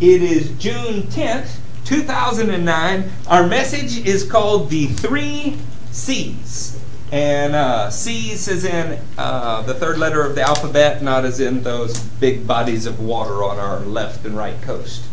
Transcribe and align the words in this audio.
It 0.00 0.22
is 0.22 0.50
June 0.58 1.02
10th, 1.08 1.56
2009. 1.84 3.10
Our 3.26 3.48
message 3.48 4.06
is 4.06 4.22
called 4.22 4.70
The 4.70 4.86
Three 4.86 5.56
C's. 5.90 6.80
And 7.10 7.56
uh, 7.56 7.90
C's 7.90 8.46
is 8.46 8.64
in 8.64 9.00
uh, 9.16 9.62
the 9.62 9.74
third 9.74 9.98
letter 9.98 10.24
of 10.24 10.36
the 10.36 10.42
alphabet, 10.42 11.02
not 11.02 11.24
as 11.24 11.40
in 11.40 11.64
those 11.64 11.98
big 11.98 12.46
bodies 12.46 12.86
of 12.86 13.00
water 13.00 13.42
on 13.42 13.58
our 13.58 13.80
left 13.80 14.24
and 14.24 14.36
right 14.36 14.62
coast. 14.62 15.04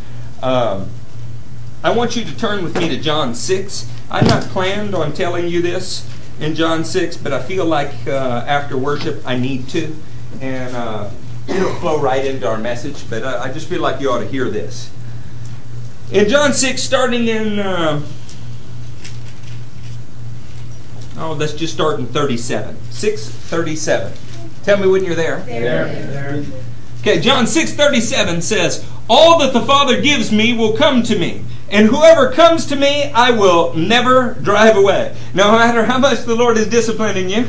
Um, 0.43 0.91
I 1.83 1.89
want 1.89 2.15
you 2.15 2.23
to 2.23 2.37
turn 2.37 2.63
with 2.63 2.77
me 2.77 2.87
to 2.89 2.97
John 2.97 3.33
6. 3.33 3.89
I'm 4.11 4.27
not 4.27 4.43
planned 4.49 4.93
on 4.93 5.13
telling 5.13 5.47
you 5.47 5.63
this 5.63 6.07
in 6.39 6.53
John 6.53 6.85
6, 6.85 7.17
but 7.17 7.33
I 7.33 7.41
feel 7.41 7.65
like 7.65 8.05
uh, 8.05 8.45
after 8.45 8.77
worship 8.77 9.23
I 9.25 9.35
need 9.35 9.67
to. 9.69 9.95
And 10.41 10.75
uh, 10.75 11.09
it'll 11.47 11.73
flow 11.75 11.99
right 11.99 12.25
into 12.25 12.47
our 12.47 12.57
message, 12.57 13.09
but 13.09 13.23
I, 13.23 13.45
I, 13.45 13.53
just 13.53 13.67
feel 13.67 13.81
like 13.81 14.01
you 14.01 14.11
ought 14.11 14.19
to 14.19 14.27
hear 14.27 14.49
this. 14.49 14.91
In 16.11 16.29
John 16.29 16.53
6, 16.53 16.81
starting 16.81 17.27
in, 17.27 17.59
uh, 17.59 18.01
oh, 21.17 21.33
let's 21.33 21.53
just 21.53 21.73
start 21.73 21.99
in 21.99 22.07
37. 22.07 22.77
637. 22.91 24.13
Tell 24.63 24.77
me 24.77 24.87
when 24.87 25.03
you're 25.03 25.15
there. 25.15 25.39
There. 25.41 25.85
there. 25.87 26.43
Okay, 27.01 27.19
John 27.19 27.45
6:37 27.45 28.41
says, 28.41 28.83
"All 29.07 29.37
that 29.37 29.53
the 29.53 29.61
Father 29.61 30.01
gives 30.01 30.31
me 30.31 30.53
will 30.53 30.73
come 30.73 31.03
to 31.03 31.15
me, 31.15 31.41
and 31.69 31.85
whoever 31.85 32.31
comes 32.31 32.65
to 32.65 32.75
me, 32.75 33.11
I 33.13 33.29
will 33.29 33.75
never 33.75 34.35
drive 34.41 34.75
away." 34.75 35.11
No 35.31 35.51
matter 35.51 35.85
how 35.85 35.99
much 35.99 36.25
the 36.25 36.33
Lord 36.33 36.57
is 36.57 36.65
disciplining 36.65 37.29
you, 37.29 37.45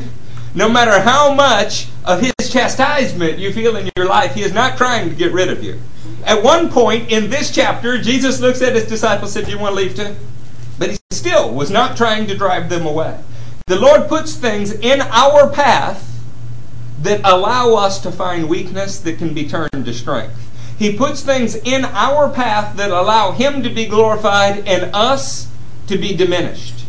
no 0.53 0.69
matter 0.69 0.99
how 0.99 1.33
much 1.33 1.87
of 2.05 2.21
his 2.21 2.33
chastisement 2.51 3.37
you 3.39 3.51
feel 3.53 3.75
in 3.75 3.89
your 3.95 4.07
life, 4.07 4.33
he 4.33 4.43
is 4.43 4.53
not 4.53 4.77
trying 4.77 5.09
to 5.09 5.15
get 5.15 5.31
rid 5.31 5.49
of 5.49 5.63
you. 5.63 5.79
At 6.25 6.43
one 6.43 6.69
point 6.69 7.11
in 7.11 7.29
this 7.29 7.51
chapter, 7.53 7.97
Jesus 8.01 8.39
looks 8.39 8.61
at 8.61 8.75
his 8.75 8.85
disciples 8.87 9.35
and 9.35 9.45
said, 9.45 9.49
Do 9.49 9.57
you 9.57 9.61
want 9.61 9.75
to 9.75 9.81
leave 9.81 9.95
too? 9.95 10.15
But 10.77 10.91
he 10.91 10.97
still 11.11 11.53
was 11.53 11.71
not 11.71 11.97
trying 11.97 12.27
to 12.27 12.37
drive 12.37 12.69
them 12.69 12.85
away. 12.85 13.19
The 13.67 13.79
Lord 13.79 14.07
puts 14.07 14.35
things 14.35 14.71
in 14.71 15.01
our 15.01 15.49
path 15.49 16.21
that 17.01 17.21
allow 17.23 17.75
us 17.75 17.99
to 18.01 18.11
find 18.11 18.49
weakness 18.49 18.99
that 18.99 19.17
can 19.17 19.33
be 19.33 19.47
turned 19.47 19.69
to 19.73 19.93
strength. 19.93 20.35
He 20.77 20.95
puts 20.95 21.21
things 21.21 21.55
in 21.55 21.85
our 21.85 22.29
path 22.29 22.77
that 22.77 22.91
allow 22.91 23.31
Him 23.31 23.63
to 23.63 23.69
be 23.69 23.85
glorified 23.85 24.67
and 24.67 24.93
us 24.93 25.51
to 25.87 25.97
be 25.97 26.15
diminished. 26.15 26.85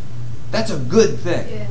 That's 0.51 0.71
a 0.71 0.77
good 0.77 1.19
thing. 1.19 1.67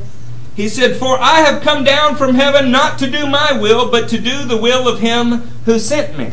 He 0.59 0.67
said, 0.67 0.97
For 0.97 1.17
I 1.17 1.39
have 1.39 1.61
come 1.61 1.85
down 1.85 2.17
from 2.17 2.35
heaven 2.35 2.69
not 2.69 2.99
to 2.99 3.09
do 3.09 3.25
my 3.25 3.53
will, 3.53 3.89
but 3.89 4.09
to 4.09 4.19
do 4.19 4.43
the 4.43 4.57
will 4.57 4.89
of 4.89 4.99
Him 4.99 5.37
who 5.63 5.79
sent 5.79 6.17
me. 6.17 6.31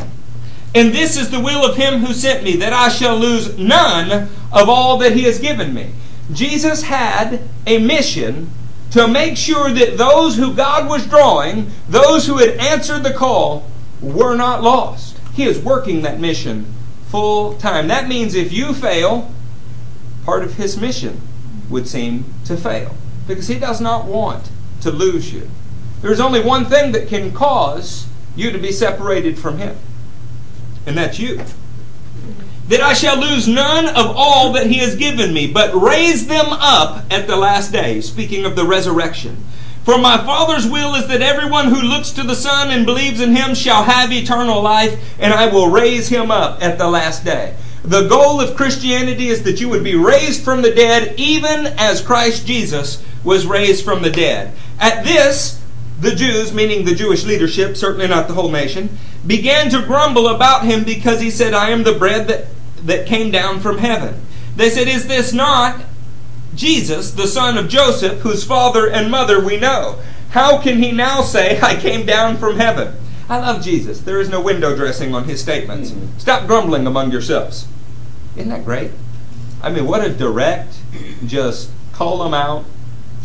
And 0.75 0.91
this 0.91 1.15
is 1.15 1.29
the 1.31 1.39
will 1.39 1.63
of 1.65 1.77
Him 1.77 1.99
who 1.99 2.11
sent 2.11 2.43
me, 2.43 2.57
that 2.57 2.73
I 2.73 2.89
shall 2.89 3.15
lose 3.15 3.57
none 3.57 4.27
of 4.51 4.67
all 4.67 4.97
that 4.97 5.13
He 5.13 5.23
has 5.23 5.39
given 5.39 5.73
me. 5.73 5.91
Jesus 6.33 6.81
had 6.81 7.39
a 7.65 7.77
mission 7.77 8.51
to 8.91 9.07
make 9.07 9.37
sure 9.37 9.71
that 9.71 9.97
those 9.97 10.35
who 10.35 10.53
God 10.53 10.89
was 10.89 11.07
drawing, 11.07 11.71
those 11.87 12.27
who 12.27 12.35
had 12.35 12.49
answered 12.57 13.03
the 13.03 13.13
call, 13.13 13.71
were 14.01 14.35
not 14.35 14.61
lost. 14.61 15.17
He 15.35 15.45
is 15.45 15.57
working 15.57 16.01
that 16.01 16.19
mission 16.19 16.65
full 17.07 17.53
time. 17.59 17.87
That 17.87 18.09
means 18.09 18.35
if 18.35 18.51
you 18.51 18.73
fail, 18.73 19.31
part 20.25 20.43
of 20.43 20.55
His 20.55 20.75
mission 20.77 21.21
would 21.69 21.87
seem 21.87 22.25
to 22.43 22.57
fail 22.57 22.93
because 23.27 23.47
He 23.47 23.59
does 23.59 23.81
not 23.81 24.05
want 24.05 24.49
to 24.81 24.91
lose 24.91 25.33
you. 25.33 25.49
There's 26.01 26.19
only 26.19 26.41
one 26.41 26.65
thing 26.65 26.91
that 26.91 27.07
can 27.07 27.33
cause 27.33 28.07
you 28.35 28.51
to 28.51 28.57
be 28.57 28.71
separated 28.71 29.37
from 29.37 29.57
Him, 29.57 29.75
and 30.85 30.97
that's 30.97 31.19
you. 31.19 31.43
That 32.67 32.81
I 32.81 32.93
shall 32.93 33.17
lose 33.17 33.47
none 33.47 33.87
of 33.87 34.13
all 34.15 34.51
that 34.53 34.67
He 34.67 34.79
has 34.79 34.95
given 34.95 35.33
me, 35.33 35.51
but 35.51 35.73
raise 35.73 36.27
them 36.27 36.47
up 36.49 37.05
at 37.09 37.27
the 37.27 37.37
last 37.37 37.71
day. 37.71 38.01
Speaking 38.01 38.45
of 38.45 38.55
the 38.55 38.65
resurrection. 38.65 39.43
For 39.87 39.97
my 39.97 40.17
Father's 40.17 40.67
will 40.67 40.95
is 40.95 41.07
that 41.07 41.21
everyone 41.21 41.67
who 41.67 41.81
looks 41.81 42.11
to 42.11 42.23
the 42.23 42.35
Son 42.35 42.71
and 42.71 42.85
believes 42.85 43.21
in 43.21 43.33
Him 43.33 43.55
shall 43.55 43.83
have 43.83 44.11
eternal 44.11 44.61
life, 44.61 45.17
and 45.17 45.33
I 45.33 45.47
will 45.47 45.71
raise 45.71 46.09
him 46.09 46.29
up 46.29 46.61
at 46.61 46.77
the 46.77 46.89
last 46.89 47.23
day. 47.23 47.55
The 47.83 48.09
goal 48.09 48.41
of 48.41 48.57
Christianity 48.57 49.29
is 49.29 49.43
that 49.43 49.61
you 49.61 49.69
would 49.69 49.85
be 49.85 49.95
raised 49.95 50.43
from 50.43 50.61
the 50.61 50.75
dead, 50.75 51.13
even 51.17 51.67
as 51.77 52.01
Christ 52.01 52.45
Jesus 52.45 53.01
was 53.23 53.45
raised 53.45 53.83
from 53.83 54.01
the 54.01 54.09
dead. 54.09 54.53
At 54.79 55.03
this, 55.03 55.61
the 55.99 56.15
Jews, 56.15 56.53
meaning 56.53 56.85
the 56.85 56.95
Jewish 56.95 57.25
leadership, 57.25 57.75
certainly 57.75 58.07
not 58.07 58.27
the 58.27 58.33
whole 58.33 58.51
nation, 58.51 58.97
began 59.25 59.69
to 59.71 59.81
grumble 59.81 60.27
about 60.27 60.65
him 60.65 60.83
because 60.83 61.19
he 61.19 61.31
said, 61.31 61.53
I 61.53 61.69
am 61.69 61.83
the 61.83 61.93
bread 61.93 62.27
that, 62.27 62.45
that 62.85 63.07
came 63.07 63.31
down 63.31 63.59
from 63.59 63.79
heaven. 63.79 64.21
They 64.55 64.69
said, 64.69 64.87
Is 64.87 65.07
this 65.07 65.33
not 65.33 65.83
Jesus, 66.55 67.11
the 67.11 67.27
son 67.27 67.57
of 67.57 67.69
Joseph, 67.69 68.19
whose 68.19 68.43
father 68.43 68.89
and 68.89 69.11
mother 69.11 69.43
we 69.43 69.57
know? 69.57 69.99
How 70.29 70.61
can 70.61 70.81
he 70.81 70.91
now 70.91 71.21
say, 71.21 71.59
I 71.61 71.75
came 71.75 72.05
down 72.05 72.37
from 72.37 72.57
heaven? 72.57 72.95
I 73.29 73.39
love 73.39 73.63
Jesus. 73.63 74.01
There 74.01 74.19
is 74.19 74.29
no 74.29 74.41
window 74.41 74.75
dressing 74.75 75.13
on 75.13 75.25
his 75.25 75.41
statements. 75.41 75.91
Mm-hmm. 75.91 76.17
Stop 76.17 76.47
grumbling 76.47 76.87
among 76.87 77.11
yourselves. 77.11 77.67
Isn't 78.35 78.49
that 78.49 78.63
great? 78.63 78.91
I 79.61 79.69
mean, 79.69 79.85
what 79.85 80.05
a 80.05 80.09
direct, 80.09 80.77
just 81.25 81.71
call 81.91 82.23
them 82.23 82.33
out, 82.33 82.65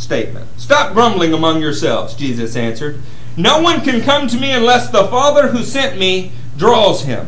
statement. 0.02 0.48
Stop 0.58 0.92
grumbling 0.92 1.32
among 1.32 1.60
yourselves, 1.60 2.14
Jesus 2.14 2.56
answered. 2.56 3.00
No 3.36 3.62
one 3.62 3.80
can 3.80 4.02
come 4.02 4.28
to 4.28 4.36
me 4.36 4.50
unless 4.50 4.90
the 4.90 5.04
Father 5.04 5.48
who 5.48 5.62
sent 5.62 5.98
me 5.98 6.32
draws 6.56 7.04
him, 7.04 7.26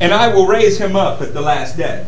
and 0.00 0.12
I 0.12 0.34
will 0.34 0.46
raise 0.46 0.78
him 0.78 0.96
up 0.96 1.20
at 1.20 1.34
the 1.34 1.40
last 1.40 1.76
day. 1.76 2.06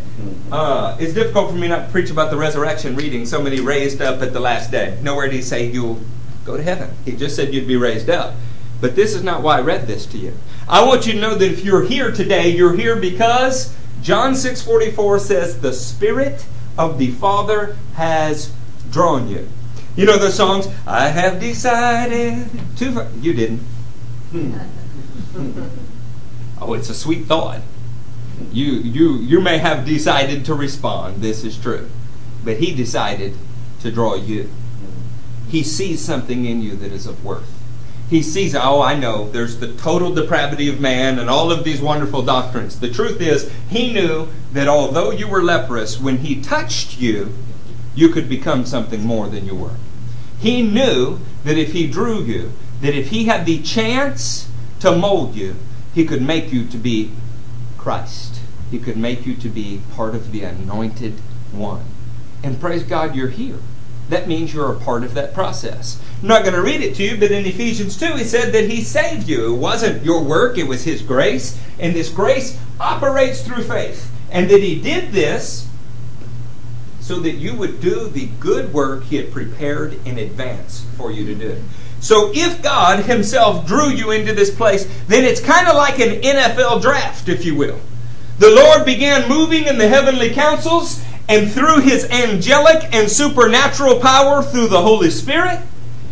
Uh, 0.50 0.96
it's 0.98 1.14
difficult 1.14 1.50
for 1.50 1.56
me 1.56 1.69
not 1.69 1.86
to 1.86 1.92
preach 1.92 2.10
about 2.10 2.30
the 2.30 2.36
resurrection 2.36 2.96
reading 2.96 3.26
so 3.26 3.41
many 3.41 3.60
raised 3.60 4.00
up 4.00 4.22
at 4.22 4.32
the 4.32 4.41
last 4.41 4.70
day. 4.70 4.98
Nowhere 5.02 5.26
did 5.26 5.36
he 5.36 5.42
say 5.42 5.70
you'll 5.70 6.00
go 6.44 6.56
to 6.56 6.62
heaven. 6.62 6.90
He 7.04 7.12
just 7.12 7.36
said 7.36 7.52
you'd 7.52 7.69
be 7.69 7.76
raised 7.76 8.08
up. 8.08 8.34
But 8.80 8.96
this 8.96 9.14
is 9.14 9.22
not 9.22 9.42
why 9.42 9.58
I 9.58 9.60
read 9.60 9.86
this 9.86 10.06
to 10.06 10.19
you. 10.19 10.34
I 10.69 10.84
want 10.84 11.06
you 11.06 11.12
to 11.12 11.20
know 11.20 11.34
that 11.34 11.50
if 11.50 11.64
you're 11.64 11.84
here 11.84 12.10
today, 12.10 12.48
you're 12.48 12.75
here 12.75 12.96
because 12.96 13.75
John 14.02 14.34
6:44 14.34 15.20
says 15.20 15.60
the 15.60 15.72
spirit 15.72 16.46
of 16.76 16.98
the 16.98 17.10
Father 17.10 17.76
has 17.94 18.52
drawn 18.90 19.28
you. 19.28 19.48
You 19.98 20.06
know 20.06 20.16
those 20.16 20.36
songs? 20.36 20.69
I 20.86 21.09
have 21.09 21.41
decided 21.41 22.48
to. 22.76 23.09
You 23.20 23.32
didn't. 23.32 23.59
Hmm. 24.31 24.56
oh, 26.60 26.75
it's 26.75 26.88
a 26.88 26.94
sweet 26.94 27.25
thought. 27.25 27.62
You, 28.53 28.75
you, 28.75 29.14
you 29.16 29.41
may 29.41 29.58
have 29.58 29.84
decided 29.84 30.44
to 30.44 30.54
respond. 30.54 31.20
This 31.20 31.42
is 31.42 31.58
true. 31.58 31.91
But 32.44 32.58
he 32.58 32.72
decided 32.72 33.34
to 33.81 33.91
draw 33.91 34.14
you. 34.14 34.48
He 35.48 35.64
sees 35.64 36.00
something 36.00 36.44
in 36.44 36.62
you 36.62 36.76
that 36.76 36.92
is 36.92 37.06
of 37.06 37.25
worth. 37.25 37.53
He 38.08 38.22
sees, 38.22 38.54
oh, 38.54 38.81
I 38.81 38.94
know, 38.94 39.28
there's 39.28 39.58
the 39.58 39.75
total 39.75 40.14
depravity 40.14 40.69
of 40.69 40.81
man 40.81 41.19
and 41.19 41.28
all 41.28 41.50
of 41.50 41.64
these 41.64 41.81
wonderful 41.81 42.22
doctrines. 42.22 42.78
The 42.78 42.88
truth 42.88 43.20
is, 43.20 43.50
he 43.69 43.92
knew 43.92 44.28
that 44.53 44.69
although 44.69 45.10
you 45.10 45.26
were 45.26 45.42
leprous, 45.42 46.00
when 46.00 46.19
he 46.19 46.41
touched 46.41 47.00
you, 47.00 47.34
you 47.97 48.10
could 48.10 48.28
become 48.28 48.64
something 48.64 49.04
more 49.04 49.28
than 49.28 49.44
you 49.44 49.56
were. 49.56 49.75
He 50.38 50.62
knew 50.62 51.19
that 51.44 51.59
if 51.59 51.72
he 51.72 51.87
drew 51.87 52.22
you, 52.22 52.53
that 52.81 52.94
if 52.94 53.09
he 53.09 53.25
had 53.25 53.44
the 53.44 53.60
chance 53.62 54.49
to 54.81 54.94
mold 54.94 55.34
you, 55.34 55.56
he 55.94 56.04
could 56.04 56.22
make 56.22 56.53
you 56.53 56.65
to 56.66 56.76
be 56.76 57.10
Christ. 57.76 58.41
He 58.71 58.78
could 58.78 58.97
make 58.97 59.26
you 59.26 59.34
to 59.37 59.49
be 59.49 59.81
part 59.94 60.15
of 60.15 60.31
the 60.31 60.44
anointed 60.44 61.15
one. 61.50 61.84
And 62.43 62.60
praise 62.60 62.82
God, 62.82 63.16
you're 63.16 63.28
here. 63.28 63.59
That 64.10 64.28
means 64.28 64.54
you're 64.54 64.72
a 64.72 64.78
part 64.78 65.04
of 65.04 65.15
that 65.15 65.34
process. 65.34 66.00
I'm 66.22 66.28
not 66.28 66.43
going 66.43 66.55
to 66.55 66.62
read 66.62 66.81
it 66.81 66.94
to 66.97 67.03
you, 67.03 67.19
but 67.19 67.31
in 67.31 67.44
Ephesians 67.44 67.99
2, 67.99 68.16
he 68.16 68.25
said 68.25 68.53
that 68.53 68.70
he 68.70 68.82
saved 68.82 69.28
you. 69.28 69.55
It 69.55 69.59
wasn't 69.59 70.05
your 70.05 70.22
work, 70.22 70.56
it 70.56 70.66
was 70.66 70.84
his 70.84 71.03
grace. 71.03 71.60
And 71.78 71.94
this 71.94 72.09
grace 72.09 72.59
operates 72.81 73.43
through 73.43 73.65
faith. 73.65 74.10
And 74.31 74.49
that 74.50 74.62
he 74.62 74.81
did 74.81 75.12
this 75.12 75.68
so 77.08 77.19
that 77.20 77.37
you 77.37 77.55
would 77.55 77.81
do 77.81 78.06
the 78.08 78.26
good 78.38 78.70
work 78.70 79.02
He 79.05 79.16
had 79.16 79.32
prepared 79.32 79.94
in 80.06 80.19
advance 80.19 80.84
for 80.99 81.10
you 81.10 81.25
to 81.25 81.34
do. 81.34 81.64
So 82.00 82.31
if 82.34 82.60
God 82.62 83.06
Himself 83.06 83.66
drew 83.66 83.88
you 83.88 84.10
into 84.10 84.34
this 84.34 84.55
place, 84.55 84.87
then 85.06 85.25
it's 85.25 85.40
kind 85.40 85.66
of 85.66 85.75
like 85.75 85.99
an 86.00 86.20
NFL 86.20 86.82
draft, 86.82 87.31
if 87.31 87.46
you 87.46 87.55
will. 87.55 87.81
The 88.38 88.50
Lord 88.50 88.84
began 88.84 89.26
moving 89.26 89.64
in 89.64 89.78
the 89.78 89.88
heavenly 89.88 90.28
councils, 90.34 91.02
and 91.31 91.50
through 91.50 91.81
His 91.81 92.05
angelic 92.10 92.94
and 92.94 93.10
supernatural 93.10 94.00
power 94.00 94.43
through 94.43 94.69
the 94.69 94.82
Holy 94.82 95.08
Spirit, 95.08 95.60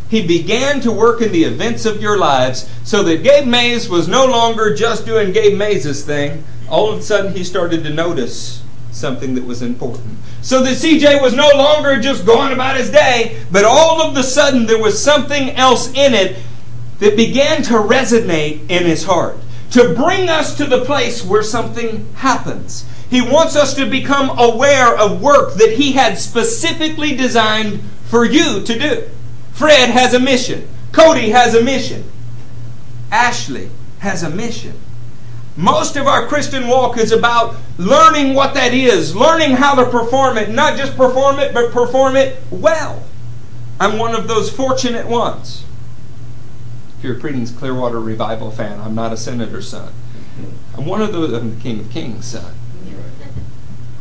He 0.08 0.26
began 0.26 0.80
to 0.80 0.90
work 0.90 1.20
in 1.20 1.30
the 1.30 1.44
events 1.44 1.84
of 1.84 2.00
your 2.00 2.16
lives 2.16 2.70
so 2.84 3.02
that 3.02 3.22
Gabe 3.22 3.46
Mays 3.46 3.86
was 3.86 4.08
no 4.08 4.24
longer 4.24 4.74
just 4.74 5.04
doing 5.04 5.32
Gabe 5.32 5.58
Mays' 5.58 6.06
thing. 6.06 6.42
All 6.70 6.90
of 6.90 7.00
a 7.00 7.02
sudden, 7.02 7.34
he 7.34 7.44
started 7.44 7.84
to 7.84 7.90
notice 7.90 8.62
something 8.96 9.34
that 9.34 9.44
was 9.44 9.62
important. 9.62 10.18
So 10.42 10.62
that 10.62 10.76
CJ 10.76 11.20
was 11.20 11.34
no 11.34 11.48
longer 11.54 12.00
just 12.00 12.24
going 12.24 12.52
about 12.52 12.76
his 12.76 12.90
day, 12.90 13.42
but 13.50 13.64
all 13.64 14.00
of 14.00 14.14
the 14.14 14.22
sudden 14.22 14.66
there 14.66 14.80
was 14.80 15.02
something 15.02 15.50
else 15.50 15.88
in 15.88 16.14
it 16.14 16.38
that 16.98 17.16
began 17.16 17.62
to 17.64 17.74
resonate 17.74 18.68
in 18.70 18.84
his 18.84 19.04
heart. 19.04 19.36
to 19.68 19.94
bring 19.94 20.28
us 20.28 20.56
to 20.56 20.64
the 20.64 20.84
place 20.84 21.24
where 21.24 21.42
something 21.42 22.06
happens. 22.14 22.88
He 23.10 23.20
wants 23.20 23.56
us 23.56 23.74
to 23.74 23.84
become 23.84 24.38
aware 24.38 24.96
of 24.96 25.20
work 25.20 25.54
that 25.54 25.74
He 25.76 25.92
had 25.92 26.18
specifically 26.18 27.16
designed 27.16 27.80
for 28.04 28.24
you 28.24 28.62
to 28.62 28.78
do. 28.78 29.08
Fred 29.52 29.90
has 29.90 30.14
a 30.14 30.20
mission. 30.20 30.68
Cody 30.92 31.30
has 31.30 31.54
a 31.54 31.62
mission. 31.62 32.04
Ashley 33.10 33.70
has 33.98 34.22
a 34.22 34.30
mission. 34.30 34.74
Most 35.56 35.96
of 35.96 36.06
our 36.06 36.26
Christian 36.26 36.68
walk 36.68 36.98
is 36.98 37.12
about 37.12 37.56
learning 37.78 38.34
what 38.34 38.52
that 38.54 38.74
is, 38.74 39.16
learning 39.16 39.52
how 39.52 39.74
to 39.74 39.90
perform 39.90 40.36
it, 40.36 40.50
not 40.50 40.76
just 40.76 40.96
perform 40.96 41.38
it, 41.38 41.54
but 41.54 41.72
perform 41.72 42.14
it 42.14 42.42
well. 42.50 43.02
I'm 43.80 43.98
one 43.98 44.14
of 44.14 44.28
those 44.28 44.50
fortunate 44.50 45.06
ones. 45.06 45.64
If 46.98 47.04
you're 47.04 47.16
a 47.16 47.20
Creedence 47.20 47.56
Clearwater 47.56 48.00
Revival 48.00 48.50
fan, 48.50 48.80
I'm 48.80 48.94
not 48.94 49.12
a 49.12 49.16
senator's 49.16 49.68
son. 49.68 49.92
I'm 50.76 50.84
one 50.84 51.00
of 51.00 51.12
those, 51.12 51.32
I'm 51.32 51.54
the 51.56 51.60
King 51.60 51.80
of 51.80 51.90
Kings' 51.90 52.26
son. 52.26 52.54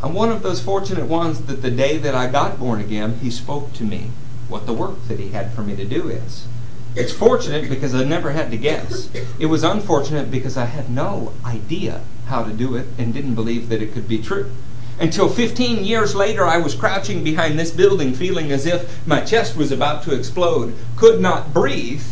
I'm 0.04 0.14
one 0.14 0.30
of 0.30 0.44
those 0.44 0.62
fortunate 0.62 1.06
ones 1.06 1.44
that 1.44 1.62
the 1.62 1.72
day 1.72 1.98
that 1.98 2.14
I 2.14 2.30
got 2.30 2.60
born 2.60 2.82
again, 2.82 3.20
He 3.20 3.32
spoke 3.32 3.74
to 3.74 3.84
me 3.84 4.12
what 4.50 4.66
the 4.66 4.74
work 4.74 5.08
that 5.08 5.20
He 5.20 5.30
had 5.30 5.54
for 5.54 5.62
me 5.62 5.76
to 5.78 5.86
do 5.86 6.10
is. 6.10 6.48
It's 6.96 7.12
fortunate 7.12 7.70
because 7.70 7.94
I 7.94 8.06
never 8.06 8.32
had 8.32 8.52
to 8.52 8.58
guess. 8.58 9.10
It 9.38 9.48
was 9.48 9.64
unfortunate 9.64 10.32
because 10.32 10.56
I 10.56 10.66
had 10.66 10.90
no 10.90 11.34
idea 11.44 12.02
how 12.28 12.44
to 12.44 12.54
do 12.54 12.76
it 12.76 12.88
and 12.98 13.14
didn't 13.14 13.36
believe 13.36 13.68
that 13.68 13.82
it 13.82 13.94
could 13.94 14.08
be 14.08 14.22
true. 14.22 14.50
Until 14.98 15.28
15 15.28 15.84
years 15.84 16.16
later, 16.16 16.46
I 16.46 16.58
was 16.58 16.74
crouching 16.74 17.22
behind 17.22 17.60
this 17.60 17.72
building, 17.72 18.14
feeling 18.14 18.50
as 18.50 18.66
if 18.66 19.06
my 19.06 19.20
chest 19.20 19.58
was 19.58 19.74
about 19.74 20.04
to 20.04 20.16
explode, 20.16 20.74
could 20.96 21.20
not 21.20 21.54
breathe, 21.54 22.04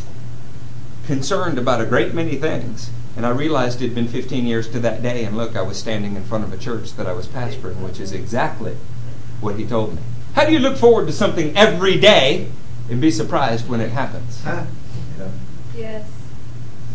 concerned 1.05 1.57
about 1.57 1.79
a 1.79 1.85
great 1.85 2.13
many 2.13 2.35
things. 2.35 2.89
And 3.15 3.25
I 3.25 3.29
realized 3.29 3.81
it 3.81 3.85
had 3.85 3.95
been 3.95 4.09
15 4.09 4.45
years 4.45 4.67
to 4.71 4.79
that 4.81 5.01
day, 5.01 5.23
and 5.23 5.37
look, 5.37 5.55
I 5.55 5.61
was 5.61 5.77
standing 5.77 6.17
in 6.17 6.25
front 6.25 6.43
of 6.43 6.51
a 6.51 6.57
church 6.57 6.93
that 6.95 7.07
I 7.07 7.13
was 7.13 7.27
pastoring, 7.27 7.77
which 7.77 8.01
is 8.01 8.11
exactly 8.11 8.75
what 9.39 9.57
he 9.57 9.65
told 9.65 9.95
me. 9.95 10.01
How 10.33 10.45
do 10.45 10.51
you 10.51 10.59
look 10.59 10.75
forward 10.75 11.07
to 11.07 11.13
something 11.13 11.55
every 11.55 11.97
day 11.97 12.49
and 12.89 13.01
be 13.01 13.11
surprised 13.11 13.67
when 13.67 13.81
it 13.81 13.91
happens? 13.91 14.43
Huh? 14.43 14.65
Yes. 15.75 16.09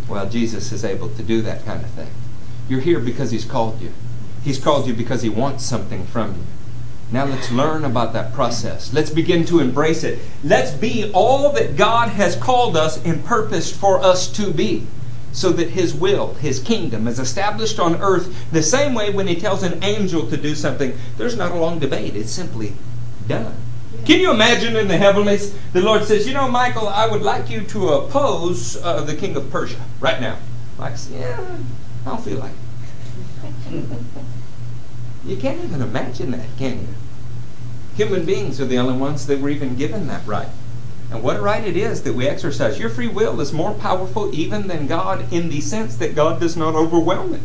Well, 0.09 0.29
Jesus 0.29 0.73
is 0.73 0.85
able 0.85 1.09
to 1.11 1.23
do 1.23 1.43
that 1.43 1.65
kind 1.65 1.83
of 1.85 1.91
thing. 1.91 2.11
You're 2.69 2.81
here 2.81 3.01
because 3.01 3.31
He's 3.31 3.45
called 3.45 3.81
you. 3.81 3.93
He's 4.43 4.59
called 4.59 4.87
you 4.87 4.95
because 4.95 5.23
He 5.23 5.29
wants 5.29 5.65
something 5.65 6.07
from 6.07 6.35
you. 6.35 6.43
Now 7.11 7.25
let's 7.25 7.51
learn 7.51 7.85
about 7.85 8.13
that 8.13 8.35
process. 8.35 8.93
Let's 8.93 9.11
begin 9.11 9.47
to 9.47 9.61
embrace 9.61 10.05
it. 10.05 10.19
Let's 10.45 10.71
be 10.71 11.11
all 11.13 11.51
that 11.53 11.77
God 11.77 12.11
has 12.11 12.37
called 12.37 12.77
us 12.77 13.03
and 13.05 13.25
purposed 13.25 13.75
for 13.75 14.01
us 14.01 14.31
to 14.33 14.53
be. 14.53 14.87
So 15.33 15.51
that 15.51 15.71
His 15.71 15.95
will, 15.95 16.35
His 16.35 16.59
kingdom 16.59 17.07
is 17.07 17.19
established 17.19 17.79
on 17.79 18.01
earth 18.01 18.51
the 18.51 18.63
same 18.63 18.95
way 18.95 19.11
when 19.11 19.27
He 19.27 19.37
tells 19.37 19.63
an 19.63 19.83
angel 19.85 20.29
to 20.29 20.37
do 20.37 20.55
something, 20.55 20.99
there's 21.17 21.37
not 21.37 21.53
a 21.53 21.55
long 21.55 21.79
debate. 21.79 22.17
It's 22.17 22.31
simply 22.31 22.73
done. 23.27 23.55
Can 24.05 24.21
you 24.21 24.31
imagine 24.31 24.77
in 24.77 24.89
the 24.89 24.97
heavenlies, 24.97 25.55
the 25.73 25.81
Lord 25.81 26.05
says, 26.05 26.27
You 26.27 26.35
know, 26.35 26.49
Michael, 26.49 26.89
I 26.89 27.07
would 27.07 27.23
like 27.23 27.51
you 27.51 27.63
to 27.63 27.89
oppose 27.91 28.77
uh, 28.83 29.03
the 29.03 29.15
king 29.15 29.37
of 29.37 29.51
Persia 29.51 29.81
right 30.01 30.21
now. 30.21 30.39
Mike 30.79 30.97
says, 30.97 31.13
Yeah, 31.13 31.57
I 32.07 32.11
don't 32.11 32.23
feel 32.23 32.39
like 32.39 32.53
it. 33.71 33.95
you 35.25 35.37
can't 35.37 35.63
even 35.65 35.83
imagine 35.83 36.31
that, 36.33 36.47
can 36.59 36.81
you? 36.81 36.89
Human 37.97 38.25
beings 38.25 38.61
are 38.61 38.67
the 38.67 38.79
only 38.79 38.97
ones 38.97 39.27
that 39.27 39.41
were 39.41 39.49
even 39.49 39.77
given 39.77 40.07
that 40.09 40.27
right. 40.27 40.49
And 41.11 41.23
what 41.23 41.37
a 41.37 41.41
right 41.41 41.65
it 41.65 41.77
is 41.77 42.03
that 42.03 42.15
we 42.15 42.29
exercise. 42.29 42.79
Your 42.79 42.91
free 42.91 43.09
will 43.09 43.41
is 43.41 43.53
more 43.53 43.73
powerful 43.73 44.33
even 44.35 44.69
than 44.69 44.87
God 44.87 45.33
in 45.33 45.49
the 45.49 45.61
sense 45.61 45.97
that 45.97 46.15
God 46.15 46.39
does 46.39 46.57
not 46.57 46.75
overwhelm 46.75 47.35
it. 47.35 47.41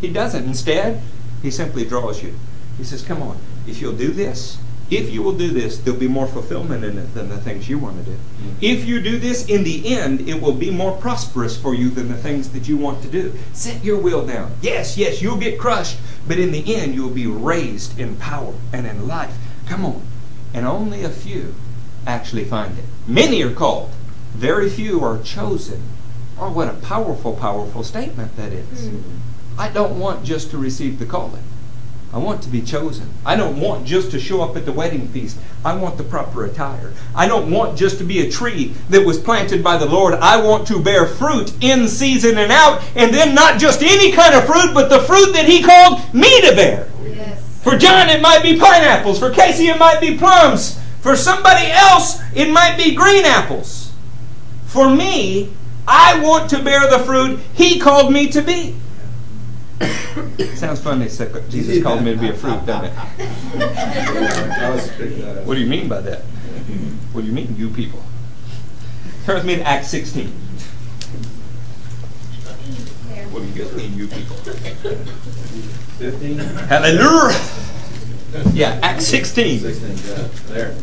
He 0.00 0.12
doesn't. 0.12 0.44
Instead, 0.44 1.02
He 1.42 1.50
simply 1.50 1.84
draws 1.84 2.22
you. 2.22 2.34
He 2.76 2.84
says, 2.84 3.02
Come 3.02 3.22
on, 3.22 3.38
if 3.66 3.80
you'll 3.80 3.92
do 3.92 4.12
this, 4.12 4.58
if 4.90 5.10
you 5.10 5.22
will 5.22 5.36
do 5.36 5.48
this, 5.48 5.78
there'll 5.78 5.98
be 5.98 6.08
more 6.08 6.26
fulfillment 6.26 6.84
in 6.84 6.98
it 6.98 7.14
than 7.14 7.28
the 7.28 7.38
things 7.38 7.68
you 7.68 7.78
want 7.78 7.98
to 7.98 8.10
do. 8.10 8.16
Mm-hmm. 8.16 8.50
If 8.60 8.84
you 8.84 9.00
do 9.00 9.18
this, 9.18 9.48
in 9.48 9.62
the 9.62 9.94
end, 9.94 10.28
it 10.28 10.42
will 10.42 10.54
be 10.54 10.70
more 10.70 10.96
prosperous 10.98 11.56
for 11.56 11.74
you 11.74 11.90
than 11.90 12.08
the 12.08 12.16
things 12.16 12.50
that 12.50 12.68
you 12.68 12.76
want 12.76 13.02
to 13.02 13.08
do. 13.08 13.32
Set 13.52 13.84
your 13.84 13.98
will 13.98 14.26
down. 14.26 14.52
Yes, 14.60 14.98
yes, 14.98 15.22
you'll 15.22 15.36
get 15.36 15.58
crushed, 15.60 15.98
but 16.26 16.38
in 16.38 16.50
the 16.50 16.74
end, 16.74 16.94
you'll 16.94 17.10
be 17.10 17.26
raised 17.26 17.98
in 17.98 18.16
power 18.16 18.54
and 18.72 18.86
in 18.86 19.06
life. 19.06 19.36
Come 19.66 19.84
on. 19.84 20.02
And 20.52 20.66
only 20.66 21.04
a 21.04 21.10
few 21.10 21.54
actually 22.06 22.44
find 22.44 22.76
it. 22.78 22.84
Many 23.06 23.42
are 23.42 23.52
called, 23.52 23.90
very 24.32 24.68
few 24.68 25.04
are 25.04 25.22
chosen. 25.22 25.82
Oh, 26.38 26.50
what 26.50 26.68
a 26.68 26.72
powerful, 26.72 27.34
powerful 27.34 27.84
statement 27.84 28.36
that 28.36 28.52
is. 28.52 28.88
Mm-hmm. 28.88 29.60
I 29.60 29.68
don't 29.68 30.00
want 30.00 30.24
just 30.24 30.50
to 30.50 30.58
receive 30.58 30.98
the 30.98 31.06
calling. 31.06 31.42
I 32.12 32.18
want 32.18 32.42
to 32.42 32.48
be 32.48 32.60
chosen. 32.60 33.08
I 33.24 33.36
don't 33.36 33.60
want 33.60 33.86
just 33.86 34.10
to 34.10 34.18
show 34.18 34.42
up 34.42 34.56
at 34.56 34.66
the 34.66 34.72
wedding 34.72 35.06
feast. 35.08 35.38
I 35.64 35.76
want 35.76 35.96
the 35.96 36.02
proper 36.02 36.44
attire. 36.44 36.92
I 37.14 37.28
don't 37.28 37.52
want 37.52 37.78
just 37.78 37.98
to 37.98 38.04
be 38.04 38.20
a 38.20 38.30
tree 38.30 38.74
that 38.88 39.06
was 39.06 39.16
planted 39.16 39.62
by 39.62 39.76
the 39.76 39.86
Lord. 39.86 40.14
I 40.14 40.42
want 40.42 40.66
to 40.68 40.82
bear 40.82 41.06
fruit 41.06 41.52
in 41.62 41.86
season 41.86 42.36
and 42.38 42.50
out, 42.50 42.82
and 42.96 43.14
then 43.14 43.32
not 43.32 43.60
just 43.60 43.82
any 43.82 44.10
kind 44.10 44.34
of 44.34 44.44
fruit, 44.44 44.74
but 44.74 44.88
the 44.88 45.00
fruit 45.00 45.32
that 45.34 45.46
He 45.46 45.62
called 45.62 46.12
me 46.12 46.40
to 46.40 46.56
bear. 46.56 46.88
Yes. 47.04 47.62
For 47.62 47.76
John, 47.76 48.08
it 48.08 48.20
might 48.20 48.42
be 48.42 48.58
pineapples. 48.58 49.20
For 49.20 49.30
Casey, 49.30 49.68
it 49.68 49.78
might 49.78 50.00
be 50.00 50.18
plums. 50.18 50.80
For 51.02 51.14
somebody 51.14 51.70
else, 51.70 52.20
it 52.34 52.50
might 52.50 52.76
be 52.76 52.94
green 52.94 53.24
apples. 53.24 53.92
For 54.66 54.90
me, 54.92 55.52
I 55.86 56.20
want 56.20 56.50
to 56.50 56.62
bear 56.62 56.88
the 56.90 56.98
fruit 57.00 57.38
He 57.54 57.78
called 57.78 58.12
me 58.12 58.28
to 58.28 58.42
be. 58.42 58.74
Sounds 60.54 60.80
funny. 60.80 61.08
Jesus 61.48 61.82
called 61.82 62.02
me 62.02 62.14
to 62.14 62.20
be 62.20 62.28
a 62.28 62.34
fruit, 62.34 62.64
doesn't 62.66 62.84
it? 62.86 62.92
what 65.46 65.54
do 65.54 65.60
you 65.60 65.66
mean 65.66 65.88
by 65.88 66.00
that? 66.00 66.20
What 67.12 67.22
do 67.22 67.26
you 67.26 67.32
mean, 67.32 67.56
you 67.56 67.70
people? 67.70 68.02
Turn 69.24 69.36
with 69.36 69.46
me 69.46 69.56
to 69.56 69.62
Acts 69.62 69.88
16. 69.88 70.28
What 73.30 73.40
do 73.40 73.46
you 73.48 73.64
guys 73.64 73.72
mean, 73.74 73.96
you 73.96 74.06
people? 74.06 74.36
15. 74.36 76.38
Hallelujah! 76.38 77.40
Yeah, 78.52 78.78
Acts 78.82 79.06
16. 79.06 79.60
16, 79.60 79.88
yeah. 79.88 80.28
There. 80.48 80.74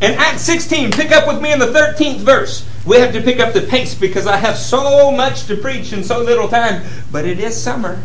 In 0.00 0.12
Acts 0.12 0.42
16, 0.42 0.92
pick 0.92 1.12
up 1.12 1.28
with 1.28 1.42
me 1.42 1.52
in 1.52 1.58
the 1.58 1.66
13th 1.66 2.20
verse. 2.20 2.66
We 2.86 2.96
have 2.96 3.12
to 3.12 3.20
pick 3.20 3.38
up 3.38 3.52
the 3.52 3.60
pace 3.60 3.94
because 3.94 4.26
I 4.26 4.38
have 4.38 4.56
so 4.56 5.10
much 5.10 5.44
to 5.46 5.56
preach 5.56 5.92
in 5.92 6.02
so 6.02 6.22
little 6.22 6.48
time. 6.48 6.82
But 7.12 7.26
it 7.26 7.38
is 7.38 7.60
summer. 7.60 8.02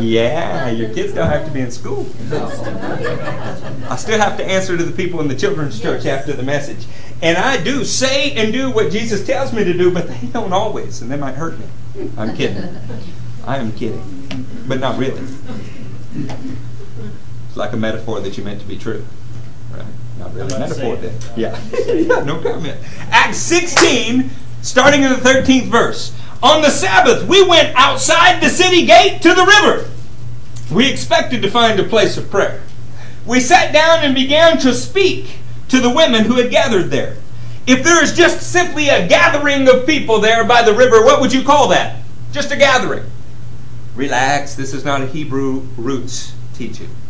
Yeah, 0.00 0.70
your 0.70 0.92
kids 0.92 1.12
don't 1.12 1.28
have 1.28 1.46
to 1.46 1.52
be 1.52 1.60
in 1.60 1.70
school. 1.70 2.04
I 2.32 3.96
still 3.96 4.18
have 4.18 4.36
to 4.38 4.44
answer 4.44 4.76
to 4.76 4.82
the 4.82 4.90
people 4.90 5.20
in 5.20 5.28
the 5.28 5.36
children's 5.36 5.80
church 5.80 6.04
after 6.06 6.32
the 6.32 6.42
message. 6.42 6.86
And 7.22 7.38
I 7.38 7.62
do 7.62 7.84
say 7.84 8.32
and 8.32 8.52
do 8.52 8.72
what 8.72 8.90
Jesus 8.90 9.24
tells 9.24 9.52
me 9.52 9.62
to 9.62 9.72
do, 9.72 9.92
but 9.92 10.08
they 10.08 10.26
don't 10.28 10.52
always, 10.52 11.00
and 11.00 11.10
they 11.10 11.16
might 11.16 11.34
hurt 11.34 11.58
me. 11.60 11.66
I'm 12.16 12.34
kidding. 12.34 12.76
I 13.46 13.58
am 13.58 13.70
kidding. 13.72 14.46
But 14.66 14.80
not 14.80 14.98
really. 14.98 15.22
It's 16.16 17.56
like 17.56 17.72
a 17.72 17.76
metaphor 17.76 18.20
that 18.20 18.36
you 18.36 18.42
meant 18.42 18.60
to 18.62 18.66
be 18.66 18.78
true. 18.78 19.04
Not 20.34 20.36
really 20.36 20.58
metaphor 20.58 20.96
then. 20.96 21.14
Yeah. 21.36 21.60
yeah, 21.86 22.24
no 22.24 22.40
comment. 22.40 22.78
Acts 23.10 23.38
16, 23.38 24.30
starting 24.62 25.02
in 25.02 25.10
the 25.10 25.16
13th 25.16 25.66
verse. 25.66 26.16
On 26.42 26.62
the 26.62 26.70
Sabbath, 26.70 27.28
we 27.28 27.46
went 27.46 27.74
outside 27.76 28.40
the 28.40 28.48
city 28.48 28.86
gate 28.86 29.20
to 29.22 29.34
the 29.34 29.44
river. 29.44 29.90
We 30.72 30.90
expected 30.90 31.42
to 31.42 31.50
find 31.50 31.78
a 31.78 31.84
place 31.84 32.16
of 32.16 32.30
prayer. 32.30 32.62
We 33.26 33.40
sat 33.40 33.72
down 33.72 34.04
and 34.04 34.14
began 34.14 34.58
to 34.58 34.72
speak 34.72 35.36
to 35.68 35.80
the 35.80 35.90
women 35.90 36.24
who 36.24 36.36
had 36.36 36.50
gathered 36.50 36.90
there. 36.90 37.16
If 37.66 37.84
there 37.84 38.02
is 38.02 38.14
just 38.14 38.50
simply 38.50 38.88
a 38.88 39.06
gathering 39.06 39.68
of 39.68 39.86
people 39.86 40.20
there 40.20 40.44
by 40.44 40.62
the 40.62 40.72
river, 40.72 41.04
what 41.04 41.20
would 41.20 41.32
you 41.32 41.42
call 41.42 41.68
that? 41.68 42.02
Just 42.32 42.52
a 42.52 42.56
gathering. 42.56 43.04
Relax, 43.94 44.54
this 44.54 44.72
is 44.72 44.84
not 44.84 45.02
a 45.02 45.06
Hebrew 45.06 45.60
roots 45.76 46.32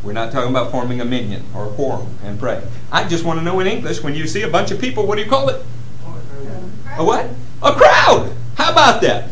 We're 0.05 0.13
not 0.13 0.31
talking 0.31 0.51
about 0.51 0.71
forming 0.71 1.01
a 1.01 1.05
minyan 1.05 1.45
or 1.57 1.67
a 1.67 1.71
quorum 1.71 2.07
and 2.23 2.39
pray. 2.39 2.63
I 2.93 3.09
just 3.09 3.25
want 3.25 3.41
to 3.41 3.45
know 3.45 3.59
in 3.59 3.67
English 3.67 4.01
when 4.01 4.15
you 4.15 4.29
see 4.29 4.43
a 4.43 4.49
bunch 4.49 4.71
of 4.71 4.81
people, 4.81 5.07
what 5.09 5.17
do 5.17 5.25
you 5.25 5.29
call 5.29 5.49
it? 5.49 5.61
A 6.97 7.05
what? 7.05 7.29
A 7.63 7.73
crowd. 7.73 8.33
How 8.55 8.71
about 8.71 9.03
that? 9.03 9.29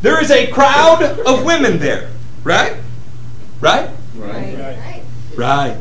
There 0.00 0.22
is 0.22 0.30
a 0.30 0.46
crowd 0.46 1.02
of 1.02 1.44
women 1.44 1.78
there, 1.78 2.10
right? 2.42 2.76
Right? 3.60 3.90
Right. 4.16 5.02
Right. 5.36 5.76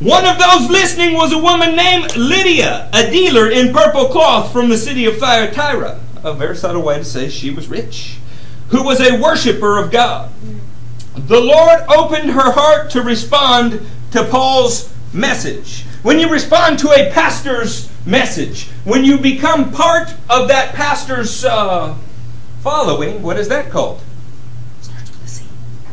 One 0.00 0.26
of 0.26 0.38
those 0.38 0.68
listening 0.68 1.14
was 1.14 1.32
a 1.32 1.38
woman 1.38 1.76
named 1.76 2.16
Lydia, 2.16 2.90
a 2.92 3.08
dealer 3.08 3.50
in 3.50 3.72
purple 3.72 4.06
cloth 4.08 4.52
from 4.52 4.68
the 4.68 4.76
city 4.76 5.04
of 5.04 5.18
Thyatira. 5.18 6.00
A 6.24 6.34
very 6.34 6.56
subtle 6.56 6.82
way 6.82 6.98
to 6.98 7.04
say 7.04 7.28
she 7.28 7.50
was 7.50 7.68
rich, 7.68 8.18
who 8.70 8.82
was 8.82 9.00
a 9.00 9.20
worshiper 9.20 9.78
of 9.78 9.92
God 9.92 10.32
the 11.16 11.40
Lord 11.40 11.80
opened 11.88 12.30
her 12.30 12.50
heart 12.52 12.90
to 12.90 13.02
respond 13.02 13.80
to 14.10 14.24
Paul's 14.24 14.92
message. 15.12 15.84
When 16.02 16.18
you 16.18 16.28
respond 16.28 16.78
to 16.80 16.90
a 16.90 17.10
pastor's 17.12 17.90
message, 18.04 18.68
when 18.84 19.04
you 19.04 19.18
become 19.18 19.72
part 19.72 20.14
of 20.28 20.48
that 20.48 20.74
pastor's 20.74 21.44
uh, 21.44 21.96
following, 22.60 23.22
what 23.22 23.38
is 23.38 23.48
that 23.48 23.70
called? 23.70 24.00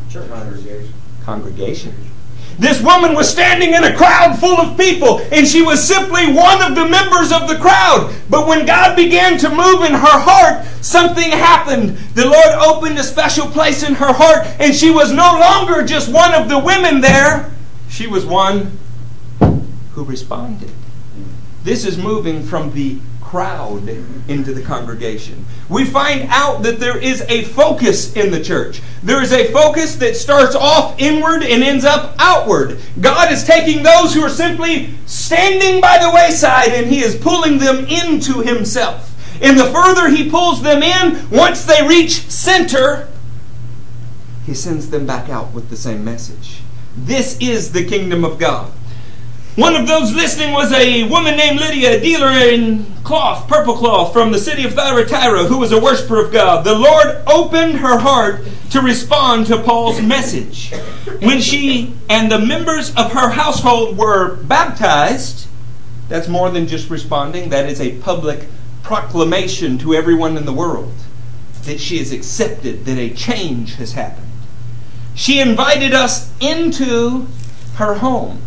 Church 0.09 0.27
congregation. 0.29 0.93
Congregation. 1.23 2.11
This 2.62 2.80
woman 2.80 3.15
was 3.15 3.27
standing 3.27 3.74
in 3.74 3.84
a 3.86 3.98
crowd 3.98 4.38
full 4.38 4.56
of 4.62 4.77
people, 4.77 5.18
and 5.32 5.48
she 5.48 5.63
was 5.63 5.84
simply 5.84 6.32
one 6.32 6.62
of 6.62 6.75
the 6.75 6.88
members 6.88 7.32
of 7.32 7.48
the 7.48 7.58
crowd. 7.58 8.15
But 8.30 8.46
when 8.46 8.68
God 8.68 8.96
began 8.96 9.39
to 9.39 9.50
move 9.50 9.82
in 9.82 9.94
her 9.94 10.20
heart, 10.20 10.63
something 10.80 11.32
happened. 11.32 11.98
The 12.13 12.27
Lord 12.27 12.53
opened 12.63 13.00
a 13.00 13.03
special 13.03 13.48
place 13.48 13.82
in 13.82 13.96
her 13.96 14.13
heart, 14.13 14.46
and 14.60 14.75
she 14.75 14.91
was 14.91 15.12
no 15.12 15.39
longer 15.39 15.84
just 15.84 16.13
one 16.13 16.36
of 16.36 16.50
the 16.50 16.60
women 16.60 17.01
there, 17.01 17.51
she 17.89 18.06
was 18.06 18.27
one 18.27 18.77
who 19.39 20.03
responded. 20.03 20.72
This 21.63 21.84
is 21.84 21.98
moving 21.98 22.44
from 22.44 22.72
the 22.75 23.00
crowd 23.31 23.88
into 24.27 24.53
the 24.53 24.61
congregation. 24.61 25.45
We 25.69 25.85
find 25.85 26.27
out 26.29 26.63
that 26.63 26.81
there 26.81 26.97
is 26.97 27.21
a 27.29 27.45
focus 27.45 28.13
in 28.17 28.29
the 28.29 28.43
church. 28.43 28.81
There 29.03 29.23
is 29.23 29.31
a 29.31 29.50
focus 29.53 29.95
that 29.95 30.17
starts 30.17 30.53
off 30.53 31.00
inward 31.00 31.41
and 31.43 31.63
ends 31.63 31.85
up 31.85 32.13
outward. 32.19 32.77
God 33.00 33.31
is 33.31 33.45
taking 33.45 33.83
those 33.83 34.13
who 34.13 34.21
are 34.21 34.29
simply 34.29 34.93
standing 35.05 35.79
by 35.79 35.97
the 35.97 36.11
wayside 36.13 36.73
and 36.73 36.88
He 36.88 37.00
is 37.00 37.15
pulling 37.15 37.57
them 37.57 37.85
into 37.85 38.41
Himself. 38.41 39.07
And 39.41 39.57
the 39.57 39.71
further 39.71 40.09
He 40.09 40.29
pulls 40.29 40.61
them 40.61 40.83
in, 40.83 41.29
once 41.29 41.63
they 41.63 41.88
reach 41.88 42.29
center, 42.29 43.07
He 44.45 44.53
sends 44.53 44.89
them 44.89 45.05
back 45.05 45.29
out 45.29 45.53
with 45.53 45.69
the 45.69 45.77
same 45.77 46.03
message. 46.03 46.59
This 46.97 47.38
is 47.39 47.71
the 47.71 47.85
kingdom 47.85 48.25
of 48.25 48.38
God. 48.38 48.73
One 49.55 49.75
of 49.75 49.86
those 49.86 50.13
listening 50.13 50.53
was 50.53 50.72
a 50.72 51.03
woman 51.10 51.36
named 51.36 51.60
Lydia, 51.60 51.98
a 51.98 52.00
dealer 52.00 52.29
in 52.29 52.86
cloth, 53.03 53.50
purple 53.50 53.75
cloth, 53.75 54.13
from 54.13 54.31
the 54.31 54.39
city 54.39 54.63
of 54.63 54.75
Thyatira, 54.75 55.43
who 55.43 55.58
was 55.58 55.74
a 55.74 55.79
worshiper 55.79 56.24
of 56.24 56.31
God. 56.31 56.63
The 56.63 56.74
Lord 56.74 57.22
opened 57.27 57.79
her 57.79 57.98
heart 57.98 58.46
to 58.70 58.79
respond 58.79 59.48
to 59.48 59.62
Paul's 59.62 60.01
message. 60.01 60.72
When 61.20 61.41
she 61.41 61.93
and 62.10 62.31
the 62.31 62.39
members 62.39 62.96
of 62.96 63.12
her 63.12 63.31
household 63.31 63.98
were 63.98 64.38
baptized, 64.38 65.50
that's 66.08 66.29
more 66.29 66.50
than 66.50 66.65
just 66.65 66.89
responding, 66.89 67.50
that 67.50 67.70
is 67.70 67.81
a 67.81 67.98
public 68.00 68.48
proclamation 68.84 69.77
to 69.79 69.93
everyone 69.93 70.38
in 70.38 70.46
the 70.46 70.53
world 70.53 70.93
that 71.65 71.81
she 71.81 72.00
is 72.00 72.13
accepted, 72.13 72.86
that 72.86 72.98
a 72.98 73.13
change 73.13 73.75
has 73.75 73.91
happened. 73.93 74.31
She 75.13 75.41
invited 75.41 75.93
us 75.93 76.31
into 76.39 77.27
her 77.75 77.96
home 77.96 78.41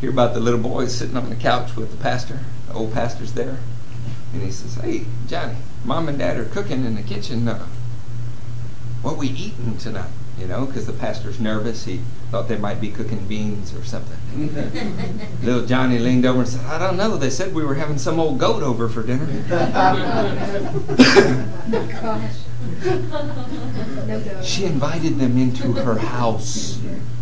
hear 0.00 0.10
about 0.10 0.34
the 0.34 0.40
little 0.40 0.60
boy 0.60 0.86
sitting 0.86 1.16
on 1.16 1.30
the 1.30 1.36
couch 1.36 1.76
with 1.76 1.90
the 1.90 1.96
pastor. 1.96 2.40
The 2.68 2.74
old 2.74 2.92
pastor's 2.92 3.32
there. 3.32 3.58
And 4.32 4.42
he 4.42 4.50
says, 4.50 4.74
Hey, 4.74 5.06
Johnny, 5.26 5.56
mom 5.84 6.08
and 6.08 6.18
dad 6.18 6.36
are 6.36 6.44
cooking 6.44 6.84
in 6.84 6.94
the 6.94 7.02
kitchen. 7.02 7.48
Uh, 7.48 7.66
what 9.02 9.16
we 9.16 9.28
eating 9.28 9.78
tonight? 9.78 10.10
You 10.38 10.46
know, 10.46 10.66
because 10.66 10.86
the 10.86 10.92
pastor's 10.92 11.40
nervous. 11.40 11.86
He 11.86 12.02
thought 12.30 12.48
they 12.48 12.58
might 12.58 12.80
be 12.80 12.90
cooking 12.90 13.26
beans 13.26 13.74
or 13.74 13.84
something. 13.84 14.18
little 15.42 15.64
Johnny 15.64 15.98
leaned 15.98 16.26
over 16.26 16.40
and 16.40 16.48
said, 16.48 16.66
I 16.66 16.78
don't 16.78 16.98
know. 16.98 17.16
They 17.16 17.30
said 17.30 17.54
we 17.54 17.64
were 17.64 17.76
having 17.76 17.96
some 17.96 18.20
old 18.20 18.38
goat 18.38 18.62
over 18.62 18.90
for 18.90 19.02
dinner. 19.02 19.26
she 24.42 24.66
invited 24.66 25.18
them 25.18 25.38
into 25.38 25.72
her 25.72 25.98
house, 25.98 26.78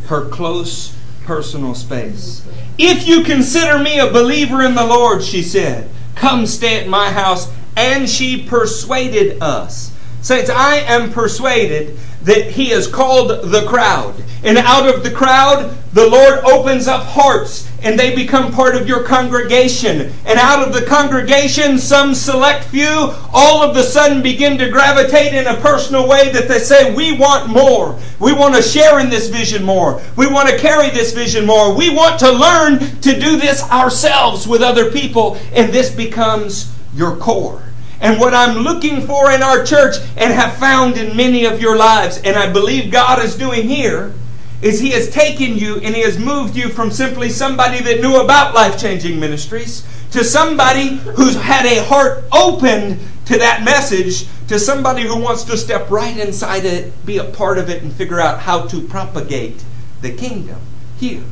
her 0.07 0.28
close 0.28 0.97
personal 1.25 1.75
space. 1.75 2.47
If 2.78 3.07
you 3.07 3.23
consider 3.23 3.78
me 3.78 3.99
a 3.99 4.11
believer 4.11 4.62
in 4.62 4.75
the 4.75 4.85
Lord, 4.85 5.23
she 5.23 5.43
said, 5.43 5.90
come 6.14 6.47
stay 6.47 6.81
at 6.81 6.88
my 6.88 7.11
house. 7.11 7.52
And 7.76 8.09
she 8.09 8.47
persuaded 8.47 9.43
us. 9.43 9.93
Saints, 10.23 10.49
I 10.49 10.76
am 10.76 11.12
persuaded 11.12 11.99
that 12.25 12.50
he 12.50 12.71
has 12.71 12.87
called 12.87 13.50
the 13.50 13.64
crowd. 13.66 14.14
And 14.43 14.59
out 14.59 14.87
of 14.87 15.02
the 15.02 15.11
crowd, 15.11 15.75
the 15.95 16.07
Lord 16.07 16.40
opens 16.45 16.87
up 16.87 17.04
hearts 17.04 17.71
and 17.83 17.99
they 17.99 18.14
become 18.14 18.52
part 18.52 18.75
of 18.75 18.88
your 18.88 19.02
congregation. 19.04 20.12
And 20.26 20.38
out 20.38 20.66
of 20.66 20.75
the 20.75 20.85
congregation, 20.87 21.78
some 21.78 22.14
select 22.14 22.64
few 22.64 23.12
all 23.33 23.62
of 23.62 23.76
a 23.76 23.83
sudden 23.83 24.23
begin 24.23 24.59
to 24.59 24.71
gravitate 24.71 25.35
in 25.35 25.47
a 25.47 25.61
personal 25.61 26.09
way 26.09 26.31
that 26.33 26.49
they 26.49 26.59
say, 26.59 26.95
We 26.95 27.16
want 27.16 27.49
more. 27.49 27.99
We 28.21 28.33
want 28.33 28.54
to 28.54 28.62
share 28.62 29.00
in 29.00 29.09
this 29.09 29.28
vision 29.28 29.62
more. 29.64 30.02
We 30.16 30.26
want 30.26 30.49
to 30.49 30.59
carry 30.59 30.90
this 30.90 31.12
vision 31.12 31.47
more. 31.47 31.75
We 31.75 31.95
want 31.95 32.19
to 32.21 32.33
learn 32.33 32.78
to 32.78 33.19
do 33.19 33.37
this 33.37 33.62
ourselves 33.71 34.49
with 34.49 34.62
other 34.62 34.90
people. 34.90 35.37
And 35.52 35.73
this 35.73 35.95
becomes 35.95 36.75
your 36.95 37.16
core 37.16 37.62
and 38.04 38.20
what 38.20 38.34
I'm 38.34 38.58
looking 38.58 39.00
for 39.00 39.32
in 39.32 39.42
our 39.42 39.64
church 39.64 39.96
and 40.18 40.30
have 40.30 40.58
found 40.58 40.99
in 40.99 41.16
many 41.16 41.46
of 41.46 41.62
your 41.62 41.75
lives, 41.75 42.18
and 42.18 42.37
I 42.37 42.52
believe 42.52 42.92
God 42.92 43.25
is 43.25 43.34
doing 43.34 43.66
here, 43.66 44.12
is 44.61 44.78
He 44.78 44.90
has 44.90 45.08
taken 45.08 45.56
you 45.56 45.76
and 45.76 45.94
He 45.94 46.02
has 46.02 46.18
moved 46.18 46.54
you 46.54 46.68
from 46.68 46.90
simply 46.90 47.30
somebody 47.30 47.80
that 47.80 48.02
knew 48.02 48.20
about 48.20 48.54
life 48.54 48.78
changing 48.78 49.18
ministries 49.18 49.87
to 50.11 50.23
somebody 50.23 50.96
who's 51.16 51.34
had 51.34 51.64
a 51.64 51.82
heart 51.82 52.25
opened 52.30 53.00
to 53.25 53.38
that 53.38 53.64
message 53.64 54.28
to 54.49 54.58
somebody 54.58 55.04
who 55.04 55.18
wants 55.18 55.44
to 55.44 55.56
step 55.56 55.90
right 55.90 56.18
inside 56.18 56.66
it, 56.66 57.06
be 57.06 57.16
a 57.16 57.25
part 57.25 57.56
of 57.56 57.70
it, 57.70 57.82
and 57.82 57.90
figure 57.90 58.20
out 58.20 58.40
how 58.40 58.66
to 58.66 58.82
propagate 58.82 59.64
the 60.02 60.12
kingdom 60.12 60.61
here. 60.99 61.25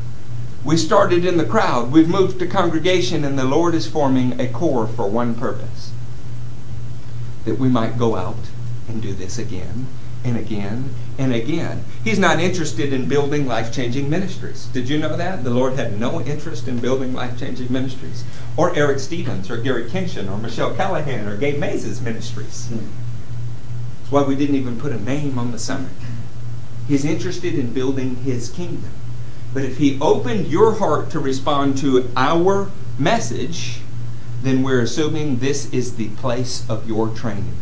We 0.64 0.78
started 0.78 1.26
in 1.26 1.36
the 1.36 1.44
crowd, 1.44 1.92
we've 1.92 2.08
moved 2.08 2.38
to 2.38 2.46
congregation, 2.46 3.24
and 3.24 3.38
the 3.38 3.44
Lord 3.44 3.74
is 3.74 3.86
forming 3.86 4.40
a 4.40 4.48
core 4.48 4.86
for 4.86 5.06
one 5.06 5.34
purpose 5.34 5.91
that 7.44 7.58
we 7.58 7.68
might 7.68 7.98
go 7.98 8.16
out 8.16 8.36
and 8.88 9.02
do 9.02 9.12
this 9.12 9.38
again 9.38 9.86
and 10.24 10.36
again 10.36 10.90
and 11.18 11.34
again. 11.34 11.84
He's 12.04 12.18
not 12.18 12.40
interested 12.40 12.92
in 12.92 13.08
building 13.08 13.46
life 13.46 13.72
changing 13.72 14.08
ministries. 14.08 14.66
Did 14.66 14.88
you 14.88 14.98
know 14.98 15.16
that? 15.16 15.44
The 15.44 15.50
Lord 15.50 15.74
had 15.74 15.98
no 15.98 16.20
interest 16.20 16.68
in 16.68 16.78
building 16.78 17.12
life 17.12 17.38
changing 17.38 17.72
ministries. 17.72 18.24
Or 18.56 18.74
Eric 18.76 18.98
Stevens, 18.98 19.50
or 19.50 19.56
Gary 19.56 19.84
Kenshin, 19.84 20.30
or 20.30 20.38
Michelle 20.38 20.74
Callahan, 20.74 21.26
or 21.26 21.36
Gabe 21.36 21.58
Mays' 21.58 22.00
ministries. 22.00 22.68
That's 22.68 24.12
why 24.12 24.22
we 24.22 24.36
didn't 24.36 24.56
even 24.56 24.78
put 24.80 24.92
a 24.92 25.00
name 25.00 25.38
on 25.38 25.52
the 25.52 25.58
summit. 25.58 25.92
He's 26.88 27.04
interested 27.04 27.54
in 27.54 27.72
building 27.72 28.16
his 28.16 28.48
kingdom. 28.50 28.90
But 29.54 29.64
if 29.64 29.78
he 29.78 29.98
opened 30.00 30.46
your 30.46 30.74
heart 30.74 31.10
to 31.10 31.20
respond 31.20 31.78
to 31.78 32.10
our 32.16 32.70
message, 32.98 33.81
then 34.42 34.62
we're 34.62 34.80
assuming 34.80 35.38
this 35.38 35.72
is 35.72 35.96
the 35.96 36.08
place 36.10 36.68
of 36.68 36.88
your 36.88 37.08
training. 37.08 37.54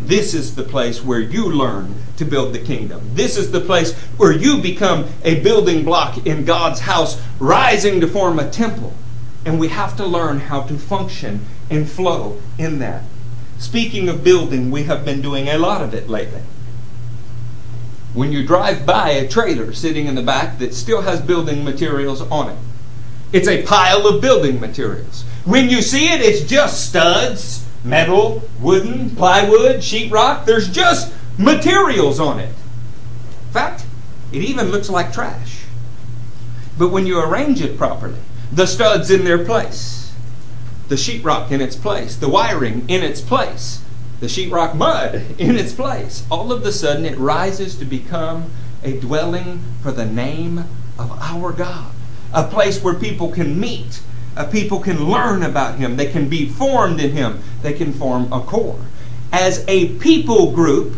This 0.00 0.34
is 0.34 0.56
the 0.56 0.64
place 0.64 1.04
where 1.04 1.20
you 1.20 1.50
learn 1.50 1.94
to 2.16 2.24
build 2.24 2.52
the 2.52 2.58
kingdom. 2.58 3.02
This 3.14 3.36
is 3.36 3.52
the 3.52 3.60
place 3.60 3.92
where 4.16 4.32
you 4.32 4.60
become 4.60 5.06
a 5.22 5.40
building 5.40 5.84
block 5.84 6.26
in 6.26 6.44
God's 6.44 6.80
house, 6.80 7.20
rising 7.38 8.00
to 8.00 8.08
form 8.08 8.38
a 8.38 8.50
temple. 8.50 8.94
And 9.44 9.60
we 9.60 9.68
have 9.68 9.96
to 9.98 10.06
learn 10.06 10.40
how 10.40 10.62
to 10.62 10.78
function 10.78 11.44
and 11.70 11.88
flow 11.88 12.40
in 12.58 12.78
that. 12.80 13.04
Speaking 13.58 14.08
of 14.08 14.24
building, 14.24 14.70
we 14.70 14.84
have 14.84 15.04
been 15.04 15.22
doing 15.22 15.48
a 15.48 15.58
lot 15.58 15.82
of 15.82 15.94
it 15.94 16.08
lately. 16.08 16.42
When 18.12 18.32
you 18.32 18.44
drive 18.44 18.84
by 18.84 19.10
a 19.10 19.28
trailer 19.28 19.72
sitting 19.72 20.06
in 20.06 20.16
the 20.16 20.22
back 20.22 20.58
that 20.58 20.74
still 20.74 21.02
has 21.02 21.20
building 21.20 21.64
materials 21.64 22.20
on 22.22 22.50
it, 22.50 22.58
it's 23.32 23.48
a 23.48 23.62
pile 23.62 24.06
of 24.06 24.20
building 24.20 24.60
materials. 24.60 25.24
When 25.44 25.68
you 25.68 25.82
see 25.82 26.08
it, 26.08 26.20
it's 26.20 26.48
just 26.48 26.88
studs, 26.88 27.66
metal, 27.84 28.42
wooden, 28.60 29.10
plywood, 29.16 29.76
sheetrock. 29.76 30.44
There's 30.44 30.68
just 30.68 31.12
materials 31.38 32.20
on 32.20 32.38
it. 32.38 32.50
In 32.50 33.52
fact, 33.52 33.86
it 34.32 34.42
even 34.42 34.70
looks 34.70 34.88
like 34.88 35.12
trash. 35.12 35.64
But 36.78 36.88
when 36.88 37.06
you 37.06 37.20
arrange 37.20 37.60
it 37.60 37.76
properly, 37.76 38.20
the 38.52 38.66
studs 38.66 39.10
in 39.10 39.24
their 39.24 39.44
place, 39.44 40.12
the 40.88 40.94
sheetrock 40.94 41.50
in 41.50 41.60
its 41.60 41.76
place, 41.76 42.16
the 42.16 42.28
wiring 42.28 42.84
in 42.88 43.02
its 43.02 43.20
place, 43.20 43.82
the 44.20 44.26
sheetrock 44.26 44.74
mud 44.74 45.24
in 45.38 45.56
its 45.56 45.72
place, 45.72 46.24
all 46.30 46.52
of 46.52 46.64
a 46.64 46.72
sudden 46.72 47.04
it 47.04 47.18
rises 47.18 47.76
to 47.76 47.84
become 47.84 48.50
a 48.84 48.98
dwelling 49.00 49.62
for 49.82 49.92
the 49.92 50.06
name 50.06 50.58
of 50.98 51.10
our 51.20 51.52
God. 51.52 51.92
A 52.32 52.44
place 52.44 52.82
where 52.82 52.94
people 52.94 53.30
can 53.30 53.58
meet 53.58 54.00
uh, 54.36 54.46
people 54.46 54.80
can 54.80 55.04
learn 55.04 55.42
about 55.42 55.78
him, 55.78 55.96
they 55.96 56.10
can 56.10 56.28
be 56.28 56.48
formed 56.48 57.00
in 57.00 57.10
him, 57.10 57.42
they 57.62 57.72
can 57.72 57.92
form 57.92 58.32
a 58.32 58.40
core. 58.40 58.80
As 59.32 59.64
a 59.68 59.96
people 59.98 60.52
group, 60.52 60.94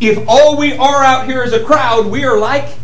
if 0.00 0.18
all 0.28 0.56
we 0.56 0.72
are 0.74 1.02
out 1.02 1.26
here 1.26 1.42
is 1.42 1.52
a 1.52 1.62
crowd, 1.62 2.06
we 2.06 2.24
are 2.24 2.38
like 2.38 2.78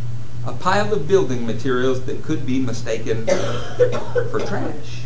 a 0.47 0.53
pile 0.53 0.93
of 0.93 1.09
building 1.09 1.47
materials 1.47 2.05
that 2.05 2.23
could 2.23 2.45
be 2.45 2.59
mistaken 2.59 3.27
for 3.27 4.41
trash. 4.47 5.03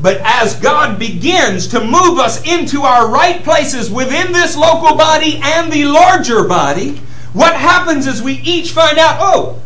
But 0.00 0.20
as 0.22 0.56
God 0.56 0.98
begins 0.98 1.68
to 1.68 1.80
move 1.80 2.18
us 2.18 2.44
into 2.46 2.82
our 2.82 3.08
right 3.08 3.42
places 3.42 3.90
within 3.90 4.32
this 4.32 4.56
local 4.56 4.96
body 4.96 5.40
and 5.42 5.72
the 5.72 5.84
larger 5.84 6.44
body, 6.44 6.96
what 7.32 7.54
happens 7.54 8.06
is 8.06 8.22
we 8.22 8.34
each 8.40 8.72
find 8.72 8.98
out, 8.98 9.18
oh, 9.20 9.62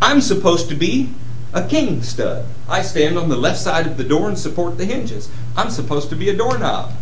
I'm 0.00 0.20
supposed 0.20 0.68
to 0.70 0.74
be 0.74 1.10
a 1.52 1.66
king 1.66 2.02
stud. 2.02 2.46
I 2.68 2.82
stand 2.82 3.18
on 3.18 3.28
the 3.28 3.36
left 3.36 3.58
side 3.58 3.86
of 3.86 3.96
the 3.96 4.04
door 4.04 4.28
and 4.28 4.38
support 4.38 4.78
the 4.78 4.84
hinges. 4.84 5.28
I'm 5.56 5.70
supposed 5.70 6.08
to 6.10 6.16
be 6.16 6.28
a 6.28 6.36
doorknob. 6.36 6.92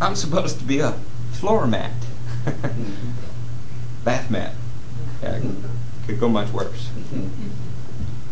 I'm 0.00 0.14
supposed 0.14 0.58
to 0.58 0.64
be 0.64 0.80
a 0.80 0.94
floor 1.32 1.66
mat, 1.66 1.92
bath 4.04 4.30
mat. 4.30 4.54
Yeah, 5.22 5.40
could 6.06 6.20
go 6.20 6.28
much 6.28 6.50
worse. 6.52 6.88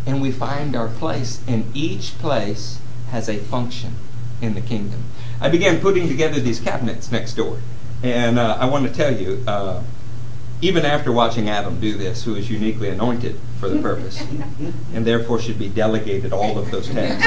And 0.06 0.22
we 0.22 0.32
find 0.32 0.74
our 0.74 0.88
place, 0.88 1.42
and 1.46 1.64
each 1.76 2.16
place 2.18 2.80
has 3.10 3.28
a 3.28 3.36
function 3.36 3.96
in 4.40 4.54
the 4.54 4.60
kingdom. 4.60 5.04
I 5.40 5.48
began 5.48 5.80
putting 5.80 6.08
together 6.08 6.40
these 6.40 6.60
cabinets 6.60 7.12
next 7.12 7.34
door, 7.34 7.60
and 8.02 8.38
uh, 8.38 8.56
I 8.58 8.66
want 8.66 8.86
to 8.86 8.92
tell 8.92 9.14
you, 9.14 9.44
uh, 9.46 9.82
even 10.60 10.84
after 10.84 11.12
watching 11.12 11.48
Adam 11.48 11.80
do 11.80 11.96
this, 11.96 12.24
who 12.24 12.34
is 12.34 12.50
uniquely 12.50 12.88
anointed 12.88 13.38
for 13.60 13.68
the 13.68 13.80
purpose, 13.80 14.20
and 14.94 15.06
therefore 15.06 15.40
should 15.40 15.58
be 15.58 15.68
delegated 15.68 16.32
all 16.32 16.58
of 16.58 16.70
those 16.70 16.88
tasks. 16.88 17.26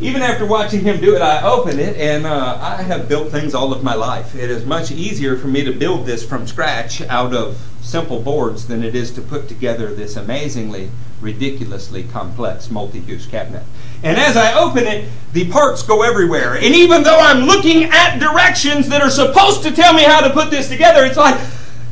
even 0.00 0.20
after 0.20 0.44
watching 0.44 0.80
him 0.80 1.00
do 1.00 1.14
it, 1.14 1.22
I 1.22 1.42
open 1.42 1.78
it, 1.78 1.96
and 1.96 2.26
uh, 2.26 2.58
I 2.60 2.82
have 2.82 3.08
built 3.08 3.30
things 3.30 3.54
all 3.54 3.72
of 3.72 3.82
my 3.82 3.94
life. 3.94 4.34
It 4.34 4.50
is 4.50 4.66
much 4.66 4.90
easier 4.90 5.36
for 5.36 5.48
me 5.48 5.64
to 5.64 5.72
build 5.72 6.04
this 6.04 6.26
from 6.26 6.46
scratch 6.46 7.00
out 7.02 7.34
of 7.34 7.58
simple 7.80 8.20
boards 8.20 8.66
than 8.66 8.84
it 8.84 8.94
is 8.94 9.10
to 9.12 9.22
put 9.22 9.48
together 9.48 9.94
this 9.94 10.16
amazingly, 10.16 10.90
ridiculously 11.20 12.04
complex 12.04 12.70
multi-use 12.70 13.26
cabinet. 13.26 13.62
And 14.02 14.18
as 14.18 14.36
I 14.36 14.54
open 14.54 14.86
it, 14.86 15.08
the 15.32 15.50
parts 15.50 15.82
go 15.82 16.02
everywhere. 16.02 16.54
And 16.54 16.74
even 16.74 17.02
though 17.02 17.18
I'm 17.18 17.46
looking 17.46 17.84
at 17.84 18.18
directions 18.18 18.88
that 18.88 19.00
are 19.00 19.10
supposed 19.10 19.62
to 19.62 19.70
tell 19.72 19.94
me 19.94 20.02
how 20.02 20.20
to 20.20 20.30
put 20.30 20.50
this 20.50 20.68
together, 20.68 21.04
it's 21.04 21.16
like, 21.16 21.38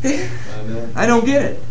I 0.04 1.07
don't 1.07 1.25
get 1.25 1.42
it. 1.42 1.62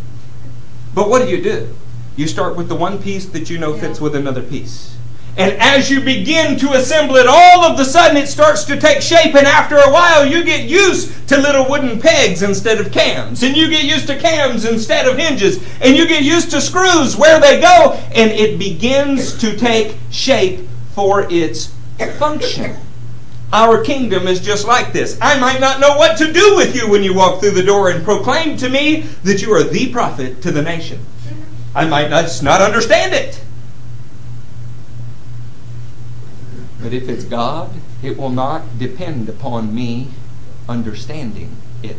But 0.93 1.09
what 1.09 1.21
do 1.21 1.29
you 1.29 1.41
do? 1.41 1.75
You 2.15 2.27
start 2.27 2.57
with 2.57 2.67
the 2.67 2.75
one 2.75 3.01
piece 3.01 3.25
that 3.27 3.49
you 3.49 3.57
know 3.57 3.77
fits 3.77 4.01
with 4.01 4.15
another 4.15 4.41
piece. 4.41 4.97
And 5.37 5.53
as 5.53 5.89
you 5.89 6.01
begin 6.01 6.57
to 6.59 6.73
assemble 6.73 7.15
it, 7.15 7.25
all 7.27 7.63
of 7.63 7.79
a 7.79 7.85
sudden 7.85 8.17
it 8.17 8.27
starts 8.27 8.65
to 8.65 8.77
take 8.77 9.01
shape, 9.01 9.35
and 9.35 9.47
after 9.47 9.77
a 9.77 9.89
while 9.89 10.25
you 10.25 10.43
get 10.43 10.67
used 10.67 11.29
to 11.29 11.37
little 11.37 11.69
wooden 11.69 12.01
pegs 12.01 12.41
instead 12.43 12.81
of 12.81 12.91
cams, 12.91 13.41
and 13.43 13.55
you 13.55 13.69
get 13.69 13.85
used 13.85 14.07
to 14.07 14.17
cams 14.19 14.65
instead 14.65 15.07
of 15.07 15.17
hinges, 15.17 15.63
and 15.79 15.95
you 15.95 16.07
get 16.07 16.23
used 16.23 16.51
to 16.51 16.59
screws 16.59 17.15
where 17.15 17.39
they 17.39 17.61
go, 17.61 17.93
and 18.13 18.31
it 18.31 18.59
begins 18.59 19.37
to 19.39 19.55
take 19.55 19.95
shape 20.09 20.67
for 20.93 21.25
its 21.31 21.73
function. 22.17 22.75
Our 23.51 23.83
kingdom 23.83 24.27
is 24.27 24.39
just 24.39 24.67
like 24.67 24.93
this. 24.93 25.17
I 25.21 25.39
might 25.39 25.59
not 25.59 25.79
know 25.79 25.97
what 25.97 26.17
to 26.19 26.31
do 26.31 26.55
with 26.55 26.75
you 26.75 26.89
when 26.89 27.03
you 27.03 27.15
walk 27.15 27.39
through 27.39 27.51
the 27.51 27.63
door 27.63 27.89
and 27.89 28.03
proclaim 28.03 28.57
to 28.57 28.69
me 28.69 29.01
that 29.23 29.41
you 29.41 29.51
are 29.53 29.63
the 29.63 29.91
prophet 29.91 30.41
to 30.43 30.51
the 30.51 30.61
nation. 30.61 31.03
I 31.73 31.85
might 31.85 32.11
not, 32.11 32.41
not 32.43 32.61
understand 32.61 33.13
it. 33.13 33.43
But 36.81 36.93
if 36.93 37.09
it's 37.09 37.23
God, 37.23 37.71
it 38.03 38.17
will 38.17 38.29
not 38.29 38.77
depend 38.77 39.27
upon 39.29 39.73
me 39.73 40.09
understanding 40.67 41.57
it. 41.81 41.97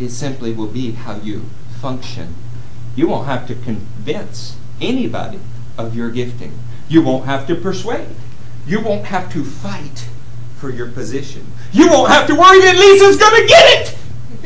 It 0.00 0.10
simply 0.10 0.52
will 0.52 0.68
be 0.68 0.92
how 0.92 1.16
you 1.16 1.46
function. 1.80 2.34
You 2.96 3.08
won't 3.08 3.26
have 3.26 3.46
to 3.46 3.54
convince 3.54 4.56
anybody 4.80 5.38
of 5.78 5.94
your 5.94 6.10
gifting. 6.10 6.58
You 6.88 7.02
won't 7.02 7.26
have 7.26 7.46
to 7.46 7.54
persuade. 7.54 8.16
You 8.66 8.80
won't 8.80 9.06
have 9.06 9.32
to 9.32 9.44
fight 9.44 10.08
for 10.62 10.70
your 10.70 10.86
position. 10.92 11.44
You 11.72 11.90
won't 11.90 12.08
have 12.12 12.28
to 12.28 12.36
worry 12.36 12.60
that 12.60 12.76
Lisa's 12.76 13.16
going 13.16 13.42
to 13.42 13.48
get 13.48 13.80
it. 13.80 13.98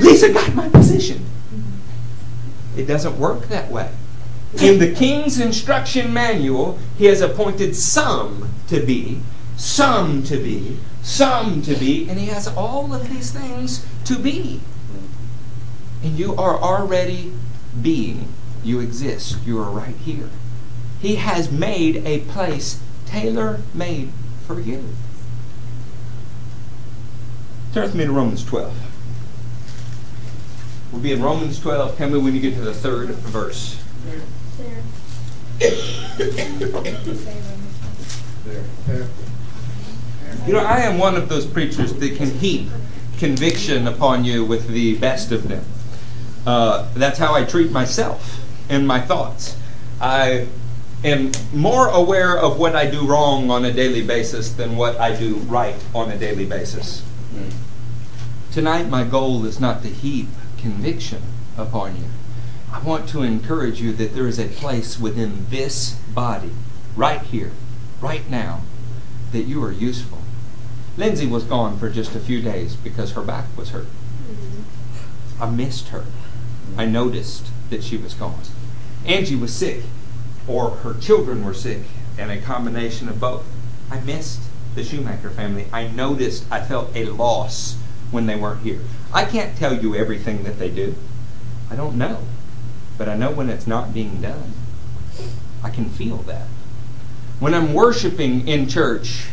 Lisa 0.03 0.33
got 0.33 0.55
my 0.55 0.67
position. 0.71 1.23
It 2.75 2.87
doesn't 2.87 3.19
work 3.19 3.49
that 3.49 3.71
way. 3.71 3.91
In 4.59 4.79
the 4.79 4.95
king's 4.95 5.39
instruction 5.39 6.15
manual, 6.15 6.79
he 6.97 7.05
has 7.05 7.21
appointed 7.21 7.77
some 7.77 8.51
to 8.69 8.81
be, 8.81 9.21
some 9.59 10.23
to 10.23 10.39
be, 10.39 10.79
some 11.03 11.61
to 11.61 11.75
be, 11.75 12.09
and 12.09 12.19
he 12.19 12.29
has 12.29 12.49
all 12.49 12.95
of 12.95 13.11
these 13.11 13.31
things 13.31 13.85
to 14.07 14.19
be. 14.19 14.63
And 16.03 16.19
you 16.19 16.35
are 16.37 16.57
already 16.57 17.35
being. 17.83 18.33
You 18.65 18.81
exist. 18.81 19.37
You 19.45 19.61
are 19.61 19.71
right 19.71 19.97
here. 19.97 20.31
He 20.99 21.17
has 21.17 21.53
made 21.53 22.07
a 22.07 22.21
place 22.21 22.81
tailor 23.05 23.61
made 23.75 24.13
for 24.47 24.59
you. 24.59 24.83
Turn 27.77 27.85
with 27.85 27.95
me 27.95 28.07
to 28.07 28.13
Romans 28.13 28.43
12. 28.43 28.75
We'll 30.93 31.03
be 31.03 31.13
in 31.13 31.23
Romans 31.23 31.61
12. 31.61 31.99
Tell 31.99 32.09
me 32.09 32.17
when 32.17 32.35
you 32.35 32.41
get 32.41 32.55
to 32.55 32.63
the 32.63 32.73
third 32.73 33.11
verse. 33.11 33.79
There. 34.07 34.73
You 40.47 40.53
know, 40.55 40.61
I 40.61 40.79
am 40.79 40.97
one 40.97 41.17
of 41.17 41.29
those 41.29 41.45
preachers 41.45 41.93
that 41.93 42.17
can 42.17 42.31
heap 42.31 42.71
conviction 43.19 43.87
upon 43.87 44.25
you 44.25 44.43
with 44.43 44.69
the 44.69 44.97
best 44.97 45.31
of 45.31 45.47
them. 45.47 45.67
Uh, 46.47 46.91
that's 46.95 47.19
how 47.19 47.35
I 47.35 47.45
treat 47.45 47.73
myself 47.73 48.41
and 48.71 48.89
my 48.89 49.03
thoughts. 49.03 49.55
I 50.01 50.47
am 51.05 51.31
more 51.53 51.89
aware 51.89 52.39
of 52.39 52.59
what 52.59 52.75
I 52.75 52.91
do 52.91 53.07
wrong 53.07 53.51
on 53.51 53.67
a 53.67 53.71
daily 53.71 54.01
basis 54.01 54.53
than 54.55 54.79
what 54.79 54.97
I 54.97 55.15
do 55.15 55.35
right 55.41 55.77
on 55.95 56.11
a 56.11 56.17
daily 56.17 56.47
basis. 56.47 57.03
Tonight, 58.57 58.89
my 58.89 59.05
goal 59.05 59.45
is 59.45 59.61
not 59.61 59.83
to 59.83 59.89
heap 59.89 60.29
conviction 60.57 61.21
upon 61.59 61.95
you. 61.97 62.07
I 62.73 62.81
want 62.81 63.07
to 63.11 63.23
encourage 63.23 63.83
you 63.83 63.93
that 63.93 64.15
there 64.15 64.27
is 64.27 64.39
a 64.39 64.49
place 64.49 64.99
within 64.99 65.45
this 65.51 65.97
body, 66.15 66.53
right 66.97 67.21
here, 67.21 67.53
right 68.01 68.27
now, 68.31 68.63
that 69.33 69.43
you 69.43 69.63
are 69.63 69.71
useful. 69.71 70.21
Lindsay 70.97 71.27
was 71.27 71.45
gone 71.45 71.79
for 71.79 71.91
just 71.91 72.15
a 72.15 72.19
few 72.19 72.41
days 72.41 72.77
because 72.77 73.13
her 73.13 73.21
back 73.21 73.45
was 73.59 73.73
hurt. 73.73 73.89
Mm-hmm. 73.89 75.43
I 75.43 75.51
missed 75.51 75.89
her. 75.89 76.07
I 76.79 76.87
noticed 76.87 77.49
that 77.69 77.85
she 77.85 77.99
was 77.99 78.15
gone. 78.15 78.41
Angie 79.05 79.37
was 79.37 79.55
sick, 79.55 79.83
or 80.49 80.71
her 80.77 80.95
children 80.95 81.45
were 81.45 81.53
sick, 81.53 81.83
and 82.17 82.31
a 82.31 82.41
combination 82.41 83.11
of 83.11 83.21
both. 83.21 83.45
I 83.91 84.01
missed 84.01 84.41
the 84.75 84.83
Shoemaker 84.83 85.29
family. 85.29 85.67
I 85.75 85.89
noticed, 85.89 86.47
I 86.51 86.63
felt 86.63 86.97
a 86.97 87.05
loss 87.05 87.77
when 88.11 88.27
they 88.27 88.37
weren't 88.37 88.63
here. 88.63 88.81
I 89.13 89.25
can't 89.25 89.57
tell 89.57 89.75
you 89.75 89.95
everything 89.95 90.45
that 90.45 90.59
they 90.59 90.71
do. 90.71 90.95
I 91.71 91.77
don't 91.77 91.99
know. 91.99 92.23
But 92.99 93.09
I 93.09 93.17
know 93.17 93.31
when 93.31 93.51
it's 93.51 93.67
not 93.67 93.93
being 93.93 94.21
done. 94.21 94.53
I 95.63 95.71
can 95.71 95.91
feel 95.91 96.19
that. 96.19 96.47
When 97.41 97.55
I'm 97.55 97.75
worshiping 97.75 98.49
in 98.49 98.69
church 98.69 99.29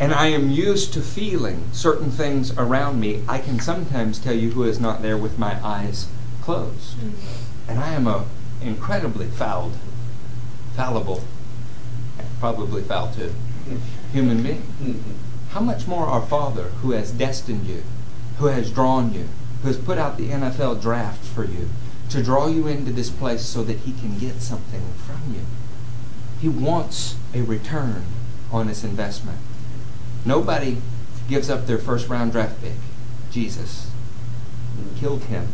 and 0.00 0.12
I 0.12 0.26
am 0.28 0.50
used 0.50 0.92
to 0.94 1.00
feeling 1.00 1.68
certain 1.72 2.10
things 2.10 2.56
around 2.56 2.98
me, 2.98 3.22
I 3.28 3.38
can 3.38 3.60
sometimes 3.60 4.18
tell 4.18 4.34
you 4.34 4.50
who 4.50 4.64
is 4.64 4.80
not 4.80 5.02
there 5.02 5.16
with 5.16 5.38
my 5.38 5.64
eyes 5.64 6.08
closed. 6.42 6.96
And 7.68 7.78
I 7.78 7.92
am 7.92 8.06
a 8.06 8.26
incredibly 8.62 9.26
fouled, 9.26 9.76
fallible, 10.74 11.22
probably 12.40 12.82
foul 12.82 13.12
too, 13.14 13.32
human 14.12 14.42
being. 14.42 14.62
How 15.50 15.60
much 15.60 15.86
more 15.86 16.06
our 16.06 16.24
Father 16.24 16.64
who 16.82 16.92
has 16.92 17.10
destined 17.10 17.66
you, 17.66 17.82
who 18.38 18.46
has 18.46 18.70
drawn 18.70 19.12
you, 19.12 19.28
who 19.62 19.68
has 19.68 19.76
put 19.76 19.98
out 19.98 20.16
the 20.16 20.28
NFL 20.28 20.80
draft 20.80 21.24
for 21.24 21.44
you, 21.44 21.68
to 22.10 22.22
draw 22.22 22.46
you 22.46 22.66
into 22.66 22.92
this 22.92 23.10
place 23.10 23.44
so 23.44 23.62
that 23.64 23.78
he 23.78 23.92
can 23.92 24.18
get 24.18 24.42
something 24.42 24.82
from 25.06 25.34
you. 25.34 25.42
He 26.40 26.48
wants 26.48 27.16
a 27.34 27.42
return 27.42 28.04
on 28.52 28.68
his 28.68 28.84
investment. 28.84 29.38
Nobody 30.24 30.78
gives 31.28 31.50
up 31.50 31.66
their 31.66 31.78
first 31.78 32.08
round 32.08 32.32
draft 32.32 32.60
pick. 32.60 32.74
Jesus 33.30 33.90
killed 34.96 35.24
him 35.24 35.48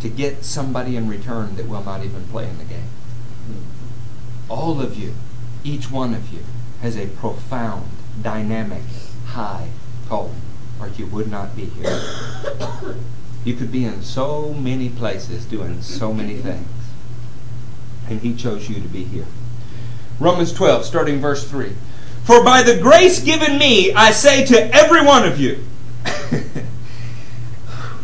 to 0.00 0.08
get 0.08 0.44
somebody 0.44 0.96
in 0.96 1.08
return 1.08 1.56
that 1.56 1.68
will 1.68 1.84
not 1.84 2.04
even 2.04 2.24
play 2.24 2.48
in 2.48 2.58
the 2.58 2.64
game. 2.64 2.90
Hmm. 3.46 4.50
All 4.50 4.80
of 4.80 4.96
you, 4.96 5.14
each 5.62 5.90
one 5.90 6.14
of 6.14 6.32
you, 6.32 6.40
has 6.80 6.96
a 6.96 7.06
profound 7.06 7.88
dynamic, 8.22 8.82
high 9.26 9.68
calling, 10.08 10.40
or 10.80 10.88
you 10.88 11.06
would 11.06 11.30
not 11.30 11.56
be 11.56 11.66
here. 11.66 12.00
You 13.44 13.54
could 13.54 13.72
be 13.72 13.84
in 13.84 14.02
so 14.02 14.52
many 14.54 14.88
places 14.88 15.44
doing 15.44 15.82
so 15.82 16.12
many 16.12 16.36
things. 16.36 16.68
And 18.08 18.20
He 18.20 18.34
chose 18.34 18.68
you 18.68 18.76
to 18.76 18.88
be 18.88 19.04
here. 19.04 19.26
Romans 20.20 20.52
12, 20.52 20.84
starting 20.84 21.18
verse 21.18 21.48
3. 21.48 21.72
For 22.24 22.44
by 22.44 22.62
the 22.62 22.78
grace 22.78 23.20
given 23.22 23.58
me, 23.58 23.92
I 23.92 24.12
say 24.12 24.44
to 24.46 24.74
every 24.74 25.04
one 25.04 25.26
of 25.26 25.40
you. 25.40 25.64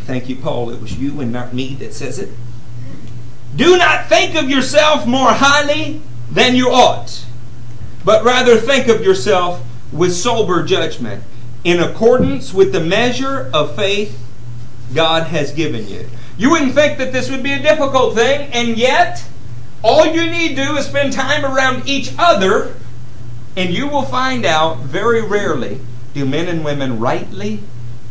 Thank 0.07 0.29
you, 0.29 0.37
Paul. 0.37 0.71
It 0.71 0.81
was 0.81 0.99
you 0.99 1.21
and 1.21 1.33
not 1.33 1.55
me 1.55 1.75
that 1.77 1.95
says 1.95 2.19
it. 2.19 2.31
Do 3.55 3.77
not 3.77 4.07
think 4.09 4.35
of 4.35 4.51
yourself 4.51 5.07
more 5.07 5.31
highly 5.33 6.03
than 6.31 6.57
you 6.57 6.71
ought 6.71 7.25
but 8.09 8.25
rather 8.25 8.57
think 8.57 8.89
of 8.89 9.05
yourself 9.05 9.63
with 9.92 10.12
sober 10.12 10.62
judgment 10.62 11.22
in 11.64 11.81
accordance 11.81 12.55
with 12.55 12.72
the 12.72 12.81
measure 12.81 13.51
of 13.53 13.74
faith 13.74 14.18
God 14.94 15.24
has 15.24 15.53
given 15.53 15.88
you. 15.88 16.09
You 16.37 16.51
wouldn't 16.51 16.74
think 16.74 16.98
that 16.98 17.12
this 17.12 17.31
would 17.31 17.42
be 17.42 17.53
a 17.53 17.61
difficult 17.61 18.14
thing, 18.14 18.51
and 18.53 18.79
yet 18.79 19.24
all 19.83 20.07
you 20.07 20.31
need 20.31 20.57
to 20.57 20.66
do 20.66 20.77
is 20.77 20.87
spend 20.87 21.12
time 21.12 21.44
around 21.44 21.88
each 21.88 22.14
other, 22.18 22.74
and 23.57 23.74
you 23.74 23.88
will 23.88 24.05
find 24.05 24.44
out 24.46 24.79
very 24.79 25.20
rarely 25.22 25.81
do 26.14 26.24
men 26.24 26.48
and 26.48 26.64
women 26.64 26.98
rightly 26.98 27.61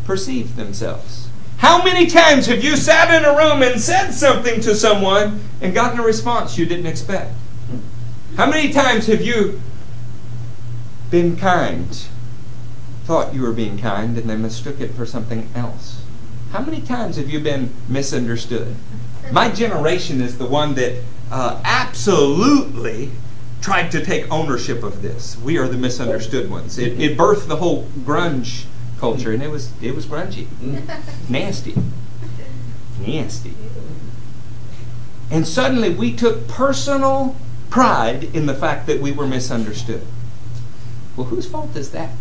perceive 0.05 0.55
themselves. 0.55 1.29
How 1.57 1.83
many 1.83 2.05
times 2.05 2.45
have 2.45 2.63
you 2.63 2.77
sat 2.77 3.13
in 3.13 3.25
a 3.25 3.35
room 3.35 3.63
and 3.63 3.81
said 3.81 4.11
something 4.11 4.61
to 4.61 4.75
someone 4.75 5.41
and 5.59 5.73
gotten 5.73 5.99
a 5.99 6.03
response 6.03 6.57
you 6.57 6.65
didn't 6.65 6.85
expect? 6.85 7.33
How 8.35 8.45
many 8.49 8.71
times 8.71 9.07
have 9.07 9.21
you 9.21 9.59
been 11.09 11.37
kind, 11.37 12.07
thought 13.05 13.33
you 13.33 13.41
were 13.41 13.53
being 13.53 13.77
kind, 13.77 14.17
and 14.17 14.29
they 14.29 14.35
mistook 14.35 14.79
it 14.81 14.91
for 14.91 15.05
something 15.05 15.49
else? 15.55 16.01
How 16.51 16.61
many 16.61 16.81
times 16.81 17.17
have 17.17 17.29
you 17.29 17.39
been 17.39 17.73
misunderstood? 17.87 18.75
My 19.31 19.49
generation 19.49 20.21
is 20.21 20.37
the 20.37 20.45
one 20.45 20.75
that 20.75 21.01
uh, 21.31 21.61
absolutely 21.65 23.11
tried 23.61 23.91
to 23.91 24.03
take 24.03 24.31
ownership 24.31 24.83
of 24.83 25.01
this. 25.01 25.37
We 25.37 25.57
are 25.57 25.67
the 25.67 25.77
misunderstood 25.77 26.49
ones. 26.49 26.77
It, 26.77 26.99
it 26.99 27.17
birthed 27.17 27.47
the 27.47 27.57
whole 27.57 27.83
grunge 27.99 28.65
culture, 28.97 29.31
and 29.31 29.43
it 29.43 29.51
was 29.51 29.71
it 29.81 29.93
was 29.93 30.05
grungy, 30.05 30.47
nasty, 31.29 31.75
nasty. 33.05 33.53
And 35.29 35.45
suddenly 35.45 35.89
we 35.89 36.15
took 36.15 36.47
personal 36.47 37.35
pride 37.69 38.23
in 38.23 38.45
the 38.45 38.53
fact 38.53 38.87
that 38.87 39.01
we 39.01 39.11
were 39.11 39.27
misunderstood. 39.27 40.05
Well, 41.17 41.27
whose 41.27 41.49
fault 41.49 41.75
is 41.75 41.91
that? 41.91 42.11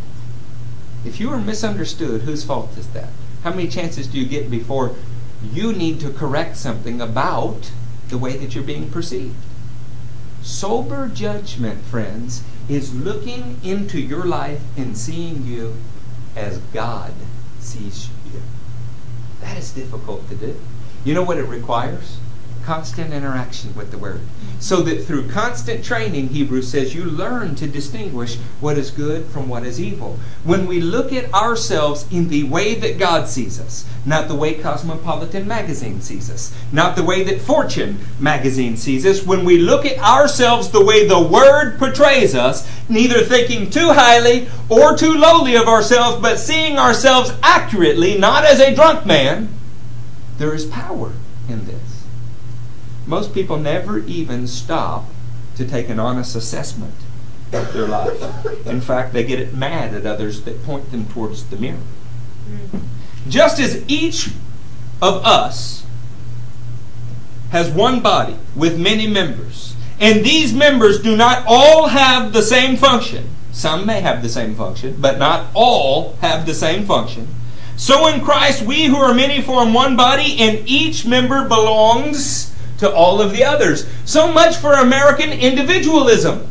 If 1.05 1.21
you 1.21 1.31
are 1.31 1.39
misunderstood, 1.39 2.23
whose 2.23 2.43
fault 2.43 2.77
is 2.79 2.89
that? 2.89 3.11
How 3.45 3.51
many 3.51 3.69
chances 3.69 4.09
do 4.09 4.19
you 4.19 4.27
get 4.27 4.51
before 4.51 4.97
you 5.53 5.73
need 5.73 6.01
to 6.01 6.11
correct 6.11 6.57
something 6.57 7.01
about 7.01 7.71
the 8.09 8.19
way 8.19 8.37
that 8.39 8.55
you're 8.55 8.65
being 8.65 8.91
perceived? 8.91 9.37
Sober 10.43 11.09
judgment, 11.09 11.83
friends, 11.85 12.43
is 12.69 12.95
looking 12.95 13.61
into 13.63 14.01
your 14.01 14.25
life 14.25 14.63
and 14.77 14.97
seeing 14.97 15.45
you 15.45 15.77
as 16.35 16.59
God 16.73 17.13
sees 17.61 18.09
you. 18.33 18.41
That 19.41 19.59
is 19.59 19.73
difficult 19.73 20.29
to 20.31 20.35
do. 20.35 20.59
You 21.05 21.15
know 21.15 21.23
what 21.23 21.39
it 21.39 21.45
requires? 21.45 22.19
Constant 22.65 23.13
interaction 23.13 23.75
with 23.77 23.91
the 23.91 23.99
Word. 23.99 24.23
So 24.59 24.81
that 24.83 25.05
through 25.05 25.29
constant 25.29 25.85
training, 25.85 26.29
Hebrews 26.29 26.69
says, 26.69 26.95
you 26.95 27.05
learn 27.05 27.55
to 27.57 27.67
distinguish 27.67 28.37
what 28.61 28.79
is 28.79 28.91
good 28.91 29.27
from 29.27 29.49
what 29.49 29.65
is 29.65 29.81
evil. 29.81 30.19
When 30.45 30.67
we 30.67 30.81
look 30.81 31.13
at 31.13 31.33
ourselves 31.35 32.07
in 32.11 32.29
the 32.29 32.45
way 32.45 32.75
that 32.75 32.99
God 32.99 33.29
sees 33.29 33.61
us, 33.61 33.85
not 34.07 34.29
the 34.29 34.35
way 34.35 34.55
Cosmopolitan 34.55 35.47
magazine 35.47 36.01
sees 36.01 36.31
us, 36.31 36.55
not 36.73 36.97
the 36.97 37.05
way 37.05 37.23
that 37.25 37.41
Fortune 37.41 37.99
magazine 38.19 38.77
sees 38.77 39.05
us, 39.05 39.27
when 39.27 39.45
we 39.45 39.59
look 39.59 39.85
at 39.85 39.99
ourselves 39.99 40.71
the 40.71 40.85
way 40.85 41.07
the 41.07 41.21
Word 41.21 41.79
portrays 41.79 42.35
us, 42.35 42.67
neither 42.89 43.21
thinking 43.21 43.69
too 43.69 43.93
highly 43.93 44.49
or 44.69 44.97
too 44.97 45.15
lowly 45.15 45.55
of 45.55 45.69
ourselves, 45.69 46.21
but 46.23 46.39
seeing 46.39 46.79
ourselves 46.79 47.31
accurately, 47.43 48.19
not 48.19 48.45
as 48.45 48.61
a 48.61 48.75
drunk 48.75 49.05
man, 49.05 49.49
there 50.39 50.55
is 50.55 50.67
power 50.67 51.13
in 51.49 51.67
this. 51.67 51.86
Most 53.07 53.33
people 53.33 53.57
never 53.57 53.99
even 54.01 54.47
stop 54.47 55.05
to 55.57 55.65
take 55.65 55.89
an 55.89 55.99
honest 55.99 56.35
assessment 56.37 56.95
of 57.53 57.73
their 57.73 57.87
life. 57.87 58.67
In 58.67 58.81
fact, 58.81 59.13
they 59.13 59.25
get 59.25 59.55
mad 59.55 59.95
at 59.95 60.05
others 60.05 60.43
that 60.43 60.63
point 60.65 60.91
them 60.91 61.07
towards 61.07 61.45
the 61.45 61.57
mirror. 61.57 61.79
Mm-hmm. 62.49 63.31
Just 63.31 63.59
as 63.61 63.85
each 63.89 64.31
of 65.01 65.25
us 65.25 65.85
has 67.51 67.71
one 67.71 68.01
body 68.01 68.37
with 68.55 68.79
many 68.79 69.07
members, 69.07 69.75
and 70.01 70.25
these 70.25 70.53
members 70.53 71.01
do 71.01 71.17
not 71.17 71.45
all 71.47 71.89
have 71.89 72.33
the 72.33 72.43
same 72.43 72.77
function. 72.77 73.29
Some 73.53 73.87
may 73.87 74.01
have 74.01 74.23
the 74.23 74.29
same 74.29 74.55
function, 74.55 74.97
but 75.01 75.19
not 75.19 75.47
all 75.55 76.17
have 76.17 76.45
the 76.45 76.55
same 76.55 76.85
function. 76.85 77.29
So 77.77 78.07
in 78.07 78.21
Christ, 78.23 78.63
we 78.63 78.85
who 78.85 78.97
are 78.97 79.15
many 79.15 79.41
form 79.41 79.73
one 79.73 79.97
body, 79.97 80.37
and 80.39 80.69
each 80.69 81.07
member 81.07 81.49
belongs 81.49 82.55
to 82.79 82.93
all 82.93 83.21
of 83.21 83.33
the 83.33 83.45
others. 83.45 83.87
So 84.05 84.33
much 84.33 84.57
for 84.57 84.75
American 84.75 85.33
individualism. 85.33 86.49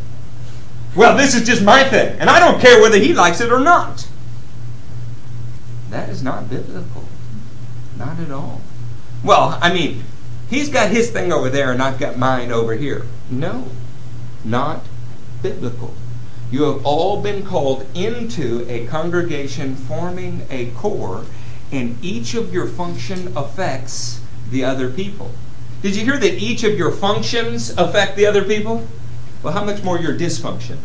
Well, 0.95 1.17
this 1.17 1.35
is 1.35 1.45
just 1.45 1.61
my 1.61 1.83
thing, 1.83 2.17
and 2.19 2.29
I 2.29 2.39
don't 2.39 2.61
care 2.61 2.81
whether 2.81 2.97
he 2.97 3.13
likes 3.13 3.41
it 3.41 3.51
or 3.51 3.59
not. 3.59 4.07
That 5.89 6.09
is 6.09 6.23
not 6.23 6.49
biblical. 6.49 7.03
Not 7.97 8.19
at 8.19 8.31
all. 8.31 8.61
Well, 9.23 9.57
I 9.61 9.73
mean, 9.73 10.03
he's 10.49 10.69
got 10.69 10.91
his 10.91 11.09
thing 11.09 11.31
over 11.31 11.49
there 11.49 11.71
and 11.71 11.81
I've 11.81 11.99
got 11.99 12.17
mine 12.17 12.51
over 12.51 12.73
here. 12.73 13.05
No, 13.29 13.69
not 14.43 14.83
biblical. 15.41 15.93
You 16.51 16.63
have 16.63 16.85
all 16.85 17.21
been 17.21 17.45
called 17.45 17.88
into 17.95 18.65
a 18.69 18.85
congregation 18.88 19.75
forming 19.75 20.45
a 20.49 20.69
core, 20.71 21.25
and 21.71 21.97
each 22.03 22.35
of 22.35 22.53
your 22.53 22.67
function 22.67 23.35
affects 23.35 24.21
the 24.51 24.63
other 24.63 24.89
people. 24.89 25.31
Did 25.86 25.95
you 25.95 26.04
hear 26.04 26.17
that 26.17 26.41
each 26.41 26.63
of 26.63 26.76
your 26.80 26.89
functions 26.89 27.69
affect 27.78 28.17
the 28.17 28.26
other 28.26 28.43
people? 28.43 28.88
Well, 29.43 29.54
how 29.54 29.63
much 29.63 29.84
more 29.84 30.00
your 30.00 30.17
dysfunction? 30.17 30.78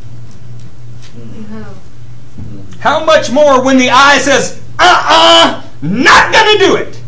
How 2.80 3.02
much 3.06 3.30
more 3.30 3.64
when 3.64 3.78
the 3.78 3.88
eye 3.88 4.18
says, 4.18 4.60
uh 4.78 5.62
uh, 5.62 5.66
not 5.80 6.34
gonna 6.34 6.58
do 6.58 6.76
it? 6.76 7.02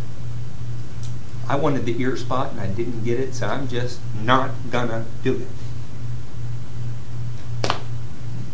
I 1.47 1.57
wanted 1.57 1.85
the 1.85 2.01
ear 2.01 2.17
spot 2.17 2.53
and 2.53 2.61
I 2.61 2.69
didn't 2.69 3.05
get 3.05 3.21
it, 3.21 3.35
so 3.35 3.47
I'm 3.47 3.69
just 3.69 4.01
not 4.25 4.53
gonna 4.71 5.05
do 5.23 5.45
it. 7.63 7.75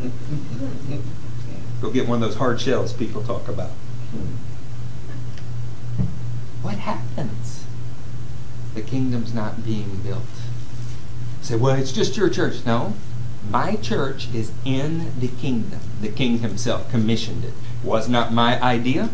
Go 1.81 1.93
get 1.93 2.09
one 2.09 2.21
of 2.21 2.29
those 2.29 2.39
hard 2.39 2.61
shells 2.61 2.93
people 2.93 3.23
talk 3.23 3.47
about. 3.47 3.71
What 6.61 6.79
happens? 6.79 7.68
The 8.75 8.83
kingdom's 8.83 9.33
not 9.35 9.65
being 9.65 10.01
built. 10.03 10.23
Say, 11.43 11.57
well, 11.57 11.77
it's 11.77 11.93
just 11.93 12.17
your 12.17 12.29
church. 12.29 12.65
No. 12.67 12.95
My 13.51 13.77
church 13.77 14.29
is 14.35 14.53
in 14.65 15.19
the 15.19 15.29
kingdom. 15.29 15.81
The 16.01 16.09
king 16.09 16.39
himself 16.39 16.91
commissioned 16.91 17.45
it. 17.45 17.55
Was 17.83 18.09
not 18.09 18.33
my 18.33 18.61
idea. 18.61 19.11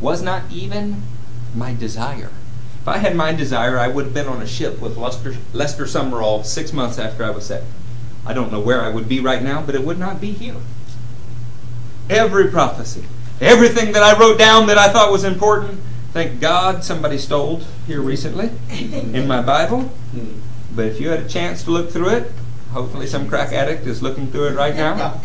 Was 0.00 0.22
not 0.22 0.42
even 0.50 1.02
my 1.54 1.74
desire. 1.74 2.30
If 2.82 2.88
I 2.88 2.98
had 2.98 3.14
my 3.14 3.32
desire, 3.32 3.78
I 3.78 3.88
would 3.88 4.06
have 4.06 4.14
been 4.14 4.26
on 4.26 4.42
a 4.42 4.46
ship 4.46 4.80
with 4.80 4.96
Lester, 4.96 5.36
Lester 5.52 5.84
Sumrall 5.84 6.44
six 6.44 6.72
months 6.72 6.98
after 6.98 7.24
I 7.24 7.30
was 7.30 7.46
saved. 7.46 7.64
I 8.26 8.32
don't 8.32 8.52
know 8.52 8.60
where 8.60 8.82
I 8.82 8.88
would 8.88 9.08
be 9.08 9.20
right 9.20 9.42
now, 9.42 9.62
but 9.62 9.74
it 9.74 9.84
would 9.84 9.98
not 9.98 10.20
be 10.20 10.32
here. 10.32 10.56
Every 12.10 12.48
prophecy, 12.48 13.04
everything 13.40 13.92
that 13.92 14.02
I 14.02 14.18
wrote 14.18 14.38
down 14.38 14.66
that 14.66 14.78
I 14.78 14.92
thought 14.92 15.12
was 15.12 15.24
important, 15.24 15.80
Thank 16.12 16.40
God 16.40 16.84
somebody 16.84 17.16
stole 17.16 17.62
here 17.86 18.00
recently 18.00 18.50
in 18.70 19.26
my 19.26 19.40
Bible. 19.40 19.90
But 20.74 20.86
if 20.86 21.00
you 21.00 21.08
had 21.08 21.20
a 21.20 21.28
chance 21.28 21.64
to 21.64 21.70
look 21.70 21.90
through 21.90 22.10
it, 22.10 22.32
hopefully 22.72 23.06
some 23.06 23.28
crack 23.28 23.52
addict 23.52 23.86
is 23.86 24.02
looking 24.02 24.30
through 24.30 24.48
it 24.48 24.54
right 24.54 24.76
now. 24.76 25.20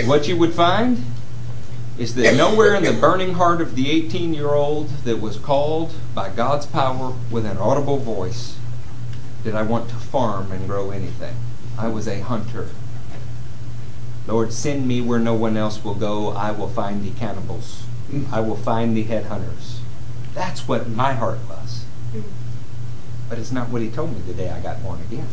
what 0.06 0.26
you 0.26 0.36
would 0.36 0.54
find 0.54 1.04
is 1.98 2.14
that 2.14 2.34
nowhere 2.34 2.74
in 2.74 2.82
the 2.82 2.92
burning 2.92 3.34
heart 3.34 3.60
of 3.60 3.76
the 3.76 3.90
18 3.90 4.34
year 4.34 4.48
old 4.48 4.88
that 5.04 5.20
was 5.20 5.36
called 5.36 5.94
by 6.14 6.28
God's 6.30 6.66
power 6.66 7.14
with 7.30 7.44
an 7.46 7.58
audible 7.58 7.98
voice 7.98 8.56
did 9.44 9.54
I 9.54 9.62
want 9.62 9.90
to 9.90 9.96
farm 9.96 10.50
and 10.50 10.66
grow 10.66 10.90
anything. 10.90 11.36
I 11.78 11.88
was 11.88 12.08
a 12.08 12.20
hunter. 12.20 12.70
Lord, 14.26 14.54
send 14.54 14.88
me 14.88 15.02
where 15.02 15.18
no 15.18 15.34
one 15.34 15.58
else 15.58 15.84
will 15.84 15.94
go. 15.94 16.30
I 16.30 16.50
will 16.50 16.68
find 16.68 17.04
the 17.04 17.10
cannibals. 17.10 17.84
I 18.32 18.40
will 18.40 18.56
find 18.56 18.96
the 18.96 19.04
headhunters. 19.04 19.73
That's 20.34 20.66
what 20.66 20.88
my 20.88 21.12
heart 21.12 21.38
was. 21.48 21.84
Mm-hmm. 22.12 22.28
But 23.28 23.38
it's 23.38 23.52
not 23.52 23.70
what 23.70 23.82
he 23.82 23.90
told 23.90 24.12
me 24.12 24.20
the 24.26 24.34
day 24.34 24.50
I 24.50 24.60
got 24.60 24.82
born 24.82 25.00
again. 25.00 25.28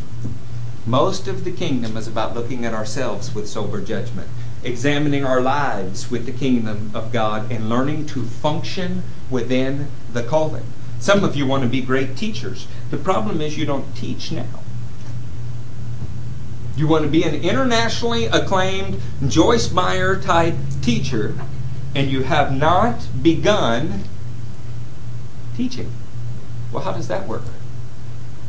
Most 0.86 1.28
of 1.28 1.44
the 1.44 1.52
kingdom 1.52 1.96
is 1.96 2.08
about 2.08 2.34
looking 2.34 2.64
at 2.64 2.74
ourselves 2.74 3.34
with 3.34 3.48
sober 3.48 3.80
judgment, 3.80 4.28
examining 4.64 5.24
our 5.24 5.40
lives 5.40 6.10
with 6.10 6.26
the 6.26 6.32
kingdom 6.32 6.90
of 6.94 7.12
God, 7.12 7.50
and 7.52 7.68
learning 7.68 8.06
to 8.06 8.24
function 8.24 9.02
within 9.30 9.88
the 10.12 10.22
calling. 10.22 10.64
Some 10.98 11.24
of 11.24 11.36
you 11.36 11.46
want 11.46 11.62
to 11.62 11.68
be 11.68 11.82
great 11.82 12.16
teachers. 12.16 12.66
The 12.90 12.96
problem 12.96 13.40
is 13.40 13.58
you 13.58 13.66
don't 13.66 13.94
teach 13.94 14.32
now. 14.32 14.60
You 16.76 16.88
want 16.88 17.04
to 17.04 17.10
be 17.10 17.22
an 17.24 17.34
internationally 17.34 18.26
acclaimed 18.26 19.00
Joyce 19.28 19.70
Meyer 19.72 20.20
type 20.20 20.54
teacher, 20.80 21.36
and 21.94 22.10
you 22.10 22.22
have 22.22 22.56
not 22.56 23.06
begun 23.22 24.04
teaching. 25.56 25.90
Well, 26.72 26.84
how 26.84 26.92
does 26.92 27.08
that 27.08 27.26
work? 27.26 27.42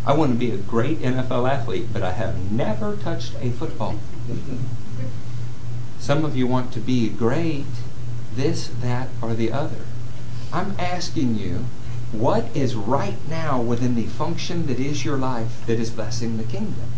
I 0.06 0.13
want 0.13 0.34
to 0.34 0.38
be 0.38 0.52
a 0.52 0.58
great 0.58 1.00
NFL 1.00 1.50
athlete, 1.50 1.88
but 1.94 2.04
I 2.04 2.12
have 2.12 2.52
never 2.52 2.98
touched 2.98 3.34
a 3.39 3.52
football. 3.52 4.00
Some 6.00 6.26
of 6.26 6.36
you 6.36 6.46
want 6.46 6.74
to 6.74 6.80
be 6.80 7.10
great, 7.10 7.66
this, 8.36 8.68
that, 8.82 9.08
or 9.22 9.34
the 9.34 9.52
other. 9.52 9.86
I'm 10.52 10.76
asking 10.78 11.36
you, 11.36 11.66
what 12.12 12.46
is 12.56 12.76
right 12.76 13.18
now 13.30 13.62
within 13.62 13.96
the 13.96 14.06
function 14.06 14.68
that 14.68 14.80
is 14.80 15.06
your 15.06 15.18
life 15.18 15.66
that 15.66 15.80
is 15.80 15.89
blessing 15.89 16.38
the 16.38 16.44
kingdom? 16.44 16.92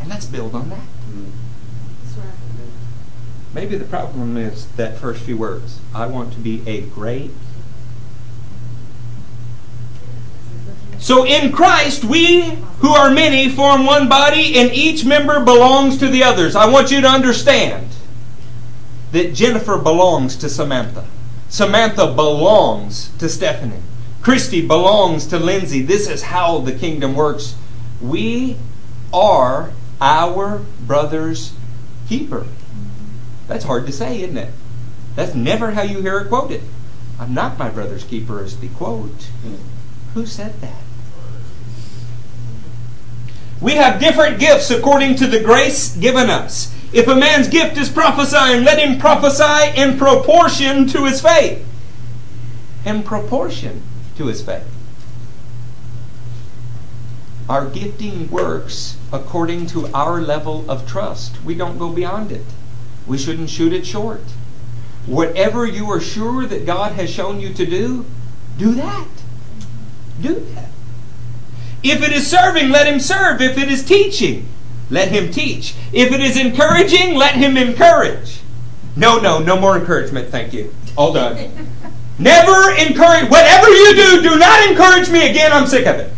And 0.00 0.08
let's 0.08 0.26
build 0.26 0.54
on 0.54 0.70
that. 0.70 0.86
Maybe 3.54 3.76
the 3.76 3.84
problem 3.84 4.36
is 4.36 4.66
that 4.72 4.98
first 4.98 5.22
few 5.22 5.36
words. 5.36 5.80
I 5.94 6.06
want 6.06 6.32
to 6.34 6.38
be 6.38 6.62
a 6.68 6.82
great 6.82 7.30
So 10.98 11.24
in 11.24 11.52
Christ, 11.52 12.04
we 12.04 12.42
who 12.80 12.90
are 12.90 13.10
many 13.10 13.48
form 13.48 13.86
one 13.86 14.08
body, 14.08 14.58
and 14.58 14.70
each 14.72 15.04
member 15.04 15.44
belongs 15.44 15.98
to 15.98 16.08
the 16.08 16.24
others. 16.24 16.56
I 16.56 16.68
want 16.68 16.90
you 16.90 17.00
to 17.00 17.08
understand 17.08 17.88
that 19.12 19.32
Jennifer 19.34 19.78
belongs 19.78 20.36
to 20.36 20.48
Samantha. 20.48 21.06
Samantha 21.48 22.12
belongs 22.12 23.10
to 23.18 23.28
Stephanie. 23.28 23.82
Christy 24.22 24.66
belongs 24.66 25.26
to 25.28 25.38
Lindsay. 25.38 25.82
This 25.82 26.08
is 26.08 26.24
how 26.24 26.58
the 26.58 26.72
kingdom 26.72 27.14
works. 27.14 27.54
We 28.02 28.56
are 29.12 29.70
our 30.00 30.62
brother's 30.80 31.52
keeper. 32.08 32.46
That's 33.46 33.64
hard 33.64 33.86
to 33.86 33.92
say, 33.92 34.22
isn't 34.22 34.36
it? 34.36 34.52
That's 35.14 35.34
never 35.34 35.70
how 35.70 35.82
you 35.82 36.00
hear 36.02 36.18
it 36.18 36.28
quoted. 36.28 36.62
I'm 37.18 37.34
not 37.34 37.58
my 37.58 37.70
brother's 37.70 38.04
keeper, 38.04 38.44
is 38.44 38.60
the 38.60 38.68
quote. 38.68 39.30
Who 40.14 40.26
said 40.26 40.60
that? 40.60 40.82
We 43.60 43.72
have 43.74 44.00
different 44.00 44.38
gifts 44.38 44.70
according 44.70 45.16
to 45.16 45.26
the 45.26 45.40
grace 45.40 45.96
given 45.96 46.30
us. 46.30 46.74
If 46.92 47.08
a 47.08 47.16
man's 47.16 47.48
gift 47.48 47.76
is 47.76 47.88
prophesying, 47.88 48.64
let 48.64 48.78
him 48.78 48.98
prophesy 48.98 49.78
in 49.78 49.98
proportion 49.98 50.86
to 50.88 51.04
his 51.04 51.20
faith. 51.20 51.66
In 52.84 53.02
proportion 53.02 53.82
to 54.16 54.26
his 54.26 54.42
faith. 54.42 54.66
Our 57.48 57.66
gifting 57.66 58.30
works 58.30 58.96
according 59.12 59.66
to 59.68 59.86
our 59.94 60.20
level 60.20 60.70
of 60.70 60.86
trust. 60.86 61.42
We 61.44 61.54
don't 61.54 61.78
go 61.78 61.90
beyond 61.90 62.30
it. 62.30 62.44
We 63.06 63.18
shouldn't 63.18 63.50
shoot 63.50 63.72
it 63.72 63.86
short. 63.86 64.22
Whatever 65.06 65.66
you 65.66 65.90
are 65.90 66.00
sure 66.00 66.44
that 66.46 66.66
God 66.66 66.92
has 66.92 67.10
shown 67.10 67.40
you 67.40 67.54
to 67.54 67.64
do, 67.64 68.04
do 68.58 68.74
that. 68.74 69.08
Do 70.20 70.34
that. 70.54 70.67
If 71.82 72.02
it 72.02 72.12
is 72.12 72.26
serving, 72.26 72.70
let 72.70 72.86
him 72.86 73.00
serve. 73.00 73.40
If 73.40 73.56
it 73.58 73.70
is 73.70 73.84
teaching, 73.84 74.48
let 74.90 75.08
him 75.08 75.30
teach. 75.30 75.74
If 75.92 76.12
it 76.12 76.20
is 76.20 76.36
encouraging, 76.36 77.14
let 77.14 77.36
him 77.36 77.56
encourage. 77.56 78.40
No, 78.96 79.18
no, 79.20 79.38
no 79.38 79.58
more 79.58 79.78
encouragement, 79.78 80.30
thank 80.30 80.52
you. 80.52 80.74
All 80.96 81.12
done. 81.12 81.36
Never 82.18 82.72
encourage. 82.72 83.30
Whatever 83.30 83.68
you 83.68 83.94
do, 83.94 84.22
do 84.22 84.38
not 84.38 84.68
encourage 84.68 85.08
me 85.08 85.30
again. 85.30 85.52
I'm 85.52 85.68
sick 85.68 85.86
of 85.86 85.96
it. 85.96 86.12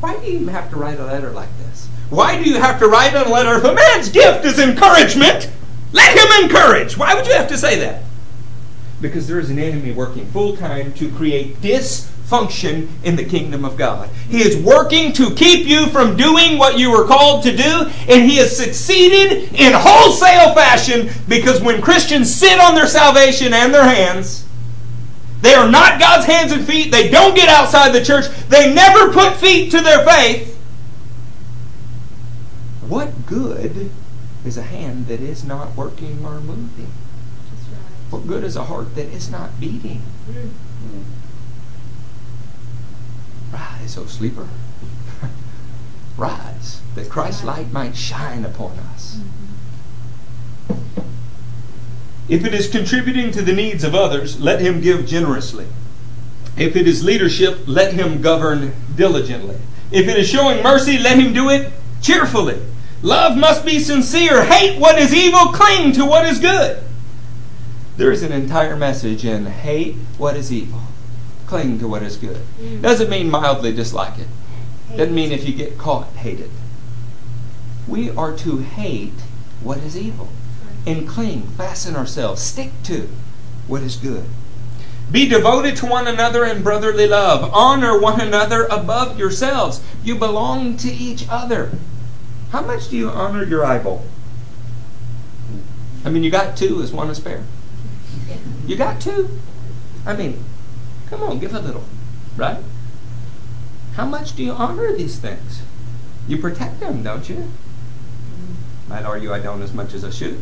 Why 0.00 0.16
do 0.18 0.30
you 0.30 0.46
have 0.46 0.70
to 0.70 0.76
write 0.76 1.00
a 1.00 1.04
letter 1.04 1.30
like 1.30 1.48
this? 1.58 1.88
Why 2.10 2.40
do 2.40 2.48
you 2.48 2.56
have 2.56 2.78
to 2.78 2.86
write 2.86 3.14
a 3.14 3.28
letter? 3.28 3.56
If 3.56 3.64
a 3.64 3.74
man's 3.74 4.08
gift 4.08 4.44
is 4.44 4.60
encouragement, 4.60 5.50
let 5.92 6.16
him 6.16 6.44
encourage. 6.44 6.96
Why 6.96 7.14
would 7.14 7.26
you 7.26 7.32
have 7.32 7.48
to 7.48 7.58
say 7.58 7.80
that? 7.80 8.02
Because 9.00 9.28
there 9.28 9.38
is 9.38 9.50
an 9.50 9.58
enemy 9.58 9.92
working 9.92 10.26
full 10.26 10.56
time 10.56 10.92
to 10.94 11.10
create 11.12 11.60
dysfunction 11.60 12.88
in 13.04 13.16
the 13.16 13.24
kingdom 13.24 13.64
of 13.64 13.76
God. 13.76 14.08
He 14.28 14.40
is 14.40 14.56
working 14.56 15.12
to 15.14 15.34
keep 15.34 15.66
you 15.66 15.86
from 15.86 16.16
doing 16.16 16.58
what 16.58 16.78
you 16.78 16.90
were 16.90 17.06
called 17.06 17.44
to 17.44 17.56
do, 17.56 17.90
and 18.08 18.28
he 18.28 18.36
has 18.36 18.56
succeeded 18.56 19.54
in 19.54 19.72
wholesale 19.72 20.54
fashion 20.54 21.10
because 21.28 21.62
when 21.62 21.80
Christians 21.80 22.34
sit 22.34 22.58
on 22.58 22.74
their 22.74 22.88
salvation 22.88 23.52
and 23.52 23.72
their 23.72 23.84
hands, 23.84 24.44
they 25.40 25.54
are 25.54 25.70
not 25.70 26.00
God's 26.00 26.26
hands 26.26 26.52
and 26.52 26.66
feet. 26.66 26.90
They 26.90 27.08
don't 27.08 27.36
get 27.36 27.48
outside 27.48 27.92
the 27.92 28.04
church. 28.04 28.26
They 28.48 28.74
never 28.74 29.12
put 29.12 29.36
feet 29.36 29.70
to 29.70 29.80
their 29.80 30.04
faith. 30.04 30.56
What 32.88 33.26
good 33.26 33.90
is 34.44 34.56
a 34.56 34.62
hand 34.62 35.06
that 35.06 35.20
is 35.20 35.44
not 35.44 35.76
working 35.76 36.24
or 36.24 36.40
moving? 36.40 36.90
What 38.10 38.26
good 38.26 38.44
is 38.44 38.56
a 38.56 38.64
heart 38.64 38.94
that 38.94 39.06
is 39.06 39.30
not 39.30 39.60
beating? 39.60 40.02
Rise, 43.52 43.98
O 43.98 44.06
sleeper. 44.06 44.48
Rise, 46.16 46.80
that 46.94 47.10
Christ's 47.10 47.44
light 47.44 47.72
might 47.72 47.96
shine 47.96 48.44
upon 48.44 48.78
us. 48.78 49.20
If 52.28 52.44
it 52.44 52.52
is 52.52 52.68
contributing 52.68 53.30
to 53.32 53.42
the 53.42 53.54
needs 53.54 53.84
of 53.84 53.94
others, 53.94 54.40
let 54.40 54.60
him 54.60 54.80
give 54.80 55.06
generously. 55.06 55.66
If 56.56 56.76
it 56.76 56.86
is 56.86 57.04
leadership, 57.04 57.60
let 57.66 57.94
him 57.94 58.20
govern 58.20 58.74
diligently. 58.96 59.56
If 59.90 60.08
it 60.08 60.18
is 60.18 60.28
showing 60.28 60.62
mercy, 60.62 60.98
let 60.98 61.18
him 61.18 61.32
do 61.32 61.48
it 61.48 61.72
cheerfully. 62.02 62.60
Love 63.02 63.36
must 63.38 63.64
be 63.64 63.78
sincere. 63.78 64.44
Hate 64.44 64.78
what 64.78 64.98
is 64.98 65.14
evil, 65.14 65.52
cling 65.52 65.92
to 65.92 66.04
what 66.04 66.26
is 66.26 66.38
good. 66.38 66.82
There 67.98 68.12
is 68.12 68.22
an 68.22 68.30
entire 68.30 68.76
message 68.76 69.24
in 69.24 69.46
hate 69.46 69.96
what 70.18 70.36
is 70.36 70.52
evil, 70.52 70.82
cling 71.48 71.80
to 71.80 71.88
what 71.88 72.04
is 72.04 72.16
good. 72.16 72.40
Mm. 72.60 72.80
Doesn't 72.80 73.10
mean 73.10 73.28
mildly 73.28 73.72
dislike 73.72 74.20
it. 74.20 74.28
Doesn't 74.96 75.16
mean 75.16 75.32
if 75.32 75.44
you 75.44 75.52
get 75.52 75.78
caught, 75.78 76.06
hate 76.12 76.38
it. 76.38 76.50
We 77.88 78.10
are 78.10 78.36
to 78.36 78.58
hate 78.58 79.20
what 79.60 79.78
is 79.78 79.96
evil 79.96 80.28
and 80.86 81.08
cling, 81.08 81.48
fasten 81.56 81.96
ourselves, 81.96 82.40
stick 82.40 82.70
to 82.84 83.08
what 83.66 83.82
is 83.82 83.96
good. 83.96 84.26
Be 85.10 85.28
devoted 85.28 85.74
to 85.78 85.86
one 85.86 86.06
another 86.06 86.44
in 86.44 86.62
brotherly 86.62 87.08
love. 87.08 87.50
Honor 87.52 88.00
one 88.00 88.20
another 88.20 88.66
above 88.66 89.18
yourselves. 89.18 89.80
You 90.04 90.14
belong 90.14 90.76
to 90.76 90.88
each 90.88 91.26
other. 91.28 91.72
How 92.50 92.62
much 92.62 92.90
do 92.90 92.96
you 92.96 93.10
honor 93.10 93.42
your 93.42 93.64
eyeball? 93.64 94.04
I 96.04 96.10
mean, 96.10 96.22
you 96.22 96.30
got 96.30 96.56
two. 96.56 96.80
Is 96.80 96.92
one 96.92 97.10
a 97.10 97.14
spare? 97.16 97.42
You 98.68 98.76
got 98.76 99.00
two. 99.00 99.30
I 100.04 100.14
mean, 100.14 100.44
come 101.08 101.22
on, 101.22 101.38
give 101.38 101.54
a 101.54 101.58
little, 101.58 101.84
right? 102.36 102.58
How 103.94 104.04
much 104.04 104.36
do 104.36 104.44
you 104.44 104.52
honor 104.52 104.94
these 104.94 105.18
things? 105.18 105.62
You 106.28 106.36
protect 106.36 106.78
them, 106.78 107.02
don't 107.02 107.26
you? 107.30 107.50
Might 108.86 109.04
argue 109.04 109.32
I 109.32 109.38
don't 109.38 109.62
as 109.62 109.72
much 109.72 109.94
as 109.94 110.04
I 110.04 110.10
should. 110.10 110.38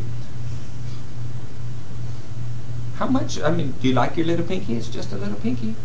How 2.97 3.07
much? 3.07 3.39
I 3.41 3.49
mean, 3.49 3.75
do 3.81 3.87
you 3.87 3.93
like 3.93 4.17
your 4.17 4.25
little 4.25 4.45
pinky? 4.45 4.75
It's 4.75 4.89
just 4.89 5.13
a 5.13 5.17
little 5.17 5.39
pinky. 5.39 5.75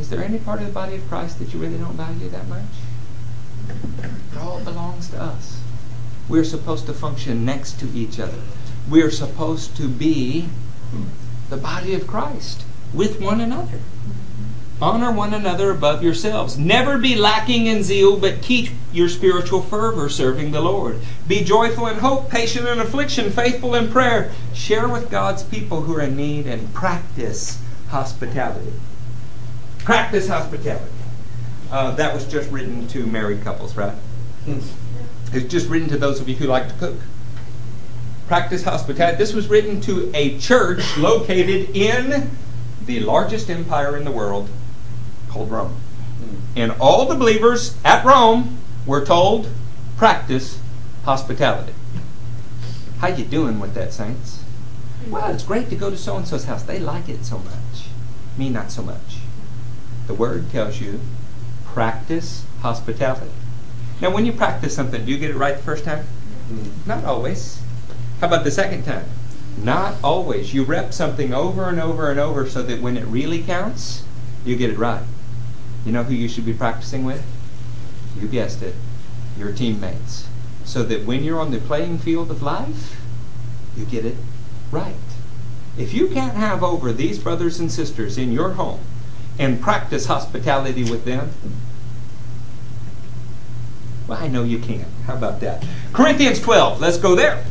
Is 0.00 0.10
there 0.10 0.22
any 0.22 0.38
part 0.38 0.60
of 0.60 0.66
the 0.66 0.72
body 0.72 0.96
of 0.96 1.08
Christ 1.08 1.38
that 1.38 1.54
you 1.54 1.60
really 1.60 1.78
don't 1.78 1.94
value 1.94 2.28
that 2.30 2.48
much? 2.48 2.74
It 3.68 4.38
all 4.38 4.60
belongs 4.64 5.10
to 5.10 5.22
us. 5.22 5.60
We're 6.28 6.44
supposed 6.44 6.86
to 6.86 6.92
function 6.92 7.44
next 7.44 7.78
to 7.78 7.86
each 7.94 8.18
other. 8.18 8.42
We're 8.88 9.10
supposed 9.10 9.76
to 9.76 9.88
be 9.88 10.48
the 11.50 11.56
body 11.56 11.94
of 11.94 12.06
Christ 12.06 12.64
with 12.92 13.20
one 13.20 13.40
another. 13.40 13.78
Honor 14.80 15.10
one 15.10 15.32
another 15.32 15.70
above 15.70 16.02
yourselves. 16.02 16.58
Never 16.58 16.98
be 16.98 17.16
lacking 17.16 17.66
in 17.66 17.82
zeal, 17.82 18.18
but 18.18 18.42
keep 18.42 18.70
your 18.92 19.08
spiritual 19.08 19.62
fervor 19.62 20.10
serving 20.10 20.50
the 20.50 20.60
Lord. 20.60 21.00
Be 21.26 21.42
joyful 21.42 21.86
in 21.86 21.96
hope, 21.96 22.30
patient 22.30 22.68
in 22.68 22.78
affliction, 22.78 23.30
faithful 23.30 23.74
in 23.74 23.90
prayer. 23.90 24.32
Share 24.52 24.86
with 24.86 25.10
God's 25.10 25.42
people 25.42 25.82
who 25.82 25.96
are 25.96 26.02
in 26.02 26.14
need 26.16 26.46
and 26.46 26.74
practice 26.74 27.58
hospitality. 27.88 28.74
Practice 29.78 30.28
hospitality. 30.28 30.92
Uh, 31.70 31.92
that 31.92 32.14
was 32.14 32.26
just 32.26 32.50
written 32.50 32.86
to 32.88 33.06
married 33.06 33.42
couples, 33.42 33.76
right? 33.76 33.94
It's 35.32 35.50
just 35.50 35.68
written 35.68 35.88
to 35.88 35.96
those 35.96 36.20
of 36.20 36.28
you 36.28 36.36
who 36.36 36.46
like 36.46 36.68
to 36.68 36.74
cook. 36.74 36.96
Practice 38.26 38.64
hospitality. 38.64 39.18
This 39.18 39.32
was 39.32 39.48
written 39.48 39.80
to 39.82 40.10
a 40.14 40.38
church 40.38 40.96
located 40.96 41.76
in 41.76 42.30
the 42.84 43.00
largest 43.00 43.50
empire 43.50 43.96
in 43.96 44.04
the 44.04 44.10
world, 44.10 44.48
called 45.28 45.50
Rome. 45.50 45.76
Hmm. 46.18 46.36
And 46.56 46.72
all 46.80 47.06
the 47.06 47.14
believers 47.14 47.76
at 47.84 48.04
Rome 48.04 48.58
were 48.84 49.04
told, 49.04 49.48
practice 49.96 50.58
hospitality. 51.04 51.72
How 52.98 53.08
you 53.08 53.24
doing 53.24 53.60
with 53.60 53.74
that, 53.74 53.92
saints? 53.92 54.42
Well, 55.08 55.32
it's 55.32 55.44
great 55.44 55.70
to 55.70 55.76
go 55.76 55.90
to 55.90 55.96
so 55.96 56.16
and 56.16 56.26
so's 56.26 56.44
house. 56.44 56.62
They 56.62 56.78
like 56.78 57.08
it 57.08 57.24
so 57.24 57.38
much. 57.38 57.88
Me, 58.36 58.48
not 58.48 58.70
so 58.70 58.82
much. 58.82 59.18
The 60.06 60.14
word 60.14 60.50
tells 60.50 60.80
you, 60.80 61.00
practice 61.64 62.44
hospitality. 62.60 63.30
Now, 64.00 64.10
when 64.10 64.26
you 64.26 64.32
practice 64.32 64.74
something, 64.74 65.04
do 65.04 65.12
you 65.12 65.18
get 65.18 65.30
it 65.30 65.36
right 65.36 65.56
the 65.56 65.62
first 65.62 65.84
time? 65.84 66.04
Hmm. 66.48 66.88
Not 66.88 67.04
always. 67.04 67.60
How 68.20 68.28
about 68.28 68.44
the 68.44 68.50
second 68.50 68.84
time? 68.84 69.04
Not 69.62 69.96
always. 70.02 70.54
You 70.54 70.64
rep 70.64 70.92
something 70.92 71.32
over 71.32 71.68
and 71.68 71.80
over 71.80 72.10
and 72.10 72.20
over 72.20 72.48
so 72.48 72.62
that 72.62 72.80
when 72.80 72.96
it 72.96 73.04
really 73.04 73.42
counts, 73.42 74.04
you 74.44 74.56
get 74.56 74.70
it 74.70 74.78
right. 74.78 75.04
You 75.84 75.92
know 75.92 76.02
who 76.02 76.14
you 76.14 76.28
should 76.28 76.46
be 76.46 76.52
practicing 76.52 77.04
with? 77.04 77.24
You 78.20 78.28
guessed 78.28 78.62
it, 78.62 78.74
your 79.38 79.52
teammates. 79.52 80.28
So 80.64 80.82
that 80.84 81.04
when 81.04 81.22
you're 81.22 81.40
on 81.40 81.50
the 81.50 81.58
playing 81.58 81.98
field 81.98 82.30
of 82.30 82.42
life, 82.42 83.00
you 83.76 83.84
get 83.84 84.04
it 84.04 84.16
right. 84.70 84.94
If 85.78 85.92
you 85.92 86.08
can't 86.08 86.34
have 86.34 86.62
over 86.62 86.92
these 86.92 87.18
brothers 87.18 87.60
and 87.60 87.70
sisters 87.70 88.16
in 88.16 88.32
your 88.32 88.52
home 88.52 88.80
and 89.38 89.60
practice 89.60 90.06
hospitality 90.06 90.82
with 90.82 91.04
them, 91.04 91.30
well, 94.08 94.18
I 94.18 94.28
know 94.28 94.42
you 94.42 94.58
can. 94.58 94.86
How 95.06 95.14
about 95.14 95.40
that? 95.40 95.64
Corinthians 95.92 96.40
12, 96.40 96.80
let's 96.80 96.96
go 96.96 97.14
there. 97.14 97.44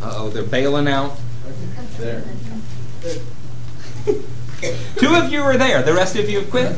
Uh 0.00 0.12
oh, 0.16 0.30
they're 0.30 0.42
bailing 0.42 0.88
out. 0.88 1.18
There. 1.98 2.24
Two 4.96 5.14
of 5.14 5.30
you 5.30 5.42
are 5.42 5.56
there. 5.56 5.82
The 5.82 5.92
rest 5.92 6.16
of 6.16 6.28
you 6.30 6.40
have 6.40 6.50
quit. 6.50 6.76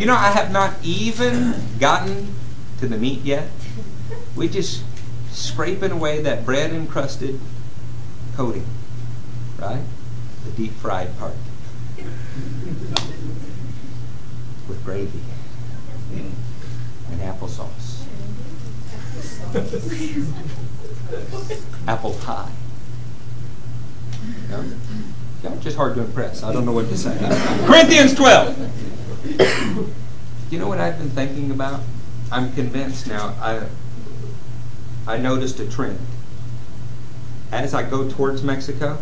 You 0.00 0.06
know, 0.06 0.14
I 0.14 0.30
have 0.30 0.50
not 0.50 0.74
even 0.82 1.54
gotten 1.78 2.34
to 2.78 2.88
the 2.88 2.96
meat 2.96 3.20
yet. 3.22 3.48
We 4.34 4.48
just 4.48 4.82
scraping 5.30 5.90
away 5.90 6.22
that 6.22 6.44
bread 6.44 6.72
encrusted 6.72 7.38
coating, 8.36 8.66
right? 9.58 9.82
The 10.44 10.50
deep 10.52 10.72
fried 10.72 11.16
part 11.18 11.34
with 14.68 14.82
gravy 14.84 15.20
and 16.12 17.20
applesauce. 17.20 17.79
Apple 21.88 22.14
pie. 22.14 22.50
No? 24.48 24.64
Yeah, 25.42 25.56
just 25.60 25.76
hard 25.76 25.96
to 25.96 26.02
impress. 26.02 26.42
I 26.42 26.52
don't 26.52 26.64
know 26.64 26.72
what 26.72 26.88
to 26.88 26.96
say. 26.96 27.16
Corinthians 27.66 28.14
12. 28.14 28.58
you 30.50 30.58
know 30.58 30.68
what 30.68 30.78
I've 30.78 30.98
been 30.98 31.10
thinking 31.10 31.50
about? 31.50 31.80
I'm 32.30 32.52
convinced 32.52 33.08
now. 33.08 33.34
I 33.40 33.66
I 35.06 35.16
noticed 35.16 35.58
a 35.58 35.68
trend. 35.68 35.98
As 37.50 37.74
I 37.74 37.82
go 37.82 38.08
towards 38.08 38.44
Mexico, 38.44 38.98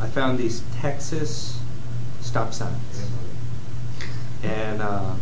I 0.00 0.08
found 0.08 0.38
these 0.38 0.62
Texas 0.80 1.58
stop 2.20 2.52
signs, 2.52 3.08
and 4.42 4.82
uh, 4.82 5.14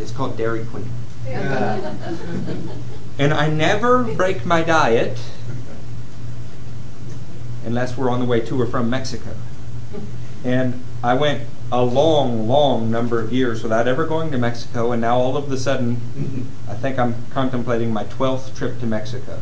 it's 0.00 0.12
called 0.12 0.38
Dairy 0.38 0.64
Queen. 0.64 0.88
and 3.18 3.32
I 3.32 3.48
never 3.48 4.02
break 4.02 4.44
my 4.44 4.62
diet 4.62 5.18
unless 7.64 7.96
we're 7.96 8.10
on 8.10 8.20
the 8.20 8.26
way 8.26 8.40
to 8.40 8.60
or 8.60 8.66
from 8.66 8.90
Mexico. 8.90 9.30
And 10.44 10.82
I 11.02 11.14
went 11.14 11.46
a 11.70 11.82
long, 11.82 12.48
long 12.48 12.90
number 12.90 13.20
of 13.20 13.32
years 13.32 13.62
without 13.62 13.88
ever 13.88 14.04
going 14.04 14.30
to 14.30 14.38
Mexico, 14.38 14.92
and 14.92 15.00
now 15.00 15.16
all 15.16 15.36
of 15.36 15.50
a 15.50 15.56
sudden, 15.56 16.50
I 16.68 16.74
think 16.74 16.98
I'm 16.98 17.14
contemplating 17.30 17.92
my 17.92 18.04
12th 18.04 18.54
trip 18.56 18.78
to 18.80 18.86
Mexico. 18.86 19.40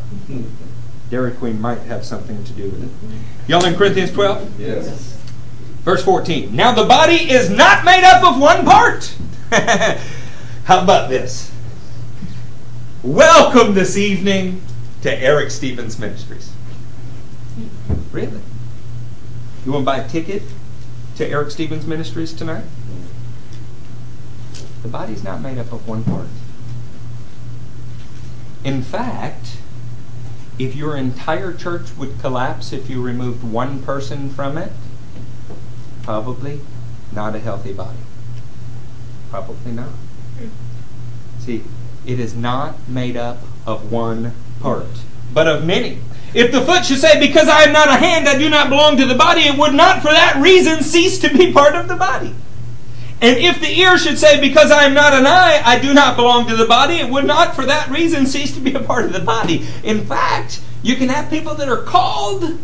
Dairy 1.11 1.33
Queen 1.33 1.61
might 1.61 1.81
have 1.81 2.05
something 2.05 2.45
to 2.45 2.53
do 2.53 2.71
with 2.71 2.85
it. 2.85 2.91
Y'all 3.49 3.65
in 3.65 3.75
Corinthians 3.75 4.13
12? 4.13 4.61
Yes. 4.61 5.19
Verse 5.83 6.05
14. 6.05 6.55
Now 6.55 6.73
the 6.73 6.85
body 6.85 7.31
is 7.31 7.51
not 7.51 7.85
made 7.85 8.05
up 8.05 8.23
of 8.23 8.41
one 8.41 8.65
part. 8.65 9.13
How 10.65 10.83
about 10.85 11.09
this? 11.09 11.51
Welcome 13.03 13.73
this 13.73 13.97
evening 13.97 14.61
to 15.01 15.11
Eric 15.11 15.51
Stevens 15.51 15.99
Ministries. 15.99 16.53
Really? 18.13 18.43
You 19.65 19.73
want 19.73 19.85
to 19.85 19.87
buy 19.87 19.99
a 20.01 20.09
ticket 20.09 20.43
to 21.17 21.27
Eric 21.27 21.51
Stevens 21.51 21.87
Ministries 21.87 22.35
tonight? 22.35 22.65
The 24.83 24.89
body's 24.89 25.25
not 25.25 25.41
made 25.41 25.57
up 25.57 25.73
of 25.73 25.89
one 25.89 26.05
part. 26.05 26.27
In 28.65 28.83
fact, 28.83 29.57
if 30.59 30.77
your 30.77 30.95
entire 30.95 31.55
church 31.55 31.97
would 31.97 32.21
collapse 32.21 32.71
if 32.71 32.91
you 32.91 33.01
removed 33.01 33.43
one 33.43 33.83
person 33.83 34.29
from 34.29 34.59
it, 34.59 34.73
probably 36.03 36.61
not 37.13 37.35
a 37.35 37.39
healthy 37.39 37.73
body. 37.73 37.97
Probably 39.31 39.73
not. 39.73 39.89
Hmm. 39.89 40.49
See, 41.39 41.65
it 42.07 42.19
is 42.19 42.35
not 42.35 42.89
made 42.89 43.17
up 43.17 43.39
of 43.67 43.93
one 43.93 44.33
part, 44.61 44.87
but 45.33 45.47
of 45.47 45.65
many. 45.65 45.99
If 46.33 46.53
the 46.53 46.61
foot 46.61 46.85
should 46.85 46.99
say, 46.99 47.19
Because 47.19 47.49
I 47.49 47.63
am 47.63 47.73
not 47.73 47.89
a 47.89 47.97
hand, 47.97 48.29
I 48.29 48.39
do 48.39 48.49
not 48.49 48.69
belong 48.69 48.97
to 48.99 49.07
the 49.07 49.15
body, 49.15 49.43
it 49.43 49.59
would 49.59 49.75
not 49.75 50.03
for 50.03 50.09
that 50.09 50.41
reason 50.41 50.83
cease 50.83 51.19
to 51.21 51.37
be 51.37 51.53
part 51.53 51.75
of 51.75 51.89
the 51.89 51.97
body. 51.97 52.35
And 53.23 53.37
if 53.37 53.61
the 53.61 53.71
ear 53.79 53.99
should 53.99 54.19
say, 54.19 54.41
Because 54.41 54.71
I 54.71 54.85
am 54.85 54.95
not 54.95 55.13
an 55.13 55.27
eye, 55.27 55.61
I 55.65 55.79
do 55.79 55.93
not 55.93 56.17
belong 56.17 56.47
to 56.49 56.57
the 56.57 56.67
body, 56.67 56.97
it 56.97 57.11
would 57.11 57.25
not 57.25 57.55
for 57.55 57.67
that 57.67 57.91
reason 57.91 58.27
cease 58.27 58.55
to 58.55 58.61
be 58.61 58.75
a 58.75 58.81
part 58.81 59.05
of 59.05 59.13
the 59.13 59.21
body. 59.21 59.67
In 59.83 60.07
fact, 60.07 60.61
you 60.83 60.97
can 60.97 61.09
have 61.09 61.29
people 61.29 61.55
that 61.57 61.69
are 61.69 61.83
called, 61.83 62.59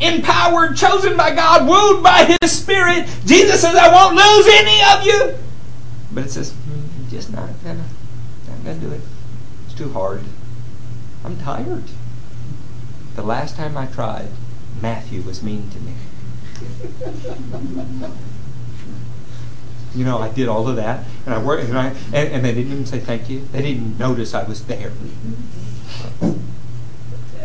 empowered, 0.00 0.76
chosen 0.76 1.16
by 1.16 1.34
God, 1.34 1.68
wooed 1.68 2.02
by 2.02 2.36
His 2.40 2.50
Spirit. 2.50 3.06
Jesus 3.26 3.60
says, 3.60 3.76
I 3.76 3.92
won't 3.92 4.16
lose 4.16 4.46
any 4.54 4.82
of 4.92 5.06
you. 5.06 5.38
But 6.12 6.24
it 6.24 6.30
says, 6.30 6.52
mm, 6.52 7.10
just 7.10 7.30
not 7.30 7.48
gonna, 7.62 7.84
not 8.64 8.74
gonna 8.74 8.86
do 8.86 8.92
it. 8.92 9.00
It's 9.66 9.74
too 9.74 9.92
hard. 9.92 10.22
I'm 11.24 11.38
tired. 11.38 11.84
The 13.16 13.22
last 13.22 13.56
time 13.56 13.76
I 13.76 13.86
tried, 13.86 14.28
Matthew 14.80 15.22
was 15.22 15.42
mean 15.42 15.70
to 15.70 15.78
me. 15.80 15.94
you 19.94 20.04
know, 20.04 20.18
I 20.18 20.28
did 20.28 20.48
all 20.48 20.68
of 20.68 20.76
that, 20.76 21.04
and 21.26 21.34
I 21.34 21.42
worked, 21.42 21.68
and 21.68 21.78
I, 21.78 21.88
and, 22.12 22.28
and 22.28 22.44
they 22.44 22.54
didn't 22.54 22.72
even 22.72 22.86
say 22.86 23.00
thank 23.00 23.28
you. 23.28 23.46
They 23.52 23.62
didn't 23.62 23.98
notice 23.98 24.34
I 24.34 24.44
was 24.44 24.66
there. 24.66 24.92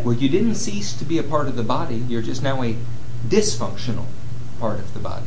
Well, 0.04 0.14
you 0.14 0.30
didn't 0.30 0.56
cease 0.56 0.94
to 0.94 1.06
be 1.06 1.18
a 1.18 1.24
part 1.24 1.48
of 1.48 1.56
the 1.56 1.64
body. 1.64 1.96
You're 1.96 2.22
just 2.22 2.44
now 2.44 2.62
a 2.62 2.78
dysfunctional 3.28 4.06
part 4.60 4.80
of 4.80 4.94
the 4.94 5.00
body. 5.00 5.26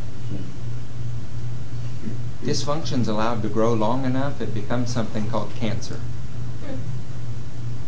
Dysfunction's 2.48 3.08
allowed 3.08 3.42
to 3.42 3.48
grow 3.50 3.74
long 3.74 4.06
enough, 4.06 4.40
it 4.40 4.54
becomes 4.54 4.90
something 4.90 5.28
called 5.28 5.54
cancer. 5.56 6.00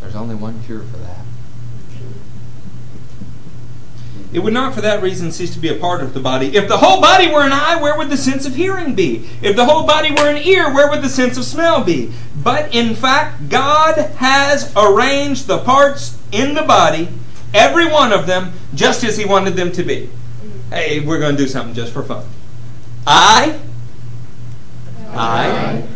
There's 0.02 0.14
only 0.14 0.34
one 0.34 0.62
cure 0.64 0.82
for 0.82 0.98
that. 0.98 1.24
It 4.34 4.40
would 4.40 4.52
not 4.52 4.74
for 4.74 4.82
that 4.82 5.02
reason 5.02 5.32
cease 5.32 5.54
to 5.54 5.58
be 5.58 5.68
a 5.68 5.74
part 5.74 6.02
of 6.02 6.12
the 6.12 6.20
body. 6.20 6.54
If 6.54 6.68
the 6.68 6.76
whole 6.76 7.00
body 7.00 7.26
were 7.26 7.42
an 7.42 7.52
eye, 7.52 7.80
where 7.80 7.96
would 7.96 8.10
the 8.10 8.18
sense 8.18 8.44
of 8.44 8.54
hearing 8.54 8.94
be? 8.94 9.30
If 9.40 9.56
the 9.56 9.64
whole 9.64 9.86
body 9.86 10.10
were 10.10 10.28
an 10.28 10.36
ear, 10.36 10.72
where 10.72 10.90
would 10.90 11.00
the 11.00 11.08
sense 11.08 11.38
of 11.38 11.44
smell 11.44 11.82
be? 11.82 12.12
But 12.36 12.74
in 12.74 12.94
fact, 12.94 13.48
God 13.48 13.96
has 14.16 14.72
arranged 14.76 15.46
the 15.46 15.58
parts 15.60 16.18
in 16.32 16.52
the 16.54 16.62
body, 16.62 17.08
every 17.54 17.90
one 17.90 18.12
of 18.12 18.26
them, 18.26 18.52
just 18.74 19.04
as 19.04 19.16
He 19.16 19.24
wanted 19.24 19.56
them 19.56 19.72
to 19.72 19.82
be. 19.82 20.10
Hey, 20.68 21.00
we're 21.00 21.18
going 21.18 21.36
to 21.36 21.42
do 21.42 21.48
something 21.48 21.74
just 21.74 21.94
for 21.94 22.02
fun. 22.02 22.26
I, 25.20 25.86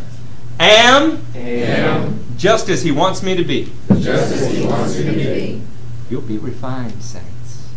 I, 0.60 0.66
am, 0.66 1.24
am 1.34 2.24
just 2.36 2.68
as 2.68 2.82
He 2.82 2.92
wants 2.92 3.22
me 3.22 3.34
to 3.34 3.44
be. 3.44 3.72
just 3.88 4.32
as 4.34 4.52
He 4.52 4.66
wants 4.66 4.98
me 4.98 5.04
to 5.04 5.12
be. 5.12 5.62
You'll 6.10 6.22
be 6.22 6.38
refined, 6.38 7.02
saints. 7.02 7.70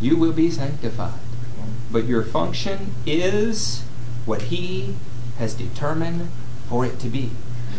You 0.00 0.16
will 0.16 0.32
be 0.32 0.50
sanctified. 0.50 1.20
But 1.90 2.04
your 2.04 2.22
function 2.22 2.94
is 3.06 3.84
what 4.26 4.42
He 4.42 4.96
has 5.38 5.54
determined 5.54 6.28
for 6.68 6.84
it 6.84 6.98
to 7.00 7.08
be. 7.08 7.30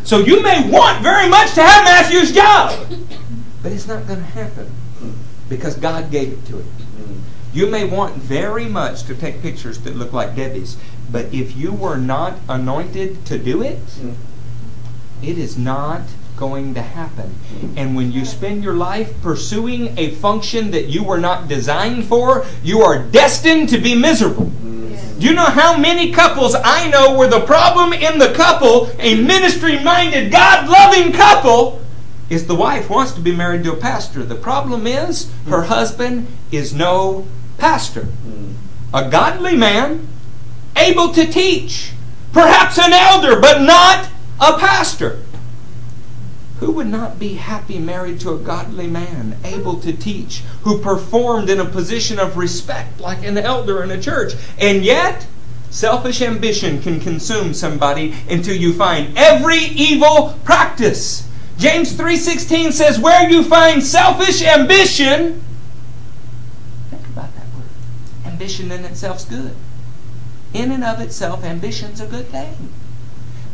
So 0.03 0.19
you 0.19 0.41
may 0.41 0.69
want 0.69 1.01
very 1.01 1.27
much 1.27 1.53
to 1.53 1.63
have 1.63 1.83
Matthew's 1.83 2.31
job, 2.31 2.87
but 3.63 3.71
it's 3.71 3.87
not 3.87 4.05
going 4.07 4.19
to 4.19 4.25
happen 4.25 4.71
because 5.49 5.75
God 5.75 6.11
gave 6.11 6.33
it 6.33 6.45
to 6.47 6.59
him. 6.59 7.23
You 7.53 7.67
may 7.67 7.85
want 7.85 8.15
very 8.17 8.65
much 8.65 9.03
to 9.03 9.15
take 9.15 9.41
pictures 9.41 9.79
that 9.79 9.95
look 9.95 10.11
like 10.11 10.35
Debbie's, 10.35 10.77
but 11.11 11.33
if 11.33 11.55
you 11.55 11.71
were 11.71 11.97
not 11.97 12.37
anointed 12.49 13.25
to 13.25 13.37
do 13.37 13.61
it, 13.61 13.79
mm-hmm. 13.79 14.13
it 15.23 15.37
is 15.37 15.57
not 15.57 16.01
going 16.35 16.73
to 16.73 16.81
happen. 16.81 17.29
Mm-hmm. 17.29 17.77
And 17.77 17.95
when 17.95 18.11
you 18.11 18.25
spend 18.25 18.63
your 18.63 18.73
life 18.73 19.13
pursuing 19.21 19.97
a 19.97 20.11
function 20.11 20.71
that 20.71 20.87
you 20.87 21.03
were 21.03 21.19
not 21.19 21.47
designed 21.47 22.05
for, 22.05 22.45
you 22.63 22.81
are 22.81 23.01
destined 23.01 23.69
to 23.69 23.77
be 23.77 23.95
miserable. 23.95 24.45
Mm-hmm. 24.45 25.19
Do 25.19 25.25
you 25.25 25.33
know 25.33 25.45
how 25.45 25.77
many 25.77 26.11
couples 26.11 26.55
I 26.55 26.89
know 26.89 27.15
where 27.15 27.29
the 27.29 27.41
problem 27.41 27.93
in 27.93 28.19
the 28.19 28.33
couple, 28.33 28.89
a 28.99 29.21
ministry 29.21 29.81
minded, 29.81 30.31
God 30.31 30.67
loving 30.67 31.13
couple, 31.13 31.81
is 32.29 32.47
the 32.47 32.55
wife 32.55 32.89
wants 32.89 33.13
to 33.13 33.21
be 33.21 33.33
married 33.33 33.63
to 33.63 33.73
a 33.73 33.77
pastor. 33.77 34.23
The 34.23 34.35
problem 34.35 34.87
is 34.87 35.31
her 35.47 35.63
husband 35.63 36.27
is 36.51 36.73
no 36.73 37.27
pastor. 37.57 38.07
A 38.93 39.09
godly 39.09 39.55
man, 39.55 40.07
able 40.75 41.09
to 41.13 41.25
teach, 41.25 41.91
perhaps 42.33 42.77
an 42.77 42.93
elder, 42.93 43.39
but 43.39 43.61
not 43.61 44.09
a 44.39 44.57
pastor. 44.57 45.21
Who 46.59 46.71
would 46.71 46.87
not 46.87 47.19
be 47.19 47.33
happy 47.33 47.79
married 47.79 48.19
to 48.21 48.33
a 48.33 48.37
godly 48.37 48.87
man, 48.87 49.37
able 49.43 49.79
to 49.81 49.91
teach, 49.91 50.39
who 50.63 50.79
performed 50.79 51.49
in 51.49 51.59
a 51.59 51.65
position 51.65 52.17
of 52.17 52.37
respect 52.37 52.99
like 53.01 53.25
an 53.25 53.37
elder 53.37 53.83
in 53.83 53.91
a 53.91 54.01
church? 54.01 54.33
And 54.57 54.83
yet, 54.83 55.27
selfish 55.69 56.21
ambition 56.21 56.81
can 56.81 57.01
consume 57.01 57.53
somebody 57.53 58.15
until 58.29 58.55
you 58.55 58.73
find 58.73 59.17
every 59.17 59.57
evil 59.57 60.39
practice. 60.45 61.27
James 61.57 61.93
3:16 61.93 62.71
says 62.71 62.99
where 62.99 63.29
you 63.29 63.43
find 63.43 63.83
selfish 63.83 64.41
ambition 64.41 65.41
Think 66.89 67.07
about 67.07 67.33
that 67.35 67.45
word. 67.55 67.69
Ambition 68.25 68.71
in 68.71 68.85
itself 68.85 69.19
is 69.19 69.25
good. 69.25 69.55
In 70.55 70.71
and 70.71 70.85
of 70.85 71.01
itself 71.01 71.43
ambition's 71.43 71.99
a 71.99 72.05
good 72.05 72.27
thing. 72.29 72.69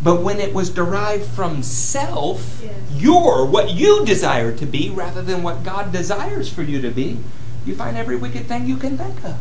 But 0.03 0.21
when 0.21 0.39
it 0.39 0.53
was 0.53 0.69
derived 0.69 1.25
from 1.25 1.63
self, 1.63 2.61
Yes. 2.63 2.73
your 2.95 3.45
what 3.45 3.71
you 3.71 4.05
desire 4.05 4.55
to 4.55 4.65
be 4.67 4.89
rather 4.91 5.21
than 5.23 5.41
what 5.41 5.63
God 5.63 5.91
desires 5.91 6.47
for 6.47 6.61
you 6.61 6.79
to 6.81 6.91
be, 6.91 7.17
you 7.65 7.75
find 7.75 7.97
every 7.97 8.15
wicked 8.15 8.47
thing 8.47 8.67
you 8.67 8.77
can 8.77 8.97
think 8.99 9.23
of. 9.23 9.35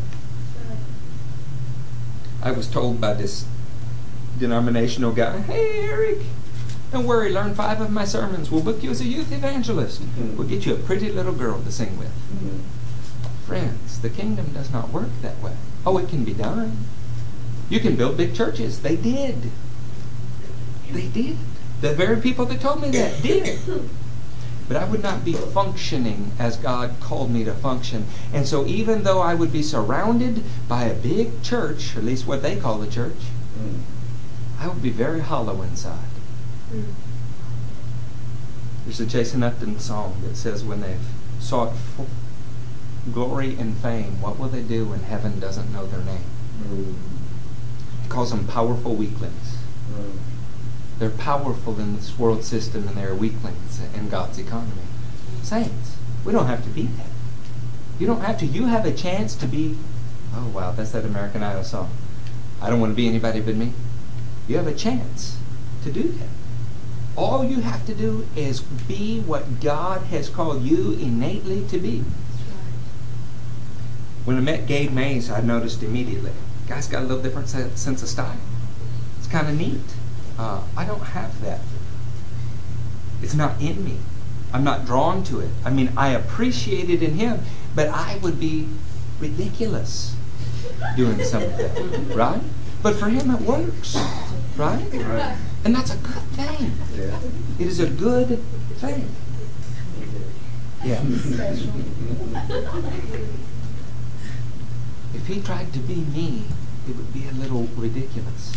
I 2.43 2.53
was 2.53 2.67
told 2.67 2.99
by 3.01 3.13
this 3.15 3.45
denominational 4.39 5.13
guy, 5.13 5.41
hey, 5.41 5.81
Eric, 5.81 6.19
don't 6.91 7.07
worry, 7.07 7.31
learn 7.31 7.55
five 7.55 7.81
of 7.83 7.91
my 7.91 8.07
sermons. 8.07 8.51
We'll 8.51 8.63
book 8.63 8.83
you 8.83 8.91
as 8.91 9.03
a 9.03 9.07
youth 9.07 9.33
evangelist. 9.33 10.01
Mhm. 10.03 10.37
We'll 10.37 10.49
get 10.49 10.65
you 10.65 10.73
a 10.75 10.79
pretty 10.79 11.13
little 11.13 11.35
girl 11.35 11.61
to 11.61 11.71
sing 11.71 11.99
with. 11.99 12.11
Friends, 13.47 13.99
the 13.99 14.09
kingdom 14.09 14.47
does 14.55 14.71
not 14.73 14.91
work 14.91 15.11
that 15.23 15.43
way. 15.43 15.53
Oh, 15.85 15.99
it 15.99 16.09
can 16.09 16.25
be 16.25 16.33
done. 16.33 16.79
You 17.71 17.79
can 17.81 17.97
build 17.97 18.17
big 18.17 18.35
churches. 18.35 18.83
They 18.83 18.97
did. 18.97 19.51
They 20.91 21.07
did. 21.07 21.39
The 21.81 21.95
very 21.95 22.21
people 22.21 22.45
that 22.47 22.61
told 22.61 22.83
me 22.83 22.91
that 22.91 23.23
did. 23.23 23.61
But 24.69 24.77
I 24.77 24.85
would 24.85 25.03
not 25.03 25.25
be 25.25 25.33
functioning 25.33 26.33
as 26.39 26.57
God 26.57 26.95
called 27.01 27.31
me 27.31 27.45
to 27.45 27.55
function. 27.55 28.07
And 28.33 28.47
so, 28.47 28.67
even 28.67 29.05
though 29.05 29.21
I 29.21 29.35
would 29.35 29.53
be 29.53 29.63
surrounded 29.63 30.45
by 30.69 30.85
a 30.85 30.95
big 30.95 31.43
church, 31.43 31.97
at 31.97 32.05
least 32.05 32.27
what 32.27 32.43
they 32.43 32.57
call 32.57 32.83
a 32.83 32.89
church, 32.89 33.17
mm. 33.59 33.81
I 34.59 34.69
would 34.69 34.83
be 34.83 34.91
very 34.91 35.21
hollow 35.21 35.63
inside. 35.63 36.11
Mm. 36.73 36.93
There's 38.85 39.01
a 39.01 39.07
Jason 39.07 39.43
Upton 39.43 39.79
song 39.79 40.21
that 40.25 40.37
says, 40.37 40.65
When 40.65 40.81
they've 40.81 41.07
sought 41.41 41.73
glory 43.13 43.57
and 43.59 43.77
fame, 43.77 44.21
what 44.21 44.39
will 44.39 44.49
they 44.49 44.63
do 44.63 44.87
when 44.87 45.01
heaven 45.01 45.41
doesn't 45.41 45.73
know 45.73 45.87
their 45.87 46.05
name? 46.05 46.25
He 46.69 46.95
calls 48.11 48.31
them 48.31 48.47
powerful 48.47 48.95
weaklings. 48.95 49.57
They're 50.99 51.09
powerful 51.09 51.81
in 51.81 51.97
this 51.97 52.19
world 52.19 52.45
system 52.45 52.87
and 52.87 52.97
they're 52.97 53.15
weaklings 53.15 53.81
in 53.95 54.11
God's 54.11 54.39
economy. 54.39 54.83
Saints, 55.43 55.97
we 56.27 56.33
don't 56.33 56.47
have 56.47 56.63
to 56.65 56.69
be 56.69 56.83
that. 56.83 57.07
You 57.99 58.07
don't 58.07 58.21
have 58.21 58.39
to. 58.41 58.47
You 58.47 58.67
have 58.67 58.85
a 58.85 58.93
chance 58.93 59.35
to 59.37 59.47
be. 59.47 59.79
Oh, 60.35 60.49
wow, 60.49 60.73
that's 60.73 60.91
that 60.91 61.07
American 61.07 61.43
Idol 61.43 61.65
song. 61.65 61.91
I 62.61 62.69
don't 62.69 62.81
want 62.81 62.93
to 62.93 62.97
be 62.97 63.09
anybody 63.09 63.41
but 63.41 63.57
me. 63.57 63.73
You 64.47 64.59
have 64.59 64.67
a 64.67 64.75
chance 64.75 65.39
to 65.85 65.91
do 65.91 66.03
that. 66.03 66.29
All 67.17 67.45
you 67.45 67.61
have 67.61 67.87
to 67.87 67.95
do 67.95 68.27
is 68.37 68.61
be 68.61 69.21
what 69.21 69.61
God 69.61 70.03
has 70.03 70.29
called 70.29 70.63
you 70.63 70.93
innately 70.93 71.67
to 71.69 71.79
be. 71.79 72.05
When 74.25 74.37
I 74.37 74.41
met 74.41 74.67
Gabe 74.67 74.93
Mays, 74.93 75.31
I 75.31 75.41
noticed 75.41 75.83
immediately. 75.83 76.33
Guy's 76.71 76.87
got 76.87 77.03
a 77.03 77.07
little 77.07 77.21
different 77.21 77.49
se- 77.49 77.73
sense 77.75 78.01
of 78.01 78.09
style. 78.09 78.39
It's 79.19 79.27
kind 79.27 79.49
of 79.49 79.59
neat. 79.59 79.81
Uh, 80.39 80.63
I 80.77 80.85
don't 80.85 81.03
have 81.03 81.43
that. 81.43 81.59
It's 83.21 83.35
not 83.35 83.61
in 83.61 83.85
me. 83.85 83.99
I'm 84.53 84.63
not 84.63 84.87
drawn 84.87 85.25
to 85.25 85.41
it. 85.41 85.51
I 85.65 85.71
mean, 85.71 85.93
I 85.97 86.11
appreciate 86.11 86.89
it 86.89 87.03
in 87.03 87.15
him, 87.15 87.41
but 87.75 87.89
I 87.89 88.19
would 88.19 88.39
be 88.39 88.69
ridiculous 89.19 90.15
doing 90.97 91.25
something, 91.25 91.51
of 91.51 92.09
that, 92.09 92.15
right? 92.17 92.41
But 92.85 92.95
for 92.95 93.09
him, 93.09 93.33
it 93.33 93.41
works, 93.41 93.97
right? 94.57 94.87
Right. 94.93 95.37
And 95.65 95.75
that's 95.75 95.93
a 95.93 95.97
good 95.97 96.23
thing. 96.39 96.71
Yeah. 96.95 97.19
It 97.59 97.67
is 97.67 97.81
a 97.81 97.91
good 97.91 98.41
thing. 98.77 99.09
Yeah. 100.83 101.03
If 105.15 105.27
he 105.27 105.41
tried 105.41 105.73
to 105.73 105.79
be 105.79 105.97
me, 105.97 106.45
it 106.89 106.97
would 106.97 107.13
be 107.13 107.27
a 107.29 107.33
little 107.33 107.65
ridiculous. 107.77 108.57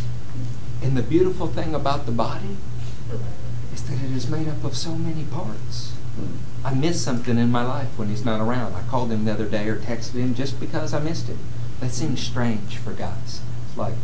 And 0.82 0.98
the 0.98 1.02
beautiful 1.02 1.48
thing 1.48 1.74
about 1.74 2.06
the 2.06 2.12
body 2.12 2.58
is 3.74 3.84
that 3.84 4.04
it 4.04 4.12
is 4.12 4.30
made 4.30 4.48
up 4.48 4.64
of 4.64 4.76
so 4.76 4.96
many 4.96 5.24
parts. 5.26 5.94
I 6.64 6.74
miss 6.74 7.02
something 7.02 7.38
in 7.38 7.52
my 7.52 7.64
life 7.64 7.98
when 7.98 8.08
he's 8.08 8.24
not 8.24 8.40
around. 8.40 8.76
I 8.76 8.82
called 8.84 9.12
him 9.12 9.26
the 9.26 9.32
other 9.32 9.48
day 9.48 9.68
or 9.68 9.78
texted 9.78 10.14
him 10.14 10.34
just 10.36 10.60
because 10.60 10.94
I 10.94 11.00
missed 11.00 11.28
him. 11.28 11.40
That 11.80 11.92
seems 11.92 12.22
strange 12.22 12.78
for 12.78 12.94
guys. 12.94 13.42
It's 13.68 13.78
like, 13.78 13.96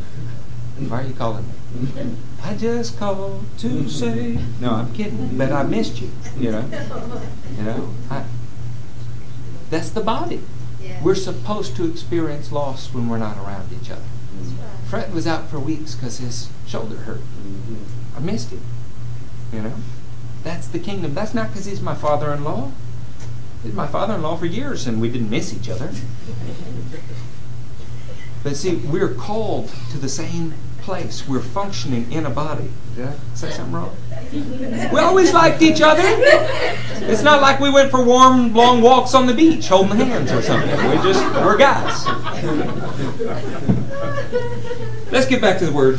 why 0.88 1.04
are 1.04 1.06
you 1.06 1.14
calling 1.14 1.46
me? 1.46 2.16
I 2.44 2.56
just 2.56 2.98
called 2.98 3.44
to 3.60 3.88
say. 3.90 4.40
No, 4.60 4.72
I'm 4.72 4.94
kidding. 4.94 5.38
But 5.38 5.52
I 5.52 5.64
missed 5.64 6.02
you. 6.02 6.10
You 6.38 6.52
know. 6.52 6.66
You 7.58 7.64
know. 7.64 7.94
I, 8.10 8.24
that's 9.70 9.90
the 9.92 10.02
body. 10.02 10.42
Yeah. 10.82 11.04
We're 11.04 11.16
supposed 11.16 11.76
to 11.78 11.90
experience 11.90 12.52
loss 12.52 12.94
when 12.94 13.10
we're 13.10 13.18
not 13.18 13.38
around 13.38 13.70
each 13.72 13.90
other. 13.90 14.02
Right. 14.02 14.70
Fred 14.88 15.14
was 15.14 15.28
out 15.28 15.50
for 15.50 15.60
weeks 15.60 15.96
because 15.96 16.20
his 16.20 16.50
shoulder 16.68 16.98
hurt. 16.98 17.20
Mm-hmm. 17.20 18.18
I 18.18 18.20
missed 18.20 18.52
him. 18.52 18.62
You 19.52 19.62
know? 19.62 19.74
That's 20.44 20.68
the 20.68 20.80
kingdom. 20.80 21.14
That's 21.14 21.34
not 21.34 21.50
because 21.50 21.66
he's 21.66 21.82
my 21.82 21.96
father 21.96 22.34
in 22.34 22.44
law. 22.44 22.72
He's 23.64 23.74
my 23.74 23.88
father 23.88 24.16
in 24.16 24.22
law 24.22 24.38
for 24.38 24.46
years 24.46 24.88
and 24.88 25.02
we 25.02 25.10
didn't 25.10 25.30
miss 25.30 25.54
each 25.54 25.70
other. 25.70 25.92
But 28.44 28.56
see, 28.56 28.76
we're 28.76 29.14
called 29.14 29.70
to 29.92 29.98
the 29.98 30.08
same 30.08 30.54
place. 30.80 31.28
We're 31.28 31.42
functioning 31.42 32.12
in 32.12 32.26
a 32.26 32.30
body. 32.30 32.70
Did 33.00 33.08
I 33.08 33.14
say 33.34 33.50
something 33.52 33.74
wrong? 33.74 33.96
We 34.92 35.00
always 35.00 35.32
liked 35.32 35.62
each 35.62 35.80
other. 35.80 36.04
It's 36.04 37.24
not 37.24 37.42
like 37.42 37.62
we 37.62 37.70
went 37.70 37.92
for 37.92 38.04
warm, 38.04 38.54
long 38.54 38.82
walks 38.82 39.14
on 39.14 39.26
the 39.26 39.34
beach 39.34 39.70
holding 39.70 39.98
hands 39.98 40.34
or 40.34 40.42
something. 40.42 40.70
We 40.90 40.98
just, 40.98 41.24
we're 41.36 41.56
guys. 41.58 42.06
Let's 45.14 45.28
get 45.28 45.40
back 45.40 45.60
to 45.60 45.66
the 45.68 45.72
word. 45.72 45.98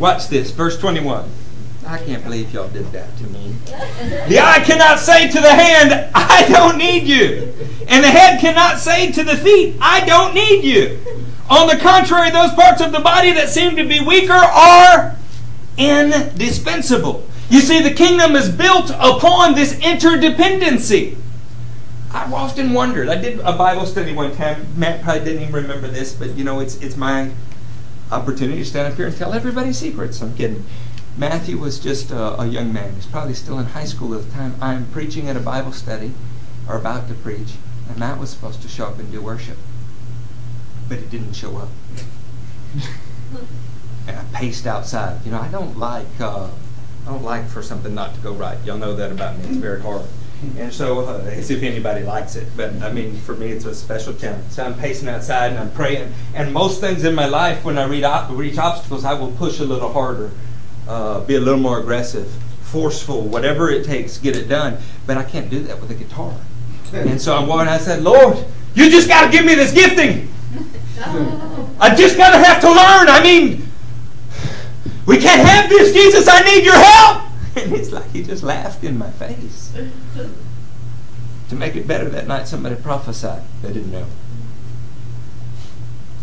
Watch 0.00 0.26
this, 0.26 0.50
verse 0.50 0.76
21. 0.76 1.30
I 1.86 1.98
can't 1.98 2.24
believe 2.24 2.52
y'all 2.52 2.68
did 2.70 2.90
that 2.90 3.16
to 3.18 3.24
me. 3.28 3.54
The 4.28 4.40
eye 4.40 4.64
cannot 4.64 4.98
say 4.98 5.28
to 5.28 5.40
the 5.40 5.52
hand, 5.54 6.10
I 6.16 6.48
don't 6.48 6.78
need 6.78 7.04
you. 7.04 7.54
And 7.86 8.02
the 8.02 8.10
head 8.10 8.40
cannot 8.40 8.80
say 8.80 9.12
to 9.12 9.22
the 9.22 9.36
feet, 9.36 9.76
I 9.80 10.04
don't 10.04 10.34
need 10.34 10.64
you. 10.64 10.98
On 11.50 11.68
the 11.68 11.76
contrary, 11.76 12.30
those 12.30 12.52
parts 12.52 12.80
of 12.80 12.92
the 12.92 13.00
body 13.00 13.32
that 13.32 13.50
seem 13.50 13.76
to 13.76 13.86
be 13.86 14.00
weaker 14.00 14.32
are 14.32 15.16
indispensable. 15.76 17.26
You 17.50 17.60
see, 17.60 17.82
the 17.82 17.92
kingdom 17.92 18.34
is 18.34 18.48
built 18.48 18.90
upon 18.90 19.54
this 19.54 19.74
interdependency. 19.74 21.16
I've 22.12 22.32
often 22.32 22.72
wondered. 22.72 23.08
I 23.08 23.16
did 23.16 23.40
a 23.40 23.52
Bible 23.52 23.86
study 23.86 24.14
one 24.14 24.34
time. 24.36 24.66
Matt 24.76 25.02
probably 25.02 25.24
didn't 25.24 25.42
even 25.42 25.54
remember 25.54 25.88
this, 25.88 26.14
but 26.14 26.30
you 26.36 26.44
know, 26.44 26.60
it's 26.60 26.76
it's 26.76 26.96
my 26.96 27.32
opportunity 28.12 28.60
to 28.60 28.64
stand 28.64 28.92
up 28.92 28.96
here 28.96 29.06
and 29.06 29.16
tell 29.16 29.32
everybody 29.32 29.72
secrets. 29.72 30.22
I'm 30.22 30.34
kidding. 30.36 30.64
Matthew 31.18 31.58
was 31.58 31.78
just 31.78 32.10
a, 32.10 32.40
a 32.40 32.46
young 32.46 32.72
man. 32.72 32.94
He's 32.94 33.06
probably 33.06 33.34
still 33.34 33.58
in 33.58 33.66
high 33.66 33.84
school 33.84 34.14
at 34.14 34.24
the 34.24 34.30
time. 34.30 34.54
I'm 34.60 34.86
preaching 34.86 35.28
at 35.28 35.36
a 35.36 35.40
Bible 35.40 35.72
study, 35.72 36.12
or 36.68 36.76
about 36.76 37.08
to 37.08 37.14
preach, 37.14 37.54
and 37.88 37.98
Matt 37.98 38.18
was 38.18 38.30
supposed 38.30 38.62
to 38.62 38.68
show 38.68 38.86
up 38.86 38.98
and 38.98 39.10
do 39.12 39.20
worship, 39.20 39.58
but 40.88 40.98
it 40.98 41.10
didn't 41.10 41.34
show 41.34 41.56
up. 41.56 41.68
and 44.06 44.16
I 44.16 44.24
paced 44.32 44.66
outside. 44.66 45.24
You 45.24 45.32
know, 45.32 45.40
I 45.40 45.48
don't 45.48 45.78
like 45.78 46.06
uh, 46.20 46.48
I 47.06 47.10
don't 47.10 47.22
like 47.22 47.46
for 47.48 47.62
something 47.62 47.94
not 47.94 48.14
to 48.14 48.20
go 48.20 48.32
right. 48.32 48.58
Y'all 48.64 48.78
know 48.78 48.94
that 48.96 49.12
about 49.12 49.38
me. 49.38 49.44
It's 49.44 49.56
very 49.56 49.80
hard. 49.80 50.06
And 50.58 50.72
so, 50.72 51.06
uh, 51.06 51.22
as 51.24 51.50
if 51.50 51.62
anybody 51.62 52.02
likes 52.02 52.36
it, 52.36 52.48
but 52.56 52.70
I 52.82 52.92
mean, 52.92 53.16
for 53.16 53.34
me, 53.34 53.48
it's 53.48 53.64
a 53.64 53.74
special 53.74 54.12
challenge. 54.14 54.50
So 54.50 54.64
I'm 54.64 54.74
pacing 54.74 55.08
outside 55.08 55.50
and 55.50 55.58
I'm 55.58 55.70
praying. 55.72 56.12
And 56.34 56.52
most 56.52 56.80
things 56.80 57.04
in 57.04 57.14
my 57.14 57.26
life, 57.26 57.64
when 57.64 57.78
I 57.78 57.86
reach 57.86 58.58
obstacles, 58.58 59.04
I 59.04 59.14
will 59.14 59.32
push 59.32 59.60
a 59.60 59.64
little 59.64 59.92
harder, 59.92 60.30
uh, 60.88 61.20
be 61.20 61.36
a 61.36 61.40
little 61.40 61.60
more 61.60 61.78
aggressive, 61.78 62.30
forceful, 62.62 63.22
whatever 63.22 63.70
it 63.70 63.84
takes, 63.84 64.18
get 64.18 64.36
it 64.36 64.48
done. 64.48 64.78
But 65.06 65.16
I 65.16 65.24
can't 65.24 65.48
do 65.48 65.60
that 65.60 65.80
with 65.80 65.90
a 65.90 65.94
guitar. 65.94 66.34
And 66.92 67.20
so 67.20 67.36
I'm 67.36 67.46
walking. 67.46 67.68
I 67.68 67.78
said, 67.78 68.02
Lord, 68.02 68.36
you 68.74 68.90
just 68.90 69.08
got 69.08 69.26
to 69.26 69.32
give 69.32 69.44
me 69.44 69.54
this 69.54 69.72
gifting. 69.72 70.28
I 71.00 71.94
just 71.96 72.16
got 72.16 72.30
to 72.30 72.38
have 72.38 72.60
to 72.60 72.68
learn. 72.68 73.08
I 73.08 73.20
mean, 73.22 73.68
we 75.06 75.18
can't 75.18 75.46
have 75.46 75.68
this, 75.68 75.92
Jesus. 75.92 76.28
I 76.28 76.40
need 76.40 76.64
your 76.64 76.76
help. 76.76 77.22
And 77.56 77.72
it's 77.72 77.92
like 77.92 78.10
he 78.10 78.24
just 78.24 78.42
laughed 78.42 78.82
in 78.82 78.98
my 78.98 79.12
face. 79.12 79.72
To 81.50 81.54
make 81.54 81.76
it 81.76 81.86
better 81.86 82.08
that 82.08 82.26
night, 82.26 82.48
somebody 82.48 82.74
prophesied. 82.74 83.44
They 83.62 83.72
didn't 83.72 83.92
know. 83.92 84.06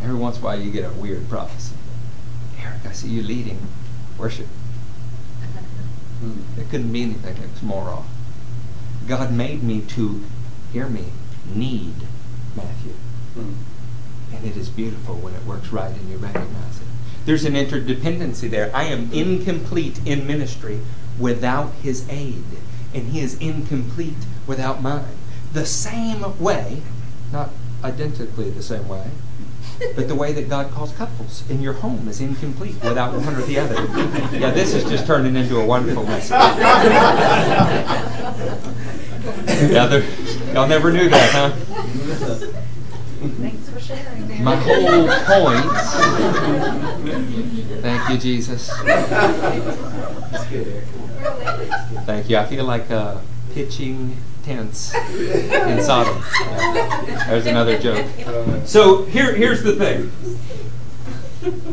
Every 0.03 0.15
once 0.15 0.36
in 0.36 0.43
a 0.43 0.45
while, 0.45 0.59
you 0.59 0.69
get 0.72 0.84
a 0.84 0.93
weird 0.93 1.30
prophecy. 1.30 1.76
Eric, 2.61 2.86
I 2.86 2.91
see 2.91 3.07
you 3.07 3.24
leading 3.24 3.59
worship. 4.17 4.47
Hmm, 6.19 6.59
it 6.59 6.69
couldn't 6.69 6.91
be 6.91 7.03
anything 7.03 7.36
that 7.36 7.49
was 7.49 7.63
more 7.63 7.89
off. 7.89 8.07
God 9.07 9.32
made 9.32 9.63
me 9.63 9.82
to, 9.82 10.22
hear 10.74 10.88
me, 10.88 11.05
need 11.53 11.95
Matthew. 12.57 12.91
Hmm. 13.36 13.53
And 14.34 14.45
it 14.45 14.57
is 14.57 14.69
beautiful 14.69 15.15
when 15.15 15.34
it 15.34 15.43
works 15.45 15.69
right 15.69 15.93
and 15.93 16.09
you 16.09 16.17
recognize 16.17 16.79
it. 16.79 16.88
There's 17.25 17.45
an 17.45 17.53
interdependency 17.53 18.49
there. 18.49 18.71
I 18.75 18.86
am 18.86 19.11
incomplete 19.11 19.99
in 20.05 20.25
ministry 20.25 20.79
without 21.19 21.71
his 21.84 22.07
aid, 22.09 22.43
and 22.93 23.09
he 23.09 23.19
is 23.19 23.38
incomplete 23.39 24.15
without 24.47 24.82
mine. 24.82 25.03
The 25.53 25.65
same 25.65 26.39
way, 26.39 26.82
not 27.32 27.49
identically 27.84 28.49
the 28.49 28.63
same 28.63 28.88
way, 28.88 29.09
but 29.95 30.07
the 30.07 30.15
way 30.15 30.32
that 30.34 30.49
God 30.49 30.71
calls 30.71 30.91
couples 30.93 31.43
in 31.49 31.61
your 31.61 31.73
home 31.73 32.07
is 32.07 32.21
incomplete 32.21 32.75
without 32.84 33.13
one 33.13 33.36
or 33.36 33.41
the 33.41 33.59
other. 33.59 33.75
Yeah, 34.38 34.51
this 34.51 34.73
is 34.73 34.84
just 34.86 35.05
turning 35.05 35.36
into 35.36 35.59
a 35.59 35.65
wonderful 35.65 36.03
message. 36.03 36.32
Yeah, 39.69 40.01
y'all 40.53 40.67
never 40.67 40.91
knew 40.91 41.07
that, 41.09 41.32
huh? 41.32 41.51
My 44.41 44.55
whole 44.55 45.07
point. 45.25 45.65
Thank 47.82 48.09
you, 48.09 48.17
Jesus. 48.17 48.69
Thank 52.05 52.29
you. 52.29 52.38
I 52.38 52.45
feel 52.45 52.65
like 52.65 52.89
uh, 52.91 53.17
pitching 53.53 54.17
tents 54.43 54.93
in 54.95 55.82
Sodom. 55.84 56.23
There's 57.27 57.45
another 57.45 57.77
joke. 57.79 58.05
So 58.65 59.05
here, 59.05 59.34
here's 59.36 59.63
the 59.63 59.75
thing. 59.75 60.11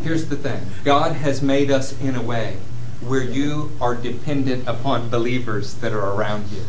Here's 0.03 0.27
the 0.29 0.37
thing. 0.37 0.61
God 0.85 1.13
has 1.13 1.43
made 1.43 1.71
us 1.71 1.99
in 2.01 2.15
a 2.15 2.23
way 2.23 2.57
where 3.01 3.23
you 3.23 3.71
are 3.81 3.95
dependent 3.95 4.67
upon 4.67 5.09
believers 5.11 5.75
that 5.75 5.93
are 5.93 6.15
around 6.15 6.51
you. 6.51 6.65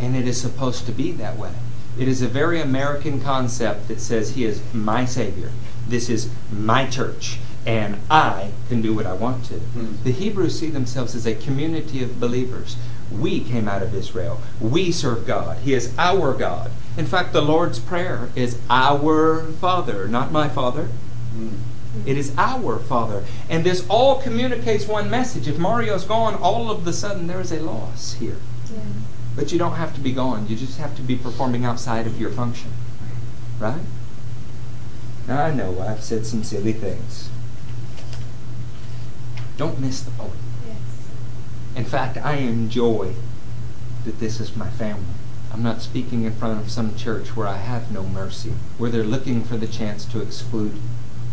And 0.00 0.16
it 0.16 0.26
is 0.26 0.40
supposed 0.40 0.86
to 0.86 0.92
be 0.92 1.12
that 1.12 1.36
way. 1.36 1.52
It 1.98 2.08
is 2.08 2.22
a 2.22 2.28
very 2.28 2.60
American 2.60 3.20
concept 3.20 3.88
that 3.88 4.00
says 4.00 4.34
He 4.34 4.44
is 4.44 4.62
my 4.72 5.04
Savior. 5.04 5.50
This 5.86 6.08
is 6.08 6.30
my 6.50 6.86
church, 6.86 7.38
and 7.66 7.98
I 8.10 8.52
can 8.68 8.80
do 8.80 8.94
what 8.94 9.06
I 9.06 9.12
want 9.12 9.44
to. 9.46 9.54
Hmm. 9.54 10.02
The 10.04 10.12
Hebrews 10.12 10.58
see 10.58 10.70
themselves 10.70 11.14
as 11.14 11.26
a 11.26 11.34
community 11.34 12.02
of 12.02 12.18
believers. 12.18 12.76
We 13.10 13.40
came 13.40 13.68
out 13.68 13.82
of 13.82 13.94
Israel. 13.94 14.40
We 14.58 14.90
serve 14.90 15.26
God. 15.26 15.58
He 15.58 15.74
is 15.74 15.92
our 15.98 16.32
God. 16.32 16.70
In 16.96 17.04
fact, 17.04 17.32
the 17.32 17.42
Lord's 17.42 17.78
Prayer 17.78 18.30
is 18.34 18.58
our 18.70 19.42
Father, 19.60 20.08
not 20.08 20.32
my 20.32 20.48
Father. 20.48 20.84
Hmm. 20.84 21.56
It 22.06 22.16
is 22.16 22.32
our 22.38 22.78
Father. 22.78 23.24
And 23.50 23.64
this 23.64 23.86
all 23.88 24.22
communicates 24.22 24.86
one 24.86 25.10
message. 25.10 25.46
If 25.46 25.58
Mario's 25.58 26.04
gone, 26.04 26.34
all 26.34 26.70
of 26.70 26.86
the 26.86 26.92
sudden 26.92 27.26
there 27.26 27.40
is 27.40 27.52
a 27.52 27.60
loss 27.60 28.14
here. 28.14 28.38
Yeah. 28.72 28.80
But 29.34 29.52
you 29.52 29.58
don't 29.58 29.76
have 29.76 29.94
to 29.94 30.00
be 30.00 30.12
gone. 30.12 30.46
You 30.48 30.56
just 30.56 30.78
have 30.78 30.94
to 30.96 31.02
be 31.02 31.16
performing 31.16 31.64
outside 31.64 32.06
of 32.06 32.20
your 32.20 32.30
function. 32.30 32.72
Right? 33.58 33.80
Now, 35.26 35.44
I 35.44 35.54
know 35.54 35.80
I've 35.80 36.02
said 36.02 36.26
some 36.26 36.44
silly 36.44 36.72
things. 36.72 37.30
Don't 39.56 39.78
miss 39.78 40.02
the 40.02 40.10
point. 40.12 40.32
Yes. 40.66 40.76
In 41.76 41.84
fact, 41.84 42.18
I 42.18 42.34
enjoy 42.34 43.14
that 44.04 44.18
this 44.18 44.40
is 44.40 44.56
my 44.56 44.68
family. 44.70 45.04
I'm 45.52 45.62
not 45.62 45.82
speaking 45.82 46.24
in 46.24 46.32
front 46.32 46.60
of 46.60 46.70
some 46.70 46.96
church 46.96 47.36
where 47.36 47.46
I 47.46 47.58
have 47.58 47.92
no 47.92 48.02
mercy, 48.02 48.54
where 48.78 48.90
they're 48.90 49.04
looking 49.04 49.44
for 49.44 49.56
the 49.56 49.66
chance 49.66 50.04
to 50.06 50.20
exclude 50.20 50.74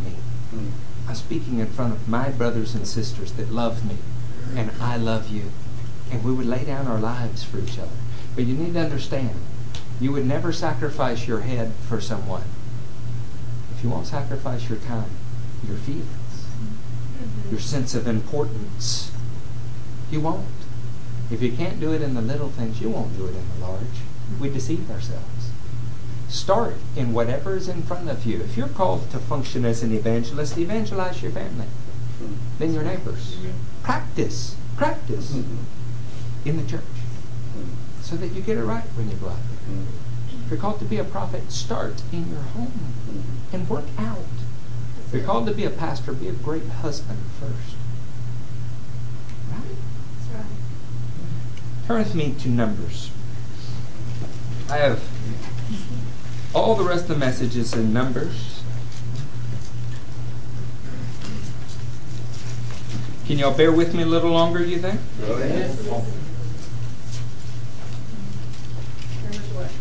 me. 0.03 0.11
Hmm. 0.51 0.67
I'm 1.07 1.15
speaking 1.15 1.59
in 1.59 1.67
front 1.67 1.93
of 1.93 2.07
my 2.07 2.29
brothers 2.29 2.75
and 2.75 2.87
sisters 2.87 3.31
that 3.33 3.51
love 3.51 3.85
me, 3.85 3.95
and 4.55 4.71
I 4.79 4.97
love 4.97 5.29
you. 5.29 5.51
And 6.12 6.24
we 6.24 6.34
would 6.34 6.45
lay 6.47 6.64
down 6.66 6.88
our 6.88 6.99
lives 6.99 7.43
for 7.43 7.60
each 7.60 7.78
other. 7.78 7.89
But 8.36 8.45
you 8.45 8.55
need 8.55 8.74
to 8.74 8.80
understand, 8.82 9.36
you 9.99 10.12
would 10.12 10.26
never 10.26 10.51
sacrifice 10.51 11.28
your 11.28 11.41
head 11.41 11.72
for 11.88 11.99
someone 12.01 12.43
if 13.76 13.84
you 13.84 13.89
won't 13.89 14.07
sacrifice 14.07 14.68
your 14.68 14.78
time, 14.80 15.10
your 15.66 15.78
feelings, 15.78 16.43
Mhm. 17.22 17.51
your 17.51 17.60
sense 17.62 17.95
of 17.95 18.07
importance. 18.07 19.12
You 20.12 20.20
won't. 20.20 20.45
If 21.32 21.41
you 21.41 21.51
can't 21.53 21.80
do 21.80 21.93
it 21.93 22.01
in 22.01 22.14
the 22.14 22.22
little 22.22 22.49
things, 22.49 22.82
you 22.82 22.89
won't 22.89 23.16
do 23.18 23.26
it 23.26 23.36
in 23.36 23.43
the 23.60 23.66
large. 23.66 24.01
We 24.39 24.49
deceive 24.49 24.89
ourselves. 24.91 25.51
Start 26.28 26.76
in 26.95 27.14
whatever 27.14 27.55
is 27.55 27.70
in 27.70 27.82
front 27.84 28.10
of 28.10 28.26
you. 28.26 28.41
If 28.41 28.57
you're 28.57 28.68
called 28.68 29.10
to 29.12 29.18
function 29.20 29.64
as 29.64 29.82
an 29.82 29.93
evangelist, 29.93 30.57
evangelize 30.57 31.22
your 31.22 31.32
family, 31.32 31.68
Hmm. 32.20 32.34
then 32.57 32.74
your 32.74 32.84
neighbors. 32.84 33.38
Practice, 33.84 34.55
practice 34.76 35.32
Hmm. 35.32 35.41
In 36.45 36.57
the 36.57 36.69
church 36.69 36.83
so 38.01 38.15
that 38.15 38.27
you 38.27 38.41
get 38.41 38.57
it 38.57 38.63
right 38.63 38.85
when 38.95 39.09
you 39.09 39.15
go 39.17 39.29
out 39.29 39.35
there. 39.35 39.75
If 40.45 40.49
you're 40.49 40.59
called 40.59 40.79
to 40.79 40.85
be 40.85 40.97
a 40.97 41.03
prophet, 41.03 41.51
start 41.51 42.01
in 42.11 42.29
your 42.29 42.39
home 42.39 42.93
and 43.53 43.69
work 43.69 43.85
out. 43.97 44.25
If 45.05 45.13
you're 45.13 45.23
called 45.23 45.47
to 45.47 45.53
be 45.53 45.65
a 45.65 45.69
pastor, 45.69 46.13
be 46.13 46.27
a 46.27 46.31
great 46.31 46.67
husband 46.67 47.19
first. 47.39 47.75
Right? 49.51 49.61
That's 50.29 50.35
right. 50.35 50.45
Turn 51.87 51.99
with 51.99 52.15
me 52.15 52.33
to 52.39 52.49
Numbers. 52.49 53.11
I 54.69 54.77
have 54.77 55.03
all 56.53 56.75
the 56.75 56.83
rest 56.83 57.03
of 57.03 57.09
the 57.09 57.17
messages 57.17 57.73
in 57.73 57.91
Numbers. 57.93 58.63
Can 63.25 63.37
y'all 63.37 63.55
bear 63.55 63.71
with 63.71 63.93
me 63.93 64.01
a 64.03 64.07
little 64.07 64.31
longer, 64.31 64.63
you 64.63 64.79
think? 64.79 64.99
Go 65.21 65.33
ahead. 65.33 65.69
Numbers 65.69 66.09
what? 69.53 69.71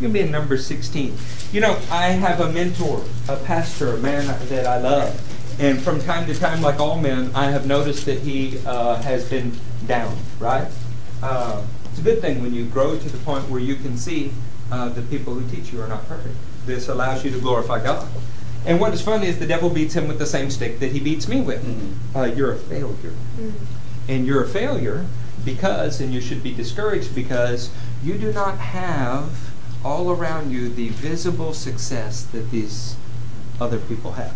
You're 0.00 0.08
going 0.08 0.14
to 0.14 0.20
be 0.22 0.26
in 0.26 0.32
number 0.32 0.56
16. 0.56 1.14
You 1.52 1.60
know, 1.60 1.78
I 1.90 2.06
have 2.06 2.40
a 2.40 2.50
mentor, 2.50 3.04
a 3.28 3.36
pastor, 3.36 3.92
a 3.92 3.98
man 3.98 4.26
that 4.48 4.66
I 4.66 4.78
love. 4.78 5.60
And 5.60 5.78
from 5.78 6.00
time 6.00 6.26
to 6.26 6.34
time, 6.34 6.62
like 6.62 6.80
all 6.80 6.98
men, 6.98 7.30
I 7.34 7.50
have 7.50 7.66
noticed 7.66 8.06
that 8.06 8.20
he 8.20 8.58
uh, 8.64 9.02
has 9.02 9.28
been 9.28 9.52
down, 9.86 10.16
right? 10.38 10.66
Uh, 11.22 11.62
it's 11.90 11.98
a 11.98 12.02
good 12.02 12.22
thing 12.22 12.40
when 12.40 12.54
you 12.54 12.64
grow 12.64 12.98
to 12.98 13.08
the 13.10 13.18
point 13.18 13.46
where 13.50 13.60
you 13.60 13.74
can 13.74 13.98
see 13.98 14.32
uh, 14.72 14.88
the 14.88 15.02
people 15.02 15.34
who 15.34 15.46
teach 15.54 15.70
you 15.70 15.82
are 15.82 15.88
not 15.88 16.08
perfect. 16.08 16.34
This 16.64 16.88
allows 16.88 17.22
you 17.22 17.30
to 17.32 17.38
glorify 17.38 17.82
God. 17.82 18.08
And 18.64 18.80
what 18.80 18.94
is 18.94 19.02
funny 19.02 19.26
is 19.26 19.38
the 19.38 19.46
devil 19.46 19.68
beats 19.68 19.92
him 19.92 20.08
with 20.08 20.18
the 20.18 20.24
same 20.26 20.50
stick 20.50 20.80
that 20.80 20.92
he 20.92 21.00
beats 21.00 21.28
me 21.28 21.42
with. 21.42 21.62
Mhm. 21.62 22.16
Uh, 22.16 22.24
you're 22.34 22.52
a 22.52 22.56
failure. 22.56 23.12
Mm. 23.38 23.52
And 24.08 24.26
you're 24.26 24.44
a 24.44 24.48
failure 24.48 25.04
because, 25.44 26.00
and 26.00 26.12
you 26.14 26.22
should 26.22 26.42
be 26.42 26.52
discouraged 26.54 27.14
because, 27.14 27.68
you 28.02 28.14
do 28.14 28.32
not 28.32 28.56
have 28.58 29.49
all 29.84 30.10
around 30.10 30.50
you 30.50 30.68
the 30.68 30.88
visible 30.88 31.52
success 31.52 32.22
that 32.24 32.50
these 32.50 32.96
other 33.60 33.78
people 33.78 34.12
have. 34.12 34.34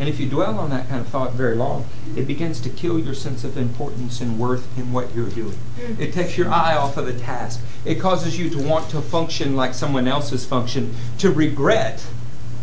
And 0.00 0.08
if 0.08 0.18
you 0.18 0.28
dwell 0.28 0.58
on 0.58 0.70
that 0.70 0.88
kind 0.88 1.00
of 1.00 1.08
thought 1.08 1.34
very 1.34 1.54
long, 1.54 1.86
it 2.16 2.26
begins 2.26 2.60
to 2.62 2.68
kill 2.68 2.98
your 2.98 3.14
sense 3.14 3.44
of 3.44 3.56
importance 3.56 4.20
and 4.20 4.40
worth 4.40 4.76
in 4.76 4.92
what 4.92 5.14
you're 5.14 5.28
doing. 5.28 5.56
Mm. 5.78 6.00
It 6.00 6.12
takes 6.12 6.36
your 6.36 6.48
eye 6.50 6.74
off 6.74 6.96
of 6.96 7.06
the 7.06 7.16
task. 7.18 7.60
It 7.84 8.00
causes 8.00 8.38
you 8.38 8.50
to 8.50 8.58
want 8.60 8.90
to 8.90 9.00
function 9.00 9.54
like 9.54 9.72
someone 9.72 10.08
else's 10.08 10.44
function, 10.44 10.94
to 11.18 11.30
regret 11.30 12.04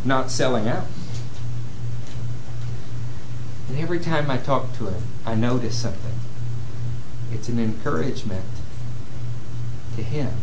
not 0.04 0.30
selling 0.30 0.68
out. 0.68 0.86
And 3.70 3.80
every 3.80 4.00
time 4.00 4.30
I 4.30 4.38
talk 4.38 4.76
to 4.78 4.88
him, 4.88 5.04
I 5.26 5.36
notice 5.36 5.78
something. 5.78 6.16
It's 7.32 7.48
an 7.48 7.60
encouragement 7.60 8.44
to 9.96 10.04
him 10.04 10.34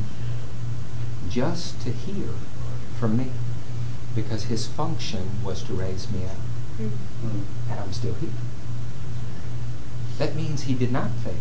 just 1.31 1.81
to 1.83 1.91
hear 1.91 2.29
from 2.99 3.16
me 3.16 3.31
because 4.14 4.45
his 4.45 4.66
function 4.66 5.43
was 5.45 5.62
to 5.64 5.72
raise 5.72 6.11
me 6.11 6.24
up, 6.24 6.37
Mm. 6.81 6.91
Hmm. 7.22 7.70
and 7.70 7.81
I'm 7.81 7.93
still 7.93 8.14
here. 8.14 8.31
That 10.18 10.35
means 10.35 10.62
he 10.62 10.74
did 10.74 10.91
not 10.93 11.11
fail. 11.24 11.35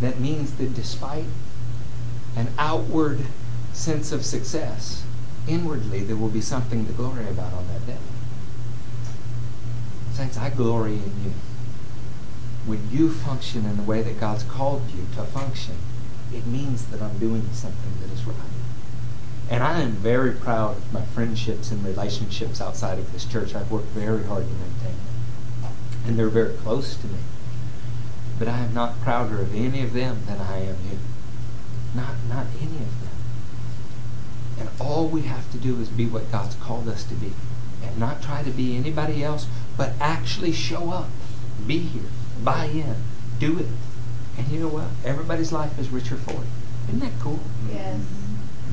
That 0.00 0.20
means 0.20 0.52
that 0.54 0.74
despite 0.74 1.24
an 2.36 2.48
outward 2.58 3.20
sense 3.72 4.12
of 4.12 4.24
success, 4.24 5.02
inwardly 5.48 6.00
there 6.04 6.16
will 6.16 6.28
be 6.28 6.40
something 6.40 6.86
to 6.86 6.92
glory 6.92 7.28
about 7.28 7.52
on 7.52 7.66
that 7.68 7.86
day. 7.86 7.96
Saints, 10.12 10.36
I 10.36 10.50
glory 10.50 10.94
in 10.94 11.24
you. 11.24 11.32
When 12.66 12.88
you 12.90 13.10
function 13.10 13.64
in 13.64 13.76
the 13.76 13.82
way 13.82 14.02
that 14.02 14.20
God's 14.20 14.42
called 14.44 14.82
you 14.90 15.06
to 15.16 15.22
function, 15.24 15.76
it 16.32 16.46
means 16.46 16.86
that 16.88 17.00
I'm 17.00 17.18
doing 17.18 17.48
something 17.52 17.92
that 18.00 18.12
is 18.12 18.24
right. 18.24 18.36
And 19.50 19.62
I 19.62 19.80
am 19.80 19.92
very 19.92 20.32
proud 20.32 20.76
of 20.76 20.92
my 20.92 21.02
friendships 21.02 21.70
and 21.70 21.84
relationships 21.84 22.60
outside 22.60 22.98
of 22.98 23.12
this 23.12 23.24
church. 23.24 23.54
I've 23.54 23.70
worked 23.70 23.88
very 23.88 24.24
hard 24.24 24.44
to 24.44 24.52
maintain 24.52 24.96
them. 25.62 25.72
And 26.06 26.18
they're 26.18 26.28
very 26.28 26.54
close 26.58 26.96
to 26.96 27.06
me. 27.06 27.18
But 28.38 28.48
I 28.48 28.58
am 28.58 28.74
not 28.74 29.00
prouder 29.00 29.40
of 29.40 29.54
any 29.54 29.82
of 29.82 29.94
them 29.94 30.22
than 30.26 30.38
I 30.38 30.58
am 30.58 30.76
you. 30.90 30.98
Not, 31.94 32.14
not 32.28 32.46
any 32.60 32.76
of 32.76 33.00
them. 33.00 33.08
And 34.60 34.68
all 34.80 35.08
we 35.08 35.22
have 35.22 35.50
to 35.52 35.58
do 35.58 35.80
is 35.80 35.88
be 35.88 36.06
what 36.06 36.30
God's 36.30 36.54
called 36.56 36.88
us 36.88 37.04
to 37.04 37.14
be. 37.14 37.32
And 37.82 37.98
not 37.98 38.22
try 38.22 38.42
to 38.42 38.50
be 38.50 38.76
anybody 38.76 39.24
else, 39.24 39.46
but 39.76 39.92
actually 40.00 40.52
show 40.52 40.90
up. 40.90 41.08
Be 41.66 41.78
here. 41.78 42.10
Buy 42.44 42.66
in. 42.66 42.96
Do 43.38 43.58
it. 43.58 43.66
And 44.36 44.48
you 44.48 44.60
know 44.60 44.68
what? 44.68 44.88
Everybody's 45.04 45.52
life 45.52 45.78
is 45.78 45.88
richer 45.88 46.16
for 46.16 46.32
it. 46.32 46.48
Isn't 46.88 47.00
that 47.00 47.12
cool? 47.20 47.40
Yes. 47.70 48.00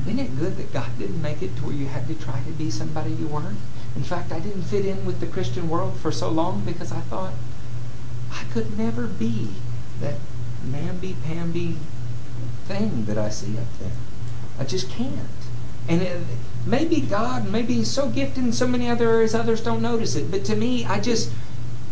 Isn't 0.06 0.20
it 0.20 0.38
good 0.38 0.56
that 0.56 0.72
God 0.72 0.98
didn't 0.98 1.20
make 1.20 1.42
it 1.42 1.56
to 1.56 1.62
where 1.64 1.74
you 1.74 1.86
had 1.86 2.06
to 2.06 2.14
try 2.14 2.40
to 2.40 2.52
be 2.52 2.70
somebody 2.70 3.10
you 3.10 3.26
weren't? 3.26 3.58
In 3.96 4.04
fact, 4.04 4.30
I 4.30 4.38
didn't 4.38 4.62
fit 4.62 4.86
in 4.86 5.04
with 5.04 5.20
the 5.20 5.26
Christian 5.26 5.68
world 5.68 5.96
for 5.96 6.12
so 6.12 6.30
long 6.30 6.64
because 6.64 6.92
I 6.92 7.00
thought 7.00 7.32
I 8.30 8.44
could 8.52 8.78
never 8.78 9.06
be 9.06 9.48
that 10.00 10.14
namby-pamby 10.70 11.76
thing 12.66 13.04
that 13.06 13.18
I 13.18 13.30
see 13.30 13.58
up 13.58 13.66
there. 13.80 13.90
I 14.60 14.64
just 14.64 14.88
can't. 14.90 15.28
And 15.88 16.02
it, 16.02 16.20
maybe 16.66 17.00
God, 17.00 17.50
maybe 17.50 17.74
He's 17.74 17.90
so 17.90 18.08
gifted 18.08 18.44
in 18.44 18.52
so 18.52 18.66
many 18.66 18.88
other 18.88 19.08
areas, 19.08 19.34
others 19.34 19.60
don't 19.60 19.82
notice 19.82 20.14
it. 20.14 20.30
But 20.30 20.44
to 20.46 20.56
me, 20.56 20.84
I 20.84 21.00
just, 21.00 21.32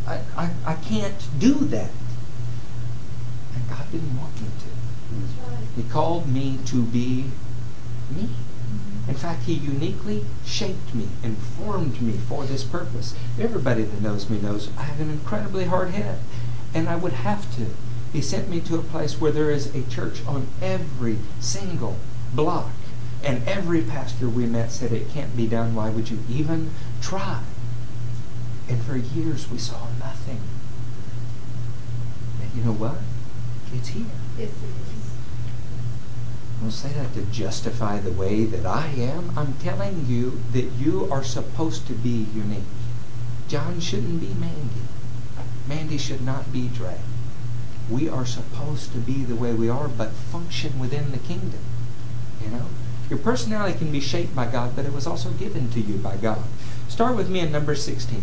I, 0.06 0.20
I, 0.36 0.50
I 0.66 0.74
can't 0.74 1.26
do 1.38 1.54
that. 1.54 1.90
And 3.54 3.68
God 3.68 3.90
didn't 3.90 4.16
want 4.18 4.34
me 4.40 4.48
to. 4.48 5.82
He 5.82 5.88
called 5.88 6.28
me 6.28 6.58
to 6.66 6.82
be 6.82 7.26
me. 8.14 8.28
In 9.06 9.14
fact, 9.14 9.44
He 9.44 9.52
uniquely 9.52 10.24
shaped 10.44 10.94
me 10.94 11.08
and 11.22 11.36
formed 11.38 12.00
me 12.00 12.14
for 12.18 12.44
this 12.44 12.64
purpose. 12.64 13.14
Everybody 13.38 13.82
that 13.82 14.00
knows 14.00 14.30
me 14.30 14.40
knows 14.40 14.70
I 14.78 14.82
have 14.82 15.00
an 15.00 15.10
incredibly 15.10 15.64
hard 15.64 15.90
head, 15.90 16.20
and 16.72 16.88
I 16.88 16.96
would 16.96 17.12
have 17.12 17.54
to. 17.56 17.66
He 18.12 18.22
sent 18.22 18.48
me 18.48 18.60
to 18.60 18.78
a 18.78 18.82
place 18.82 19.20
where 19.20 19.32
there 19.32 19.50
is 19.50 19.74
a 19.74 19.82
church 19.90 20.24
on 20.26 20.46
every 20.62 21.18
single 21.40 21.98
block. 22.32 22.70
And 23.24 23.46
every 23.48 23.80
pastor 23.80 24.28
we 24.28 24.46
met 24.46 24.70
said, 24.70 24.92
It 24.92 25.08
can't 25.08 25.36
be 25.36 25.46
done. 25.46 25.74
Why 25.74 25.90
would 25.90 26.10
you 26.10 26.18
even 26.28 26.70
try? 27.00 27.42
And 28.68 28.82
for 28.82 28.96
years 28.96 29.50
we 29.50 29.58
saw 29.58 29.86
nothing. 29.98 30.40
And 32.40 32.50
you 32.54 32.62
know 32.62 32.72
what? 32.72 32.98
It's 33.74 33.88
here. 33.88 34.06
Yes, 34.38 34.50
it 34.50 34.52
is. 34.52 34.83
I 34.83 34.83
don't 36.64 36.70
say 36.70 36.94
that 36.94 37.12
to 37.12 37.20
justify 37.26 38.00
the 38.00 38.10
way 38.10 38.46
that 38.46 38.64
I 38.64 38.86
am. 38.86 39.36
I'm 39.36 39.52
telling 39.58 40.06
you 40.08 40.40
that 40.54 40.64
you 40.80 41.06
are 41.12 41.22
supposed 41.22 41.86
to 41.88 41.92
be 41.92 42.26
unique. 42.34 42.62
John 43.48 43.80
shouldn't 43.80 44.18
be 44.18 44.28
Mandy. 44.28 44.80
Mandy 45.68 45.98
should 45.98 46.22
not 46.22 46.54
be 46.54 46.68
Dre. 46.68 46.96
We 47.90 48.08
are 48.08 48.24
supposed 48.24 48.92
to 48.92 48.98
be 48.98 49.24
the 49.24 49.36
way 49.36 49.52
we 49.52 49.68
are, 49.68 49.88
but 49.88 50.12
function 50.12 50.78
within 50.78 51.12
the 51.12 51.18
kingdom. 51.18 51.60
You 52.42 52.48
know? 52.48 52.66
Your 53.10 53.18
personality 53.18 53.78
can 53.78 53.92
be 53.92 54.00
shaped 54.00 54.34
by 54.34 54.46
God, 54.46 54.74
but 54.74 54.86
it 54.86 54.94
was 54.94 55.06
also 55.06 55.32
given 55.32 55.70
to 55.72 55.80
you 55.82 55.98
by 55.98 56.16
God. 56.16 56.44
Start 56.88 57.14
with 57.14 57.28
me 57.28 57.40
in 57.40 57.52
number 57.52 57.74
16. 57.74 58.22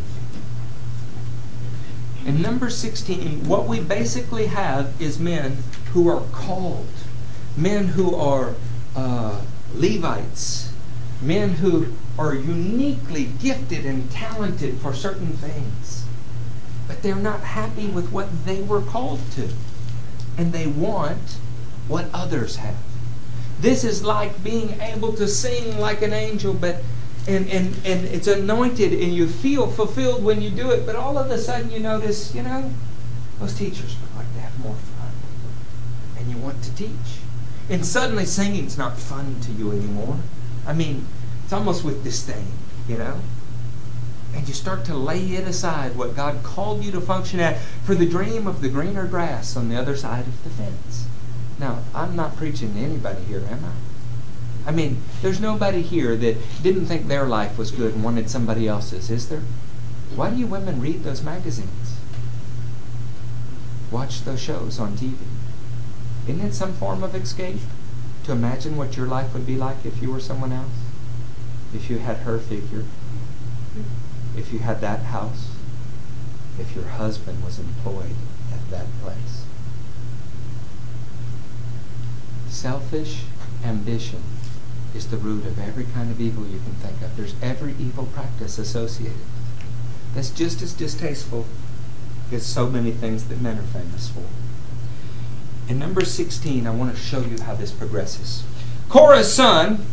In 2.25 2.41
number 2.41 2.71
16, 2.71 3.47
what 3.47 3.67
we 3.67 3.79
basically 3.79 4.47
have 4.47 4.99
is 4.99 5.19
men 5.19 5.59
who 5.93 6.09
are 6.09 6.23
called, 6.31 6.87
men 7.57 7.87
who 7.87 8.15
are 8.15 8.55
uh, 8.95 9.41
Levites, 9.75 10.71
men 11.21 11.49
who 11.49 11.93
are 12.17 12.35
uniquely 12.35 13.25
gifted 13.41 13.85
and 13.85 14.09
talented 14.11 14.77
for 14.79 14.93
certain 14.93 15.33
things. 15.33 16.05
But 16.87 17.03
they're 17.03 17.15
not 17.15 17.41
happy 17.41 17.87
with 17.87 18.11
what 18.11 18.45
they 18.45 18.61
were 18.61 18.81
called 18.81 19.21
to. 19.31 19.49
And 20.37 20.51
they 20.51 20.67
want 20.67 21.37
what 21.87 22.07
others 22.13 22.57
have. 22.57 22.75
This 23.59 23.83
is 23.83 24.03
like 24.03 24.43
being 24.43 24.79
able 24.81 25.13
to 25.13 25.27
sing 25.27 25.77
like 25.77 26.01
an 26.01 26.13
angel, 26.13 26.53
but 26.53 26.77
and, 27.27 27.47
and, 27.49 27.75
and 27.85 28.05
it's 28.05 28.27
anointed 28.27 28.93
and 28.93 29.13
you 29.13 29.27
feel 29.27 29.67
fulfilled 29.69 30.23
when 30.23 30.41
you 30.41 30.49
do 30.49 30.71
it, 30.71 30.85
but 30.87 30.95
all 30.95 31.19
of 31.19 31.29
a 31.29 31.37
sudden 31.37 31.69
you 31.69 31.79
notice, 31.79 32.33
you 32.33 32.41
know, 32.41 32.71
those 33.39 33.53
teachers 33.53 33.95
would 34.01 34.15
like 34.17 34.33
to 34.33 34.39
have 34.39 34.59
more 34.59 34.73
fun. 34.73 35.11
And 36.17 36.31
you 36.31 36.37
want 36.37 36.63
to 36.63 36.75
teach. 36.75 37.21
And 37.71 37.85
suddenly 37.85 38.25
singing's 38.25 38.77
not 38.77 38.97
fun 38.97 39.39
to 39.39 39.51
you 39.53 39.71
anymore. 39.71 40.17
I 40.67 40.73
mean, 40.73 41.05
it's 41.45 41.53
almost 41.53 41.85
with 41.85 42.03
disdain, 42.03 42.51
you 42.85 42.97
know? 42.97 43.21
And 44.35 44.45
you 44.45 44.53
start 44.53 44.83
to 44.85 44.93
lay 44.93 45.21
it 45.21 45.47
aside, 45.47 45.95
what 45.95 46.13
God 46.13 46.43
called 46.43 46.83
you 46.83 46.91
to 46.91 46.99
function 46.99 47.39
at, 47.39 47.59
for 47.85 47.95
the 47.95 48.05
dream 48.05 48.45
of 48.45 48.61
the 48.61 48.67
greener 48.67 49.07
grass 49.07 49.55
on 49.55 49.69
the 49.69 49.77
other 49.77 49.95
side 49.95 50.27
of 50.27 50.43
the 50.43 50.49
fence. 50.49 51.07
Now, 51.59 51.79
I'm 51.95 52.13
not 52.13 52.35
preaching 52.35 52.73
to 52.73 52.79
anybody 52.81 53.23
here, 53.23 53.45
am 53.49 53.63
I? 53.63 54.69
I 54.69 54.71
mean, 54.73 55.01
there's 55.21 55.39
nobody 55.39 55.81
here 55.81 56.17
that 56.17 56.35
didn't 56.61 56.87
think 56.87 57.07
their 57.07 57.25
life 57.25 57.57
was 57.57 57.71
good 57.71 57.93
and 57.93 58.03
wanted 58.03 58.29
somebody 58.29 58.67
else's, 58.67 59.09
is 59.09 59.29
there? 59.29 59.43
Why 60.13 60.29
do 60.29 60.35
you 60.35 60.45
women 60.45 60.81
read 60.81 61.03
those 61.05 61.23
magazines? 61.23 61.97
Watch 63.89 64.25
those 64.25 64.41
shows 64.41 64.77
on 64.77 64.97
TV? 64.97 65.15
Isn't 66.27 66.45
it 66.45 66.53
some 66.53 66.73
form 66.73 67.03
of 67.03 67.15
escape 67.15 67.59
to 68.23 68.31
imagine 68.31 68.77
what 68.77 68.95
your 68.95 69.07
life 69.07 69.33
would 69.33 69.47
be 69.47 69.57
like 69.57 69.85
if 69.85 70.01
you 70.01 70.11
were 70.11 70.19
someone 70.19 70.51
else? 70.51 70.71
If 71.73 71.89
you 71.89 71.99
had 71.99 72.17
her 72.17 72.37
figure? 72.37 72.85
If 74.37 74.53
you 74.53 74.59
had 74.59 74.81
that 74.81 74.99
house? 75.03 75.51
If 76.59 76.75
your 76.75 76.85
husband 76.85 77.43
was 77.43 77.59
employed 77.59 78.15
at 78.53 78.69
that 78.69 78.85
place? 79.01 79.45
Selfish 82.49 83.23
ambition 83.63 84.21
is 84.93 85.07
the 85.07 85.17
root 85.17 85.45
of 85.45 85.57
every 85.57 85.85
kind 85.85 86.11
of 86.11 86.19
evil 86.19 86.45
you 86.45 86.59
can 86.59 86.73
think 86.75 87.01
of. 87.01 87.15
There's 87.15 87.35
every 87.41 87.73
evil 87.79 88.05
practice 88.05 88.57
associated 88.57 89.17
with 89.17 89.21
it. 89.21 89.65
That's 90.15 90.29
just 90.29 90.61
as 90.61 90.73
distasteful 90.73 91.45
as 92.31 92.45
so 92.45 92.67
many 92.67 92.91
things 92.91 93.25
that 93.29 93.41
men 93.41 93.57
are 93.57 93.63
famous 93.63 94.09
for. 94.09 94.25
In 95.67 95.79
number 95.79 96.03
16, 96.03 96.67
I 96.67 96.71
want 96.71 96.93
to 96.93 97.01
show 97.01 97.21
you 97.21 97.41
how 97.41 97.55
this 97.55 97.71
progresses. 97.71 98.43
Korah's 98.89 99.31
son, 99.31 99.85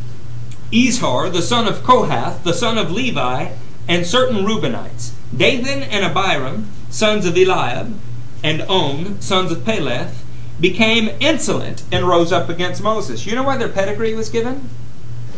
Izhar, 0.72 1.32
the 1.32 1.42
son 1.42 1.68
of 1.68 1.82
Kohath, 1.82 2.42
the 2.42 2.52
son 2.52 2.78
of 2.78 2.90
Levi, 2.90 3.52
and 3.86 4.06
certain 4.06 4.44
Reubenites, 4.44 5.12
Dathan 5.34 5.82
and 5.82 6.04
Abiram, 6.04 6.66
sons 6.90 7.24
of 7.24 7.36
Eliab, 7.36 7.98
and 8.42 8.62
On, 8.62 9.20
sons 9.20 9.50
of 9.50 9.64
Peleth, 9.64 10.22
became 10.60 11.10
insolent 11.20 11.84
and 11.92 12.06
rose 12.06 12.32
up 12.32 12.48
against 12.48 12.82
Moses. 12.82 13.24
You 13.24 13.34
know 13.34 13.44
why 13.44 13.56
their 13.56 13.68
pedigree 13.68 14.14
was 14.14 14.28
given? 14.28 14.68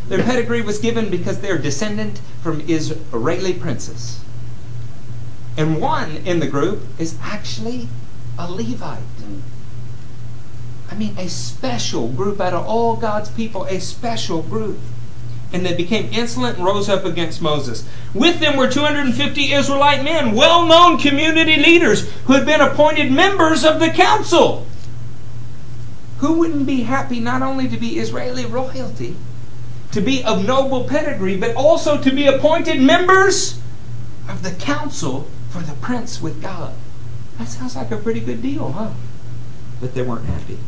Their 0.08 0.22
pedigree 0.24 0.62
was 0.62 0.78
given 0.78 1.10
because 1.10 1.40
they're 1.40 1.58
descendant 1.58 2.20
from 2.42 2.62
Israeli 2.62 3.54
princes. 3.54 4.20
And 5.56 5.80
one 5.80 6.16
in 6.24 6.40
the 6.40 6.46
group 6.46 6.82
is 6.98 7.16
actually 7.22 7.88
a 8.38 8.50
Levite. 8.50 9.02
I 10.90 10.96
mean, 10.96 11.16
a 11.16 11.28
special 11.28 12.08
group 12.08 12.40
out 12.40 12.52
of 12.52 12.66
all 12.66 12.96
God's 12.96 13.30
people, 13.30 13.64
a 13.64 13.80
special 13.80 14.42
group. 14.42 14.78
And 15.52 15.64
they 15.64 15.74
became 15.74 16.12
insolent 16.12 16.58
and 16.58 16.66
rose 16.66 16.88
up 16.88 17.04
against 17.04 17.40
Moses. 17.40 17.88
With 18.14 18.40
them 18.40 18.56
were 18.56 18.68
250 18.68 19.52
Israelite 19.52 20.04
men, 20.04 20.34
well 20.34 20.66
known 20.66 20.98
community 20.98 21.56
leaders 21.56 22.08
who 22.24 22.34
had 22.34 22.46
been 22.46 22.60
appointed 22.60 23.10
members 23.10 23.64
of 23.64 23.80
the 23.80 23.90
council. 23.90 24.66
Who 26.18 26.34
wouldn't 26.34 26.66
be 26.66 26.82
happy 26.82 27.18
not 27.18 27.42
only 27.42 27.68
to 27.68 27.76
be 27.76 27.98
Israeli 27.98 28.44
royalty, 28.44 29.16
to 29.92 30.00
be 30.00 30.22
of 30.22 30.46
noble 30.46 30.84
pedigree, 30.84 31.36
but 31.36 31.56
also 31.56 32.00
to 32.00 32.10
be 32.12 32.26
appointed 32.26 32.80
members 32.80 33.60
of 34.28 34.42
the 34.42 34.52
council 34.52 35.28
for 35.50 35.62
the 35.62 35.74
prince 35.74 36.20
with 36.20 36.42
God? 36.42 36.74
That 37.38 37.48
sounds 37.48 37.74
like 37.74 37.90
a 37.90 37.96
pretty 37.96 38.20
good 38.20 38.42
deal, 38.42 38.72
huh? 38.72 38.90
But 39.80 39.94
they 39.94 40.02
weren't 40.02 40.26
happy. 40.26 40.58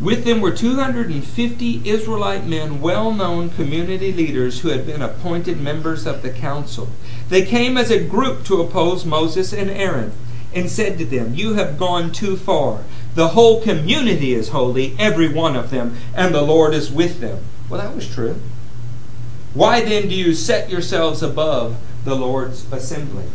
With 0.00 0.24
them 0.24 0.40
were 0.40 0.50
250 0.50 1.82
Israelite 1.84 2.46
men, 2.46 2.80
well 2.80 3.12
known 3.12 3.50
community 3.50 4.12
leaders 4.12 4.60
who 4.60 4.68
had 4.68 4.86
been 4.86 5.02
appointed 5.02 5.60
members 5.60 6.06
of 6.06 6.22
the 6.22 6.30
council. 6.30 6.88
They 7.28 7.44
came 7.44 7.76
as 7.76 7.90
a 7.90 8.02
group 8.02 8.44
to 8.46 8.62
oppose 8.62 9.04
Moses 9.04 9.52
and 9.52 9.68
Aaron 9.68 10.12
and 10.54 10.70
said 10.70 10.96
to 10.98 11.04
them, 11.04 11.34
You 11.34 11.52
have 11.54 11.78
gone 11.78 12.12
too 12.12 12.38
far. 12.38 12.84
The 13.14 13.28
whole 13.28 13.60
community 13.60 14.32
is 14.32 14.48
holy, 14.48 14.96
every 14.98 15.28
one 15.28 15.54
of 15.54 15.70
them, 15.70 15.96
and 16.14 16.34
the 16.34 16.42
Lord 16.42 16.72
is 16.72 16.90
with 16.90 17.20
them. 17.20 17.40
Well, 17.68 17.82
that 17.82 17.94
was 17.94 18.08
true. 18.08 18.40
Why 19.52 19.82
then 19.82 20.08
do 20.08 20.14
you 20.14 20.32
set 20.32 20.70
yourselves 20.70 21.22
above 21.22 21.76
the 22.04 22.14
Lord's 22.14 22.72
assembly? 22.72 23.26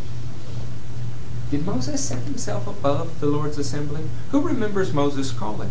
Did 1.51 1.63
Moses 1.63 2.03
set 2.03 2.23
himself 2.23 2.65
above 2.65 3.19
the 3.19 3.27
Lord's 3.27 3.59
assembly? 3.59 4.05
Who 4.31 4.41
remembers 4.41 4.93
Moses 4.93 5.31
calling? 5.31 5.69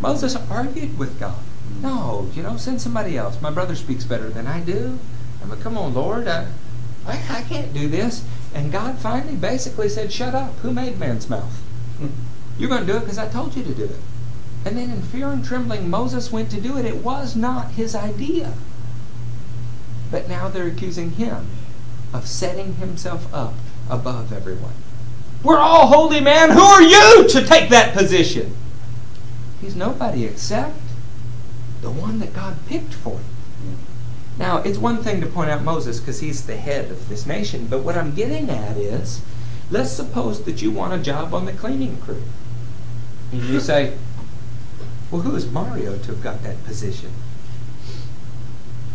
Moses 0.00 0.36
argued 0.50 0.98
with 0.98 1.18
God. 1.18 1.38
Mm. 1.78 1.82
No, 1.82 2.30
you 2.34 2.42
know, 2.42 2.56
send 2.56 2.80
somebody 2.80 3.16
else. 3.16 3.40
My 3.40 3.50
brother 3.50 3.74
speaks 3.74 4.04
better 4.04 4.28
than 4.28 4.46
I 4.46 4.60
do. 4.60 4.98
I 5.42 5.46
mean, 5.46 5.60
come 5.60 5.78
on, 5.78 5.94
Lord. 5.94 6.28
I, 6.28 6.48
I, 7.06 7.20
I 7.28 7.42
can't 7.42 7.72
do 7.72 7.88
this. 7.88 8.24
And 8.54 8.72
God 8.72 8.98
finally 8.98 9.36
basically 9.36 9.88
said, 9.88 10.12
Shut 10.12 10.34
up. 10.34 10.54
Who 10.56 10.72
made 10.72 10.98
man's 10.98 11.28
mouth? 11.28 11.60
You're 12.58 12.70
going 12.70 12.86
to 12.86 12.92
do 12.92 12.96
it 12.98 13.00
because 13.00 13.18
I 13.18 13.28
told 13.28 13.54
you 13.54 13.62
to 13.64 13.74
do 13.74 13.84
it. 13.84 14.00
And 14.64 14.76
then 14.76 14.90
in 14.90 15.02
fear 15.02 15.28
and 15.28 15.44
trembling, 15.44 15.88
Moses 15.88 16.32
went 16.32 16.50
to 16.50 16.60
do 16.60 16.76
it. 16.76 16.84
It 16.84 17.04
was 17.04 17.36
not 17.36 17.72
his 17.72 17.94
idea. 17.94 18.54
But 20.10 20.28
now 20.28 20.48
they're 20.48 20.66
accusing 20.66 21.12
him 21.12 21.48
of 22.12 22.26
setting 22.26 22.74
himself 22.76 23.32
up 23.32 23.54
above 23.88 24.32
everyone. 24.32 24.72
We're 25.42 25.58
all 25.58 25.86
holy, 25.86 26.20
man. 26.20 26.50
Who 26.50 26.60
are 26.60 26.82
you 26.82 27.28
to 27.28 27.44
take 27.44 27.70
that 27.70 27.94
position? 27.94 28.56
He's 29.60 29.74
nobody 29.74 30.24
except 30.24 30.78
the 31.80 31.90
one 31.90 32.18
that 32.18 32.34
God 32.34 32.56
picked 32.66 32.94
for 32.94 33.18
him. 33.18 33.78
Now, 34.38 34.58
it's 34.58 34.78
one 34.78 35.02
thing 35.02 35.20
to 35.22 35.26
point 35.26 35.50
out 35.50 35.62
Moses 35.62 35.98
because 35.98 36.20
he's 36.20 36.46
the 36.46 36.56
head 36.56 36.90
of 36.90 37.08
this 37.08 37.26
nation, 37.26 37.66
but 37.68 37.82
what 37.82 37.96
I'm 37.96 38.14
getting 38.14 38.50
at 38.50 38.76
is 38.76 39.22
let's 39.70 39.90
suppose 39.90 40.44
that 40.44 40.60
you 40.60 40.70
want 40.70 40.92
a 40.92 41.02
job 41.02 41.32
on 41.32 41.46
the 41.46 41.52
cleaning 41.52 41.96
crew. 41.98 42.22
And 43.32 43.42
you 43.42 43.60
say, 43.60 43.96
well, 45.10 45.22
who 45.22 45.34
is 45.34 45.50
Mario 45.50 45.96
to 45.96 46.06
have 46.08 46.22
got 46.22 46.42
that 46.42 46.62
position? 46.64 47.10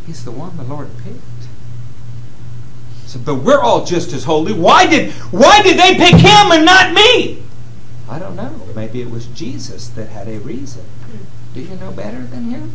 He's 0.06 0.24
the 0.24 0.32
one 0.32 0.58
the 0.58 0.64
Lord 0.64 0.90
picked. 1.04 1.20
So, 3.06 3.20
but 3.20 3.36
we're 3.36 3.60
all 3.60 3.84
just 3.84 4.14
as 4.14 4.24
holy. 4.24 4.54
Why 4.54 4.86
did 4.86 5.12
why 5.32 5.62
did 5.62 5.78
they 5.78 5.96
pick 5.96 6.16
him 6.16 6.52
and 6.52 6.66
not 6.66 6.94
me? 6.94 7.44
I 8.12 8.20
don't 8.20 8.36
know. 8.36 8.52
Maybe 8.76 9.02
it 9.02 9.10
was 9.10 9.26
Jesus 9.28 9.88
that 9.88 10.10
had 10.10 10.28
a 10.28 10.38
reason. 10.40 10.84
Hmm. 10.84 11.24
Do 11.54 11.62
you 11.62 11.76
know 11.76 11.94
better 11.94 12.26
than 12.26 12.44
him? 12.50 12.74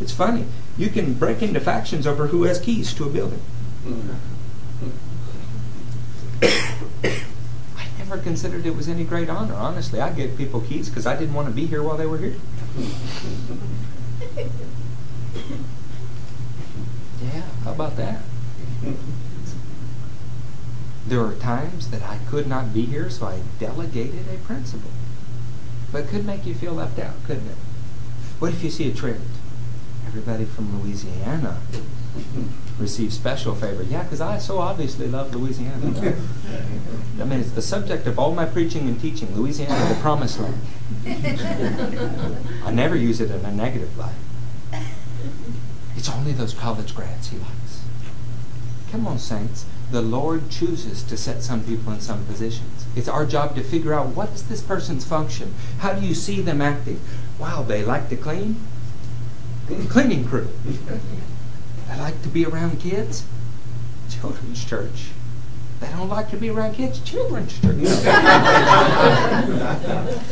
It's 0.00 0.10
funny. 0.12 0.46
You 0.76 0.90
can 0.90 1.14
break 1.14 1.40
into 1.40 1.60
factions 1.60 2.04
over 2.04 2.26
who 2.26 2.42
has 2.42 2.58
keys 2.58 2.92
to 2.94 3.04
a 3.04 3.08
building. 3.08 3.38
Hmm. 3.84 4.10
I 7.76 7.86
never 7.98 8.18
considered 8.18 8.66
it 8.66 8.74
was 8.74 8.88
any 8.88 9.04
great 9.04 9.30
honor. 9.30 9.54
Honestly, 9.54 10.00
I 10.00 10.10
gave 10.12 10.36
people 10.36 10.62
keys 10.62 10.88
because 10.88 11.06
I 11.06 11.16
didn't 11.16 11.34
want 11.34 11.46
to 11.46 11.54
be 11.54 11.66
here 11.66 11.84
while 11.84 11.96
they 11.96 12.06
were 12.06 12.18
here. 12.18 12.32
Hmm. 12.74 13.56
Yeah, 17.22 17.42
how 17.62 17.70
about 17.70 17.96
that? 17.98 18.20
There 21.12 21.20
are 21.26 21.34
times 21.34 21.90
that 21.90 22.02
I 22.02 22.16
could 22.30 22.46
not 22.46 22.72
be 22.72 22.86
here, 22.86 23.10
so 23.10 23.26
I 23.26 23.40
delegated 23.60 24.24
a 24.32 24.38
principal. 24.46 24.90
But 25.92 26.04
it 26.04 26.08
could 26.08 26.24
make 26.24 26.46
you 26.46 26.54
feel 26.54 26.72
left 26.72 26.98
out, 26.98 27.22
couldn't 27.26 27.48
it? 27.48 27.56
What 28.38 28.54
if 28.54 28.64
you 28.64 28.70
see 28.70 28.90
a 28.90 28.94
trend? 28.94 29.28
Everybody 30.06 30.46
from 30.46 30.80
Louisiana 30.80 31.60
receives 32.78 33.14
special 33.14 33.54
favor. 33.54 33.82
Yeah, 33.82 34.04
because 34.04 34.22
I 34.22 34.38
so 34.38 34.56
obviously 34.56 35.06
love 35.06 35.34
Louisiana. 35.34 36.14
I 37.20 37.24
mean, 37.24 37.40
it's 37.40 37.50
the 37.50 37.60
subject 37.60 38.06
of 38.06 38.18
all 38.18 38.34
my 38.34 38.46
preaching 38.46 38.88
and 38.88 38.98
teaching. 38.98 39.36
Louisiana, 39.36 39.94
the 39.94 40.00
promised 40.00 40.40
land. 40.40 40.62
I 42.64 42.70
never 42.72 42.96
use 42.96 43.20
it 43.20 43.30
in 43.30 43.44
a 43.44 43.52
negative 43.52 43.98
light. 43.98 44.14
It's 45.94 46.08
only 46.08 46.32
those 46.32 46.54
college 46.54 46.94
grads 46.94 47.28
he 47.28 47.36
likes. 47.36 47.82
Come 48.90 49.06
on, 49.06 49.18
saints. 49.18 49.66
The 49.92 50.02
Lord 50.02 50.48
chooses 50.48 51.02
to 51.02 51.18
set 51.18 51.42
some 51.42 51.62
people 51.64 51.92
in 51.92 52.00
some 52.00 52.24
positions. 52.24 52.86
It's 52.96 53.08
our 53.08 53.26
job 53.26 53.54
to 53.56 53.62
figure 53.62 53.92
out 53.92 54.06
what 54.16 54.30
is 54.30 54.48
this 54.48 54.62
person's 54.62 55.04
function? 55.04 55.52
How 55.80 55.92
do 55.92 56.06
you 56.06 56.14
see 56.14 56.40
them 56.40 56.62
acting? 56.62 56.98
Wow, 57.38 57.62
they 57.62 57.84
like 57.84 58.08
to 58.08 58.16
clean? 58.16 58.56
Cleaning 59.90 60.26
crew. 60.26 60.48
They 61.88 61.98
like 61.98 62.22
to 62.22 62.28
be 62.28 62.46
around 62.46 62.80
kids? 62.80 63.26
Children's 64.08 64.64
church. 64.64 65.10
They 65.80 65.88
don't 65.88 66.08
like 66.08 66.30
to 66.30 66.38
be 66.38 66.48
around 66.48 66.72
kids? 66.74 66.98
Children's 67.00 67.52
church. 67.60 67.76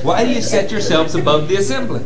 Why 0.02 0.24
do 0.24 0.30
you 0.30 0.40
set 0.40 0.70
yourselves 0.72 1.14
above 1.14 1.48
the 1.48 1.56
assembly? 1.56 2.00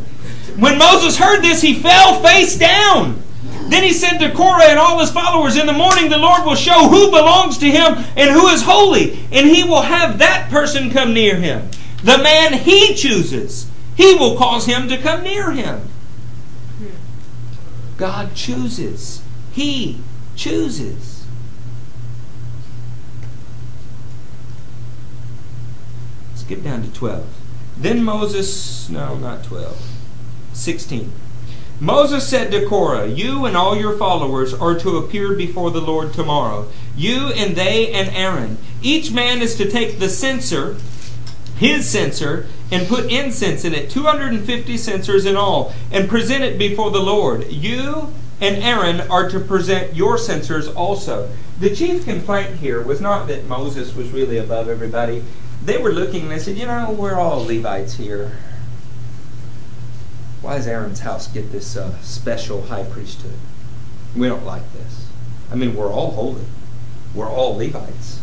When 0.57 0.77
Moses 0.77 1.15
heard 1.17 1.41
this, 1.41 1.61
he 1.61 1.75
fell 1.75 2.21
face 2.21 2.57
down. 2.57 3.23
Then 3.67 3.83
he 3.83 3.93
said 3.93 4.19
to 4.19 4.31
Korah 4.31 4.65
and 4.65 4.79
all 4.79 4.99
his 4.99 5.11
followers, 5.11 5.57
In 5.57 5.65
the 5.65 5.73
morning 5.73 6.09
the 6.09 6.17
Lord 6.17 6.45
will 6.45 6.55
show 6.55 6.87
who 6.87 7.09
belongs 7.09 7.57
to 7.57 7.65
him 7.65 7.97
and 8.15 8.29
who 8.29 8.47
is 8.49 8.61
holy, 8.61 9.19
and 9.31 9.47
he 9.47 9.63
will 9.63 9.81
have 9.81 10.19
that 10.19 10.49
person 10.51 10.91
come 10.91 11.13
near 11.13 11.35
him. 11.35 11.69
The 12.03 12.19
man 12.19 12.53
he 12.53 12.93
chooses, 12.93 13.67
he 13.95 14.13
will 14.15 14.37
cause 14.37 14.65
him 14.65 14.87
to 14.89 14.97
come 14.97 15.23
near 15.23 15.51
him. 15.51 15.89
God 17.97 18.35
chooses. 18.35 19.21
He 19.51 19.99
chooses. 20.35 21.25
Skip 26.35 26.63
down 26.63 26.83
to 26.83 26.93
12. 26.93 27.25
Then 27.77 28.03
Moses, 28.03 28.89
no, 28.89 29.17
not 29.17 29.43
12, 29.43 29.81
16. 30.53 31.11
Moses 31.79 32.25
said 32.25 32.51
to 32.51 32.65
Korah, 32.65 33.07
You 33.07 33.45
and 33.45 33.57
all 33.57 33.75
your 33.75 33.97
followers 33.97 34.53
are 34.53 34.79
to 34.79 34.97
appear 34.97 35.33
before 35.33 35.71
the 35.71 35.81
Lord 35.81 36.13
tomorrow. 36.13 36.69
You 36.95 37.33
and 37.33 37.55
they 37.55 37.91
and 37.91 38.09
Aaron. 38.15 38.57
Each 38.81 39.11
man 39.11 39.41
is 39.41 39.55
to 39.55 39.69
take 39.69 39.99
the 39.99 40.07
censer, 40.07 40.77
his 41.57 41.87
censer, 41.87 42.47
and 42.71 42.87
put 42.87 43.11
incense 43.11 43.65
in 43.65 43.73
it, 43.73 43.89
250 43.89 44.77
censers 44.77 45.25
in 45.25 45.35
all, 45.35 45.73
and 45.91 46.07
present 46.07 46.43
it 46.43 46.57
before 46.57 46.91
the 46.91 47.01
Lord. 47.01 47.51
You 47.51 48.13
and 48.39 48.63
Aaron 48.63 49.01
are 49.09 49.29
to 49.29 49.39
present 49.39 49.95
your 49.95 50.17
censers 50.17 50.69
also. 50.69 51.29
The 51.59 51.75
chief 51.75 52.05
complaint 52.05 52.57
here 52.57 52.81
was 52.81 53.01
not 53.01 53.27
that 53.27 53.47
Moses 53.47 53.93
was 53.95 54.11
really 54.11 54.37
above 54.37 54.69
everybody. 54.69 55.25
They 55.63 55.77
were 55.77 55.91
looking 55.91 56.23
and 56.23 56.31
they 56.31 56.39
said, 56.39 56.57
You 56.57 56.67
know, 56.67 56.91
we're 56.91 57.19
all 57.19 57.43
Levites 57.45 57.95
here. 57.95 58.37
Why 60.45 60.57
does 60.57 60.67
Aaron's 60.67 60.99
house 60.99 61.25
get 61.25 61.51
this 61.51 61.75
uh, 61.75 61.99
special 62.03 62.67
high 62.67 62.83
priesthood? 62.83 63.39
We 64.15 64.27
don't 64.27 64.45
like 64.45 64.71
this. 64.73 65.07
I 65.51 65.55
mean, 65.55 65.75
we're 65.75 65.91
all 65.91 66.11
holy. 66.11 66.45
We're 67.15 67.31
all 67.31 67.57
Levites. 67.57 68.19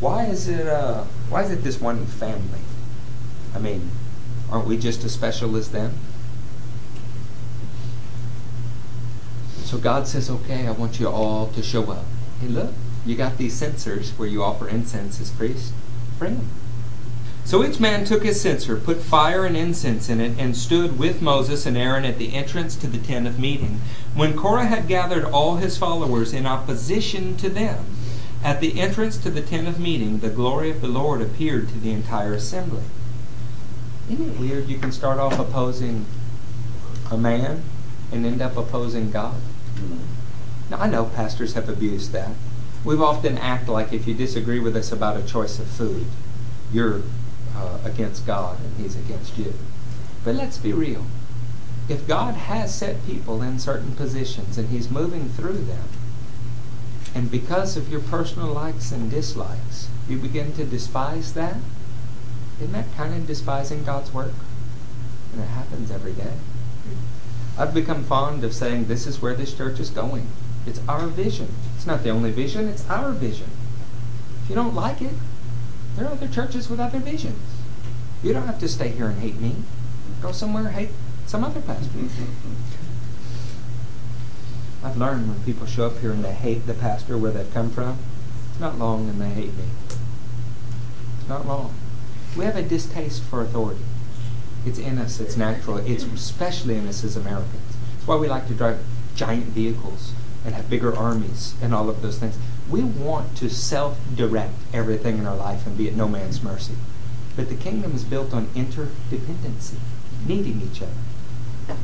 Why 0.00 0.24
is 0.24 0.48
it? 0.48 0.66
Uh, 0.66 1.04
why 1.28 1.42
is 1.42 1.50
it 1.50 1.56
this 1.56 1.78
one 1.78 2.06
family? 2.06 2.60
I 3.54 3.58
mean, 3.58 3.90
aren't 4.50 4.66
we 4.66 4.78
just 4.78 5.04
as 5.04 5.12
special 5.12 5.54
as 5.54 5.70
them? 5.70 5.98
So 9.62 9.76
God 9.76 10.08
says, 10.08 10.30
"Okay, 10.30 10.66
I 10.66 10.70
want 10.70 10.98
you 10.98 11.10
all 11.10 11.48
to 11.48 11.62
show 11.62 11.92
up. 11.92 12.06
Hey, 12.40 12.48
look, 12.48 12.72
you 13.04 13.16
got 13.16 13.36
these 13.36 13.52
censers 13.52 14.12
where 14.12 14.28
you 14.28 14.42
offer 14.42 14.66
incense 14.66 15.20
as 15.20 15.28
priests. 15.30 15.74
Bring 16.18 16.36
them." 16.36 16.48
So 17.46 17.64
each 17.64 17.78
man 17.78 18.04
took 18.04 18.24
his 18.24 18.40
censer, 18.40 18.74
put 18.74 19.00
fire 19.00 19.46
and 19.46 19.56
incense 19.56 20.08
in 20.08 20.20
it, 20.20 20.36
and 20.36 20.56
stood 20.56 20.98
with 20.98 21.22
Moses 21.22 21.64
and 21.64 21.76
Aaron 21.76 22.04
at 22.04 22.18
the 22.18 22.34
entrance 22.34 22.74
to 22.74 22.88
the 22.88 22.98
tent 22.98 23.28
of 23.28 23.38
meeting. 23.38 23.80
When 24.16 24.36
Korah 24.36 24.66
had 24.66 24.88
gathered 24.88 25.24
all 25.24 25.54
his 25.54 25.78
followers 25.78 26.32
in 26.32 26.44
opposition 26.44 27.36
to 27.36 27.48
them, 27.48 27.84
at 28.42 28.60
the 28.60 28.80
entrance 28.80 29.16
to 29.18 29.30
the 29.30 29.42
tent 29.42 29.68
of 29.68 29.78
meeting, 29.78 30.18
the 30.18 30.28
glory 30.28 30.70
of 30.70 30.80
the 30.80 30.88
Lord 30.88 31.22
appeared 31.22 31.68
to 31.68 31.78
the 31.78 31.92
entire 31.92 32.32
assembly. 32.32 32.82
Isn't 34.10 34.28
it 34.28 34.40
weird 34.40 34.68
you 34.68 34.78
can 34.78 34.90
start 34.90 35.20
off 35.20 35.38
opposing 35.38 36.04
a 37.12 37.16
man 37.16 37.62
and 38.10 38.26
end 38.26 38.42
up 38.42 38.56
opposing 38.56 39.12
God? 39.12 39.40
Now, 40.68 40.78
I 40.78 40.90
know 40.90 41.04
pastors 41.04 41.54
have 41.54 41.68
abused 41.68 42.10
that. 42.10 42.32
We've 42.84 43.00
often 43.00 43.38
act 43.38 43.68
like 43.68 43.92
if 43.92 44.08
you 44.08 44.14
disagree 44.14 44.58
with 44.58 44.74
us 44.74 44.90
about 44.90 45.16
a 45.16 45.22
choice 45.22 45.60
of 45.60 45.68
food, 45.68 46.06
you're 46.72 47.02
uh, 47.56 47.78
against 47.84 48.26
God 48.26 48.58
and 48.60 48.76
He's 48.76 48.96
against 48.96 49.38
you. 49.38 49.54
But 50.24 50.34
let's 50.34 50.58
be 50.58 50.72
real. 50.72 51.06
If 51.88 52.06
God 52.06 52.34
has 52.34 52.74
set 52.74 53.06
people 53.06 53.42
in 53.42 53.58
certain 53.58 53.94
positions 53.94 54.58
and 54.58 54.68
He's 54.68 54.90
moving 54.90 55.28
through 55.28 55.58
them, 55.58 55.88
and 57.14 57.30
because 57.30 57.76
of 57.76 57.88
your 57.88 58.00
personal 58.00 58.48
likes 58.48 58.92
and 58.92 59.10
dislikes, 59.10 59.88
you 60.08 60.18
begin 60.18 60.52
to 60.54 60.64
despise 60.64 61.32
that, 61.34 61.56
isn't 62.60 62.72
that 62.72 62.94
kind 62.96 63.14
of 63.14 63.26
despising 63.26 63.84
God's 63.84 64.12
work? 64.12 64.34
And 65.32 65.42
it 65.42 65.46
happens 65.48 65.90
every 65.90 66.12
day. 66.12 66.34
I've 67.58 67.72
become 67.72 68.04
fond 68.04 68.44
of 68.44 68.52
saying 68.52 68.86
this 68.86 69.06
is 69.06 69.22
where 69.22 69.34
this 69.34 69.54
church 69.54 69.80
is 69.80 69.88
going. 69.88 70.28
It's 70.66 70.80
our 70.88 71.06
vision. 71.06 71.54
It's 71.74 71.86
not 71.86 72.02
the 72.02 72.10
only 72.10 72.30
vision, 72.30 72.68
it's 72.68 72.88
our 72.90 73.12
vision. 73.12 73.48
If 74.42 74.50
you 74.50 74.54
don't 74.54 74.74
like 74.74 75.00
it, 75.00 75.14
there 75.96 76.06
are 76.06 76.12
other 76.12 76.28
churches 76.28 76.68
with 76.68 76.78
other 76.78 76.98
visions. 76.98 77.38
You 78.22 78.32
don't 78.32 78.46
have 78.46 78.58
to 78.60 78.68
stay 78.68 78.88
here 78.90 79.08
and 79.08 79.20
hate 79.20 79.40
me. 79.40 79.56
Go 80.20 80.32
somewhere 80.32 80.68
hate 80.70 80.90
some 81.26 81.42
other 81.44 81.60
pastor. 81.60 81.98
I've 84.84 84.96
learned 84.96 85.28
when 85.28 85.42
people 85.42 85.66
show 85.66 85.86
up 85.86 85.98
here 85.98 86.12
and 86.12 86.24
they 86.24 86.32
hate 86.32 86.66
the 86.66 86.74
pastor 86.74 87.18
where 87.18 87.32
they've 87.32 87.52
come 87.52 87.70
from, 87.70 87.98
it's 88.50 88.60
not 88.60 88.78
long 88.78 89.08
and 89.08 89.20
they 89.20 89.30
hate 89.30 89.54
me. 89.54 89.64
It's 91.18 91.28
not 91.28 91.46
long. 91.46 91.74
We 92.36 92.44
have 92.44 92.56
a 92.56 92.62
distaste 92.62 93.22
for 93.22 93.42
authority. 93.42 93.82
It's 94.64 94.78
in 94.78 94.98
us, 94.98 95.18
it's 95.20 95.36
natural. 95.36 95.78
It's 95.78 96.04
especially 96.04 96.76
in 96.76 96.86
us 96.86 97.02
as 97.04 97.16
Americans. 97.16 97.76
It's 97.96 98.06
why 98.06 98.16
we 98.16 98.28
like 98.28 98.46
to 98.48 98.54
drive 98.54 98.78
giant 99.14 99.46
vehicles 99.46 100.12
and 100.44 100.54
have 100.54 100.70
bigger 100.70 100.96
armies 100.96 101.54
and 101.60 101.74
all 101.74 101.88
of 101.88 102.02
those 102.02 102.18
things. 102.18 102.38
We 102.70 102.82
want 102.82 103.36
to 103.38 103.48
self 103.48 103.98
direct 104.14 104.54
everything 104.72 105.18
in 105.18 105.26
our 105.26 105.36
life 105.36 105.66
and 105.66 105.76
be 105.76 105.88
at 105.88 105.94
no 105.94 106.08
man's 106.08 106.42
mercy. 106.42 106.74
But 107.36 107.48
the 107.48 107.54
kingdom 107.54 107.94
is 107.94 108.02
built 108.02 108.32
on 108.32 108.46
interdependency, 108.48 109.76
needing 110.26 110.62
each 110.62 110.82
other. 110.82 111.76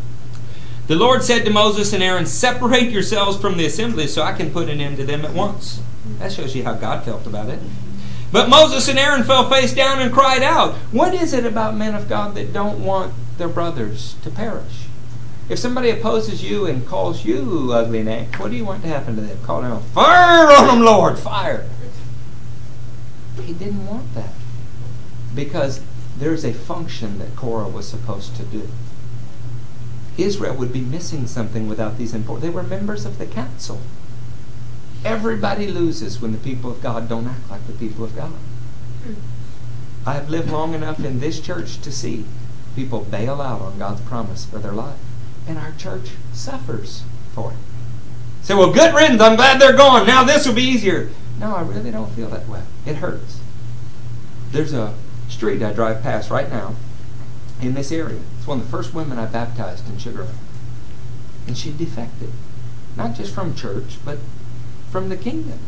The 0.89 0.97
Lord 0.97 1.22
said 1.22 1.45
to 1.45 1.51
Moses 1.51 1.93
and 1.93 2.03
Aaron, 2.03 2.26
Separate 2.26 2.91
yourselves 2.91 3.39
from 3.39 3.57
the 3.57 3.66
assembly 3.66 4.07
so 4.07 4.22
I 4.22 4.33
can 4.33 4.51
put 4.51 4.68
an 4.68 4.80
end 4.80 4.97
to 4.97 5.05
them 5.05 5.24
at 5.24 5.33
once. 5.33 5.80
That 6.18 6.33
shows 6.33 6.57
you 6.57 6.64
how 6.64 6.74
God 6.74 7.05
felt 7.05 7.26
about 7.26 7.49
it. 7.49 7.61
But 8.33 8.49
Moses 8.49 8.89
and 8.89 8.99
Aaron 8.99 9.22
fell 9.22 9.49
face 9.49 9.74
down 9.74 10.01
and 10.01 10.12
cried 10.12 10.43
out, 10.43 10.74
What 10.91 11.14
is 11.14 11.33
it 11.33 11.45
about 11.45 11.76
men 11.76 11.95
of 11.95 12.09
God 12.09 12.35
that 12.35 12.53
don't 12.53 12.83
want 12.83 13.12
their 13.39 13.49
brothers 13.49 14.16
to 14.22 14.30
perish? 14.30 14.87
If 15.53 15.59
somebody 15.59 15.90
opposes 15.90 16.42
you 16.42 16.64
and 16.64 16.86
calls 16.86 17.26
you 17.26 17.72
ugly 17.74 18.03
name, 18.03 18.32
what 18.38 18.50
do 18.50 18.57
you 18.57 18.64
want 18.64 18.80
to 18.84 18.88
happen 18.88 19.16
to 19.16 19.20
them? 19.20 19.38
Call 19.42 19.61
them 19.61 19.82
fire 19.82 20.50
on 20.50 20.66
them, 20.66 20.80
Lord, 20.80 21.18
fire. 21.18 21.68
He 23.36 23.53
didn't 23.53 23.86
want 23.86 24.14
that 24.14 24.32
because 25.34 25.82
there's 26.16 26.42
a 26.42 26.55
function 26.55 27.18
that 27.18 27.36
Korah 27.36 27.68
was 27.68 27.86
supposed 27.86 28.34
to 28.36 28.44
do. 28.44 28.66
Israel 30.16 30.55
would 30.55 30.72
be 30.72 30.80
missing 30.80 31.26
something 31.26 31.68
without 31.68 31.98
these 31.98 32.14
important. 32.14 32.44
They 32.44 32.57
were 32.57 32.62
members 32.62 33.05
of 33.05 33.18
the 33.18 33.26
council. 33.26 33.82
Everybody 35.05 35.66
loses 35.66 36.18
when 36.18 36.32
the 36.32 36.38
people 36.38 36.70
of 36.70 36.82
God 36.82 37.11
don't 37.11 37.26
act 37.26 37.50
like 37.50 37.66
the 37.66 37.74
people 37.74 38.05
of 38.07 38.16
God. 38.16 38.32
I 40.07 40.14
have 40.14 40.30
lived 40.30 40.50
long 40.50 40.72
enough 40.72 40.98
in 41.05 41.20
this 41.20 41.40
church 41.40 41.78
to 41.82 41.92
see 41.92 42.24
people 42.74 43.00
bail 43.00 43.42
out 43.42 43.61
on 43.61 43.78
God's 43.78 44.00
promise 44.00 44.46
for 44.46 44.59
their 44.59 44.72
life 44.72 44.96
And 45.47 45.59
our 45.59 45.72
church 45.72 46.11
suffers 46.32 47.03
for 47.34 47.53
it. 47.53 47.57
Say, 48.43 48.55
well, 48.55 48.72
good 48.72 48.95
riddance. 48.95 49.20
I'm 49.20 49.36
glad 49.36 49.61
they're 49.61 49.76
gone. 49.76 50.07
Now 50.07 50.24
this 50.24 50.47
will 50.47 50.55
be 50.55 50.62
easier. 50.62 51.11
No, 51.38 51.55
I 51.55 51.62
really 51.62 51.90
don't 51.90 52.12
feel 52.12 52.28
that 52.30 52.49
way. 52.49 52.62
It 52.86 52.97
hurts. 52.97 53.40
There's 54.51 54.72
a 54.72 54.95
street 55.28 55.62
I 55.62 55.72
drive 55.72 56.03
past 56.03 56.30
right 56.30 56.51
now 56.51 56.76
in 57.61 57.74
this 57.74 57.90
area. 57.90 58.20
It's 58.38 58.47
one 58.47 58.61
of 58.61 58.64
the 58.64 58.70
first 58.70 58.95
women 58.95 59.18
I 59.18 59.26
baptized 59.26 59.88
in 59.88 59.99
Sugar 59.99 60.24
Land. 60.24 60.38
And 61.47 61.57
she 61.57 61.72
defected. 61.72 62.30
Not 62.97 63.14
just 63.14 63.34
from 63.34 63.55
church, 63.55 63.99
but 64.05 64.18
from 64.90 65.09
the 65.09 65.16
kingdom. 65.16 65.59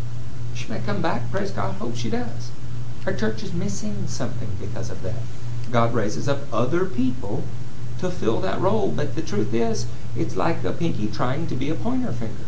She 0.54 0.68
may 0.68 0.80
come 0.80 1.00
back. 1.00 1.30
Praise 1.30 1.50
God. 1.50 1.76
Hope 1.76 1.96
she 1.96 2.10
does. 2.10 2.50
Our 3.06 3.14
church 3.14 3.42
is 3.42 3.52
missing 3.52 4.06
something 4.06 4.50
because 4.60 4.90
of 4.90 5.02
that. 5.02 5.22
God 5.70 5.94
raises 5.94 6.28
up 6.28 6.40
other 6.52 6.84
people 6.84 7.44
to 8.04 8.10
fill 8.10 8.40
that 8.40 8.60
role. 8.60 8.90
But 8.90 9.16
the 9.16 9.22
truth 9.22 9.52
is, 9.52 9.86
it's 10.16 10.36
like 10.36 10.62
a 10.64 10.72
pinky 10.72 11.08
trying 11.08 11.46
to 11.48 11.54
be 11.54 11.68
a 11.70 11.74
pointer 11.74 12.12
finger. 12.12 12.44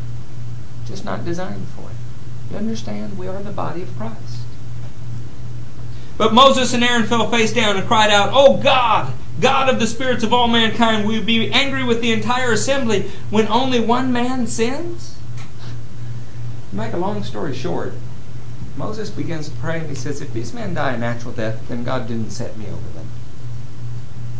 Just 0.87 1.05
not 1.05 1.25
designed 1.25 1.67
for 1.69 1.91
it. 1.91 1.97
You 2.51 2.59
understand? 2.59 3.19
We 3.19 3.27
are 3.27 3.43
the 3.43 3.51
body 3.51 3.83
of 3.83 3.97
Christ. 3.97 4.41
But 6.17 6.33
Moses 6.33 6.73
and 6.73 6.83
Aaron 6.83 7.07
fell 7.07 7.31
face 7.31 7.53
down 7.53 7.77
and 7.77 7.87
cried 7.87 8.11
out, 8.11 8.31
Oh 8.33 8.57
God, 8.63 9.13
God 9.41 9.69
of 9.69 9.81
the 9.81 9.87
spirits 9.87 10.25
of 10.25 10.33
all 10.33 10.49
mankind, 10.49 11.07
will 11.07 11.15
you 11.15 11.21
be 11.21 11.51
angry 11.51 11.85
with 11.85 12.01
the 12.01 12.13
entire 12.13 12.53
assembly 12.53 13.11
when 13.31 13.47
only 13.49 13.81
one 13.81 14.13
man 14.13 14.47
sins? 14.47 15.19
To 16.71 16.77
make 16.77 16.95
a 16.95 16.99
long 16.99 17.23
story 17.23 17.55
short, 17.55 17.93
Moses 18.77 19.11
begins 19.11 19.49
to 19.49 19.57
pray 19.57 19.81
and 19.81 19.89
he 19.89 19.95
says, 19.95 20.21
If 20.21 20.33
these 20.33 20.55
men 20.55 20.75
die 20.75 20.93
a 20.93 20.99
natural 20.99 21.33
death, 21.33 21.69
then 21.69 21.85
God 21.85 22.09
didn't 22.09 22.31
set 22.31 22.57
me 22.57 22.67
over 22.67 22.89
them. 22.95 23.09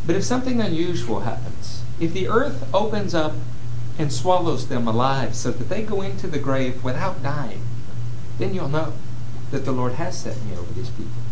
But 0.07 0.17
if 0.17 0.25
something 0.25 0.61
unusual 0.61 1.21
happens, 1.21 1.83
if 1.99 2.13
the 2.13 2.29
earth 2.29 2.73
opens 2.73 3.15
up 3.15 3.35
and 3.99 4.13
swallows 4.13 4.69
them 4.69 4.87
alive 4.87 5.35
so 5.35 5.51
that 5.51 5.69
they 5.69 5.83
go 5.83 6.03
into 6.03 6.27
the 6.27 6.39
grave 6.39 6.85
without 6.85 7.23
dying, 7.23 7.63
then 8.39 8.55
you'll 8.55 8.69
know 8.69 8.93
that 9.51 9.65
the 9.65 9.73
Lord 9.73 9.93
has 9.95 10.19
set 10.19 10.37
me 10.45 10.57
over 10.57 10.73
these 10.75 10.91
people. 10.91 11.23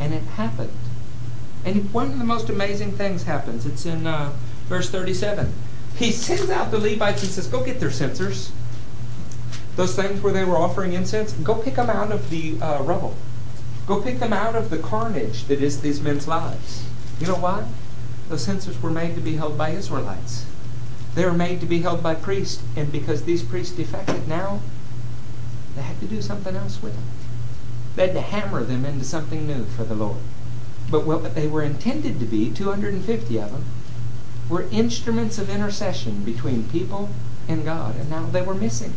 And 0.00 0.14
it 0.14 0.22
happened. 0.22 0.72
And 1.64 1.92
one 1.92 2.12
of 2.12 2.18
the 2.18 2.24
most 2.24 2.48
amazing 2.48 2.92
things 2.92 3.24
happens. 3.24 3.66
It's 3.66 3.86
in 3.86 4.06
uh, 4.06 4.32
verse 4.68 4.90
37. 4.90 5.52
He 5.96 6.12
sends 6.12 6.50
out 6.50 6.70
the 6.70 6.78
Levites 6.78 7.22
and 7.22 7.30
says, 7.30 7.46
Go 7.46 7.64
get 7.64 7.80
their 7.80 7.90
censers. 7.90 8.52
Those 9.76 9.96
things 9.96 10.20
where 10.22 10.32
they 10.32 10.44
were 10.44 10.56
offering 10.56 10.92
incense, 10.92 11.32
go 11.32 11.54
pick 11.54 11.76
them 11.76 11.90
out 11.90 12.12
of 12.12 12.30
the 12.30 12.60
uh, 12.60 12.82
rubble. 12.82 13.16
Go 13.86 14.00
pick 14.00 14.18
them 14.18 14.32
out 14.32 14.54
of 14.54 14.70
the 14.70 14.78
carnage 14.78 15.44
that 15.44 15.60
is 15.60 15.80
these 15.80 16.00
men's 16.00 16.28
lives. 16.28 16.86
You 17.20 17.26
know 17.26 17.36
why? 17.36 17.66
Those 18.28 18.44
censers 18.44 18.80
were 18.80 18.90
made 18.90 19.14
to 19.14 19.20
be 19.20 19.36
held 19.36 19.58
by 19.58 19.70
Israelites. 19.70 20.46
They 21.14 21.24
were 21.24 21.32
made 21.32 21.60
to 21.60 21.66
be 21.66 21.82
held 21.82 22.02
by 22.02 22.14
priests, 22.14 22.62
and 22.76 22.90
because 22.90 23.22
these 23.22 23.42
priests 23.42 23.76
defected 23.76 24.26
now, 24.26 24.60
they 25.76 25.82
had 25.82 26.00
to 26.00 26.06
do 26.06 26.22
something 26.22 26.56
else 26.56 26.82
with 26.82 26.94
them. 26.94 27.04
They 27.96 28.06
had 28.06 28.14
to 28.14 28.20
hammer 28.20 28.64
them 28.64 28.84
into 28.84 29.04
something 29.04 29.46
new 29.46 29.64
for 29.64 29.84
the 29.84 29.94
Lord. 29.94 30.18
But 30.90 31.06
what 31.06 31.34
they 31.34 31.46
were 31.46 31.62
intended 31.62 32.18
to 32.20 32.26
be, 32.26 32.50
250 32.50 33.38
of 33.38 33.52
them, 33.52 33.64
were 34.48 34.68
instruments 34.70 35.38
of 35.38 35.48
intercession 35.48 36.24
between 36.24 36.68
people 36.68 37.10
and 37.48 37.64
God, 37.64 37.96
and 37.96 38.10
now 38.10 38.26
they 38.26 38.42
were 38.42 38.54
missing. 38.54 38.94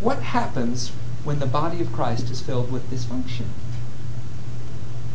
What 0.00 0.22
happens 0.22 0.90
when 1.22 1.38
the 1.38 1.46
body 1.46 1.80
of 1.80 1.92
Christ 1.92 2.30
is 2.30 2.40
filled 2.40 2.70
with 2.70 2.90
dysfunction? 2.90 3.46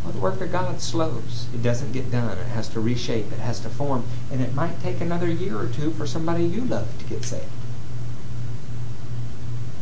Well, 0.10 0.16
the 0.16 0.24
work 0.24 0.42
of 0.42 0.52
God 0.52 0.82
slows. 0.82 1.46
It 1.54 1.62
doesn't 1.62 1.92
get 1.92 2.12
done. 2.12 2.36
It 2.36 2.48
has 2.48 2.68
to 2.70 2.80
reshape. 2.80 3.32
It 3.32 3.38
has 3.38 3.60
to 3.60 3.70
form. 3.70 4.06
And 4.32 4.42
it 4.42 4.56
might 4.56 4.82
take 4.82 5.02
another 5.02 5.28
year 5.30 5.56
or 5.60 5.68
two 5.68 5.92
for 5.92 6.08
somebody 6.08 6.46
you 6.46 6.62
love 6.62 6.88
to 6.98 7.06
get 7.06 7.24
saved. 7.24 7.46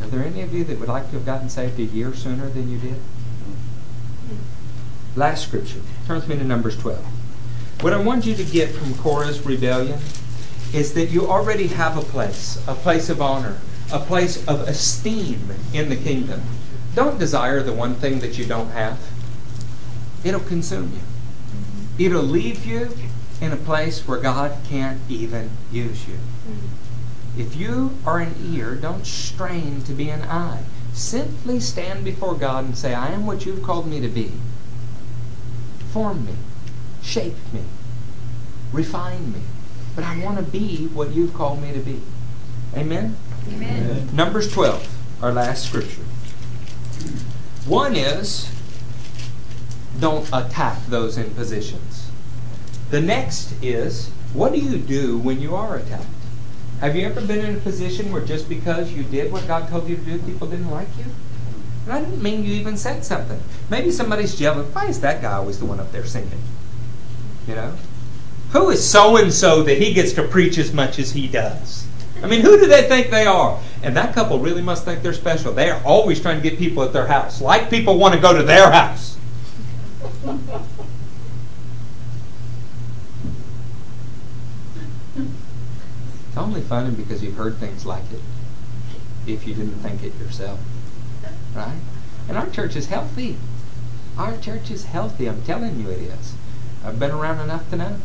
Are 0.02 0.08
there 0.08 0.22
any 0.22 0.42
of 0.42 0.52
you 0.52 0.64
that 0.64 0.78
would 0.78 0.88
like 0.88 1.06
to 1.06 1.12
have 1.12 1.24
gotten 1.24 1.48
saved 1.48 1.78
a 1.78 1.84
year 1.84 2.12
sooner 2.12 2.46
than 2.50 2.70
you 2.70 2.76
did? 2.76 2.96
Last 5.16 5.44
scripture. 5.44 5.80
Turn 6.06 6.16
with 6.16 6.28
me 6.28 6.36
to 6.36 6.44
Numbers 6.44 6.76
12. 6.76 7.02
What 7.80 7.94
I 7.94 7.98
want 7.98 8.26
you 8.26 8.34
to 8.34 8.44
get 8.44 8.68
from 8.68 8.94
Korah's 8.96 9.46
rebellion 9.46 9.98
is 10.74 10.92
that 10.92 11.06
you 11.06 11.26
already 11.26 11.68
have 11.68 11.96
a 11.96 12.02
place, 12.02 12.62
a 12.68 12.74
place 12.74 13.08
of 13.08 13.22
honor, 13.22 13.56
a 13.90 13.98
place 13.98 14.46
of 14.46 14.68
esteem 14.68 15.48
in 15.72 15.88
the 15.88 15.96
kingdom. 15.96 16.42
Don't 16.94 17.18
desire 17.18 17.62
the 17.62 17.72
one 17.72 17.94
thing 17.94 18.18
that 18.18 18.36
you 18.36 18.44
don't 18.44 18.70
have. 18.72 18.98
It'll 20.24 20.40
consume 20.40 20.92
you. 20.92 22.06
It'll 22.06 22.22
leave 22.22 22.64
you 22.64 22.90
in 23.40 23.52
a 23.52 23.56
place 23.56 24.06
where 24.06 24.18
God 24.18 24.56
can't 24.68 25.00
even 25.08 25.50
use 25.70 26.06
you. 26.08 26.14
Mm-hmm. 26.14 27.40
If 27.40 27.56
you 27.56 27.96
are 28.04 28.18
an 28.18 28.34
ear, 28.52 28.74
don't 28.74 29.06
strain 29.06 29.82
to 29.82 29.92
be 29.92 30.10
an 30.10 30.22
eye. 30.22 30.62
Simply 30.92 31.60
stand 31.60 32.04
before 32.04 32.34
God 32.34 32.64
and 32.64 32.76
say, 32.76 32.94
I 32.94 33.10
am 33.10 33.26
what 33.26 33.46
you've 33.46 33.62
called 33.62 33.86
me 33.86 34.00
to 34.00 34.08
be. 34.08 34.32
Form 35.92 36.26
me, 36.26 36.34
shape 37.02 37.36
me, 37.52 37.62
refine 38.72 39.32
me. 39.32 39.40
But 39.94 40.04
I 40.04 40.22
want 40.22 40.38
to 40.38 40.42
be 40.42 40.86
what 40.88 41.14
you've 41.14 41.34
called 41.34 41.62
me 41.62 41.72
to 41.72 41.78
be. 41.78 42.02
Amen? 42.76 43.16
Amen. 43.48 44.14
Numbers 44.14 44.52
12, 44.52 45.22
our 45.22 45.32
last 45.32 45.66
scripture. 45.66 46.02
One 47.66 47.94
is 47.94 48.50
don't 50.00 50.28
attack 50.32 50.84
those 50.86 51.16
in 51.16 51.30
positions. 51.30 52.10
The 52.90 53.00
next 53.00 53.52
is 53.62 54.10
what 54.32 54.52
do 54.52 54.58
you 54.58 54.78
do 54.78 55.18
when 55.18 55.40
you 55.40 55.54
are 55.54 55.76
attacked? 55.76 56.04
Have 56.80 56.94
you 56.94 57.06
ever 57.06 57.20
been 57.20 57.44
in 57.44 57.56
a 57.56 57.60
position 57.60 58.12
where 58.12 58.24
just 58.24 58.48
because 58.48 58.92
you 58.92 59.02
did 59.02 59.32
what 59.32 59.46
God 59.46 59.68
told 59.68 59.88
you 59.88 59.96
to 59.96 60.02
do, 60.02 60.18
people 60.18 60.46
didn't 60.46 60.70
like 60.70 60.88
you? 60.96 61.04
And 61.84 61.92
I 61.92 62.00
didn't 62.00 62.22
mean 62.22 62.44
you 62.44 62.52
even 62.52 62.76
said 62.76 63.04
something. 63.04 63.40
Maybe 63.70 63.90
somebody's 63.90 64.36
jealous. 64.36 64.72
why 64.74 64.86
is 64.86 65.00
that 65.00 65.22
guy 65.22 65.32
always 65.32 65.58
the 65.58 65.64
one 65.64 65.80
up 65.80 65.90
there 65.90 66.04
singing? 66.04 66.40
You 67.46 67.56
know? 67.56 67.74
Who 68.52 68.70
is 68.70 68.88
so 68.88 69.16
and 69.16 69.32
so 69.32 69.62
that 69.62 69.78
he 69.78 69.92
gets 69.92 70.12
to 70.12 70.22
preach 70.22 70.56
as 70.58 70.72
much 70.72 70.98
as 70.98 71.12
he 71.12 71.26
does? 71.26 71.86
I 72.22 72.26
mean, 72.26 72.40
who 72.40 72.58
do 72.58 72.66
they 72.66 72.88
think 72.88 73.10
they 73.10 73.26
are? 73.26 73.60
And 73.82 73.96
that 73.96 74.14
couple 74.14 74.38
really 74.38 74.62
must 74.62 74.84
think 74.84 75.02
they're 75.02 75.12
special. 75.12 75.52
They 75.52 75.70
are 75.70 75.80
always 75.84 76.20
trying 76.20 76.40
to 76.40 76.48
get 76.48 76.58
people 76.58 76.82
at 76.82 76.92
their 76.92 77.06
house, 77.06 77.40
like 77.40 77.70
people 77.70 77.98
want 77.98 78.14
to 78.14 78.20
go 78.20 78.36
to 78.36 78.42
their 78.42 78.70
house. 78.70 79.16
It's 86.28 86.36
only 86.36 86.60
funny 86.60 86.94
because 86.94 87.22
you've 87.22 87.36
heard 87.36 87.56
things 87.56 87.86
like 87.86 88.04
it 88.12 88.20
if 89.26 89.46
you 89.46 89.54
didn't 89.54 89.80
think 89.80 90.02
it 90.02 90.14
yourself. 90.18 90.60
Right? 91.54 91.80
And 92.28 92.36
our 92.36 92.48
church 92.50 92.76
is 92.76 92.88
healthy. 92.88 93.36
Our 94.18 94.36
church 94.36 94.70
is 94.70 94.84
healthy. 94.84 95.28
I'm 95.28 95.42
telling 95.42 95.80
you 95.80 95.90
it 95.90 96.00
is. 96.00 96.34
I've 96.84 96.98
been 96.98 97.12
around 97.12 97.40
enough 97.40 97.68
to 97.70 97.76
know. 97.76 97.96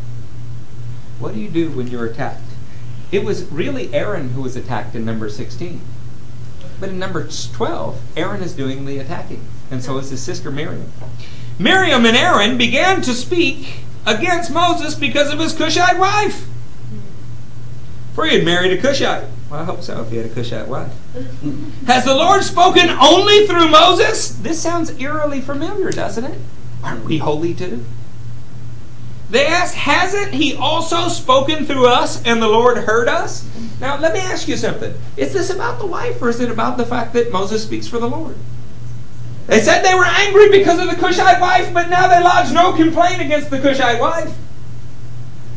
What 1.20 1.34
do 1.34 1.40
you 1.40 1.50
do 1.50 1.72
when 1.72 1.88
you're 1.88 2.06
attacked? 2.06 2.42
It 3.12 3.24
was 3.24 3.52
really 3.52 3.94
Aaron 3.94 4.30
who 4.30 4.42
was 4.42 4.56
attacked 4.56 4.96
in 4.96 5.06
number 5.06 5.30
16. 5.30 5.82
But 6.80 6.90
in 6.90 7.00
number 7.00 7.28
12, 7.28 8.02
Aaron 8.18 8.42
is 8.42 8.54
doing 8.54 8.86
the 8.86 8.98
attacking, 8.98 9.46
and 9.70 9.84
so 9.84 9.98
is 9.98 10.10
his 10.10 10.22
sister 10.22 10.52
Miriam. 10.52 10.92
Miriam 11.60 12.06
and 12.06 12.18
Aaron 12.18 12.58
began 12.58 13.02
to 13.04 13.14
speak 13.14 13.84
against 14.06 14.52
Moses 14.52 14.96
because 14.96 15.32
of 15.32 15.40
his 15.40 15.54
Cushite 15.54 15.98
wife. 15.98 16.48
For 18.14 18.26
he 18.26 18.36
had 18.38 18.46
married 18.46 18.78
a 18.78 18.82
Cushite. 18.82 19.26
Well, 19.50 19.62
I 19.62 19.64
hope 19.64 19.82
so, 19.82 20.02
if 20.02 20.10
he 20.10 20.18
had 20.18 20.26
a 20.26 20.30
Cushite 20.30 20.68
wife. 20.68 20.92
Has 21.86 22.06
the 22.06 22.16
Lord 22.16 22.44
spoken 22.44 22.90
only 22.90 23.48
through 23.48 23.70
Moses? 23.70 24.36
This 24.36 24.62
sounds 24.62 24.92
eerily 25.00 25.42
familiar, 25.42 25.92
doesn't 25.92 26.26
it? 26.26 26.40
Aren't 26.84 27.06
we 27.06 27.20
holy 27.20 27.54
too? 27.54 27.86
They 29.30 29.48
asked, 29.48 29.76
Hasn't 29.76 30.34
he 30.34 30.56
also 30.56 31.08
spoken 31.08 31.66
through 31.66 31.88
us 31.88 32.24
and 32.24 32.42
the 32.42 32.48
Lord 32.48 32.78
heard 32.78 33.08
us? 33.08 33.48
Now, 33.80 33.98
let 34.00 34.14
me 34.14 34.20
ask 34.20 34.48
you 34.48 34.58
something. 34.58 34.94
Is 35.18 35.34
this 35.34 35.50
about 35.50 35.80
the 35.80 35.86
wife 35.86 36.22
or 36.22 36.30
is 36.30 36.40
it 36.40 36.52
about 36.52 36.78
the 36.78 36.86
fact 36.86 37.14
that 37.14 37.32
Moses 37.32 37.64
speaks 37.64 37.88
for 37.88 38.00
the 38.00 38.10
Lord? 38.10 38.36
They 39.48 39.60
said 39.60 39.84
they 39.84 39.94
were 39.94 40.06
angry 40.06 40.50
because 40.50 40.80
of 40.80 40.90
the 40.90 40.96
Cushite 40.96 41.42
wife, 41.42 41.74
but 41.74 41.90
now 41.90 42.08
they 42.08 42.24
lodge 42.24 42.54
no 42.54 42.74
complaint 42.74 43.22
against 43.22 43.50
the 43.50 43.60
Cushite 43.60 44.00
wife. 44.00 44.36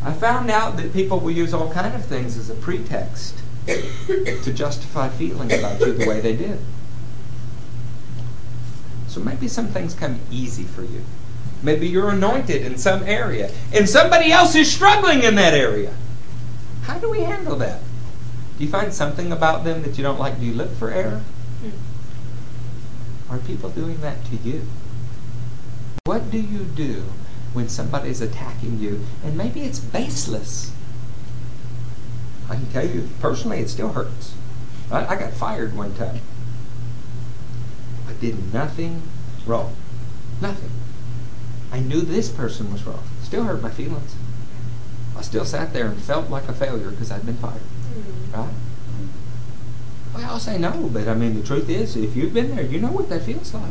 I 0.04 0.12
found 0.12 0.50
out 0.50 0.76
that 0.76 0.92
people 0.92 1.20
will 1.20 1.30
use 1.30 1.54
all 1.54 1.72
kind 1.72 1.94
of 1.94 2.04
things 2.04 2.36
as 2.36 2.50
a 2.50 2.54
pretext 2.54 3.42
to 3.66 4.52
justify 4.52 5.08
feeling 5.08 5.52
about 5.52 5.80
you 5.80 5.92
the 5.92 6.06
way 6.06 6.20
they 6.20 6.36
did. 6.36 6.60
So 9.08 9.20
maybe 9.20 9.48
some 9.48 9.68
things 9.68 9.94
come 9.94 10.20
easy 10.30 10.64
for 10.64 10.82
you. 10.82 11.02
Maybe 11.62 11.88
you're 11.88 12.10
anointed 12.10 12.62
in 12.62 12.76
some 12.78 13.02
area, 13.04 13.50
and 13.72 13.88
somebody 13.88 14.30
else 14.30 14.54
is 14.54 14.70
struggling 14.70 15.22
in 15.22 15.36
that 15.36 15.54
area. 15.54 15.94
How 16.82 16.98
do 16.98 17.10
we 17.10 17.20
handle 17.20 17.56
that? 17.56 17.80
Do 18.58 18.64
you 18.64 18.70
find 18.70 18.92
something 18.92 19.32
about 19.32 19.64
them 19.64 19.82
that 19.82 19.96
you 19.96 20.04
don't 20.04 20.18
like? 20.18 20.38
Do 20.38 20.46
you 20.46 20.54
look 20.54 20.72
for 20.76 20.90
error? 20.90 21.22
Are 23.30 23.38
people 23.38 23.70
doing 23.70 24.00
that 24.00 24.24
to 24.26 24.36
you? 24.36 24.62
What 26.04 26.30
do 26.30 26.38
you 26.38 26.64
do 26.64 27.04
when 27.52 27.68
somebody's 27.68 28.20
attacking 28.20 28.78
you 28.78 29.04
and 29.24 29.36
maybe 29.36 29.62
it's 29.62 29.80
baseless? 29.80 30.72
I 32.48 32.54
can 32.54 32.70
tell 32.70 32.86
you 32.86 33.08
personally, 33.20 33.58
it 33.58 33.68
still 33.68 33.92
hurts. 33.92 34.34
I, 34.90 35.06
I 35.06 35.16
got 35.16 35.32
fired 35.32 35.76
one 35.76 35.94
time. 35.96 36.20
I 38.08 38.12
did 38.20 38.52
nothing 38.54 39.02
wrong. 39.46 39.74
Nothing. 40.40 40.70
I 41.72 41.80
knew 41.80 42.02
this 42.02 42.28
person 42.28 42.72
was 42.72 42.84
wrong. 42.84 43.02
Still 43.22 43.44
hurt 43.44 43.62
my 43.62 43.70
feelings. 43.70 44.14
I 45.16 45.22
still 45.22 45.44
sat 45.44 45.72
there 45.72 45.86
and 45.86 46.00
felt 46.00 46.30
like 46.30 46.48
a 46.48 46.52
failure 46.52 46.90
because 46.90 47.10
I'd 47.10 47.26
been 47.26 47.38
fired. 47.38 47.54
Mm-hmm. 47.54 48.40
Right? 48.40 48.54
Well, 50.16 50.30
I'll 50.30 50.40
say 50.40 50.56
no, 50.56 50.88
but 50.90 51.08
I 51.08 51.14
mean, 51.14 51.34
the 51.34 51.46
truth 51.46 51.68
is, 51.68 51.94
if 51.94 52.16
you've 52.16 52.32
been 52.32 52.56
there, 52.56 52.64
you 52.64 52.80
know 52.80 52.90
what 52.90 53.10
that 53.10 53.22
feels 53.22 53.52
like. 53.52 53.62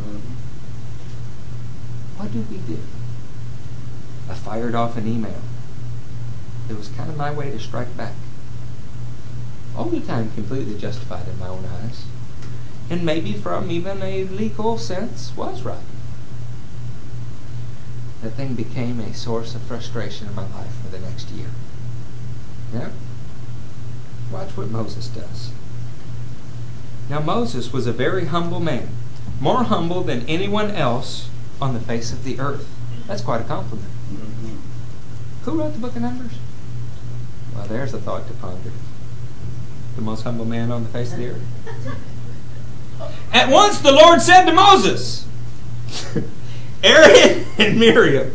What 2.17 2.31
did 2.31 2.51
we 2.51 2.57
do? 2.57 2.77
I 4.29 4.35
fired 4.35 4.75
off 4.75 4.95
an 4.95 5.07
email. 5.07 5.41
It 6.69 6.77
was 6.77 6.89
kind 6.89 7.09
of 7.09 7.17
my 7.17 7.31
way 7.31 7.49
to 7.49 7.59
strike 7.59 7.97
back. 7.97 8.13
The 9.75 9.99
time 10.01 10.31
completely 10.33 10.77
justified 10.77 11.27
in 11.27 11.39
my 11.39 11.47
own 11.47 11.65
eyes. 11.65 12.05
And 12.91 13.03
maybe 13.03 13.33
from 13.33 13.71
even 13.71 14.03
a 14.03 14.25
legal 14.25 14.77
sense 14.77 15.35
was 15.35 15.63
right. 15.63 15.79
That 18.21 18.31
thing 18.31 18.53
became 18.53 18.99
a 18.99 19.13
source 19.15 19.55
of 19.55 19.61
frustration 19.63 20.27
in 20.27 20.35
my 20.35 20.47
life 20.53 20.75
for 20.83 20.89
the 20.89 20.99
next 20.99 21.29
year. 21.31 21.49
Yeah? 22.73 22.89
Watch 24.31 24.55
what 24.55 24.69
Moses 24.69 25.07
does. 25.07 25.49
Now, 27.09 27.19
Moses 27.19 27.71
was 27.71 27.87
a 27.87 27.91
very 27.91 28.25
humble 28.25 28.59
man, 28.59 28.89
more 29.39 29.63
humble 29.63 30.01
than 30.01 30.27
anyone 30.27 30.71
else 30.71 31.29
on 31.61 31.73
the 31.73 31.79
face 31.79 32.11
of 32.11 32.23
the 32.23 32.39
earth. 32.39 32.67
That's 33.07 33.21
quite 33.21 33.41
a 33.41 33.43
compliment. 33.43 33.89
Mm-hmm. 34.11 34.55
Who 35.43 35.59
wrote 35.59 35.73
the 35.73 35.79
book 35.79 35.95
of 35.95 36.01
Numbers? 36.01 36.33
Well, 37.53 37.67
there's 37.67 37.93
a 37.93 37.99
thought 37.99 38.27
to 38.27 38.33
ponder. 38.33 38.71
The 39.95 40.01
most 40.01 40.23
humble 40.23 40.45
man 40.45 40.71
on 40.71 40.83
the 40.83 40.89
face 40.89 41.13
of 41.13 41.19
the 41.19 41.29
earth. 41.29 41.97
At 43.33 43.49
once 43.49 43.79
the 43.79 43.91
Lord 43.91 44.21
said 44.21 44.45
to 44.45 44.53
Moses, 44.53 45.27
Aaron 46.83 47.45
and 47.57 47.79
Miriam, 47.79 48.31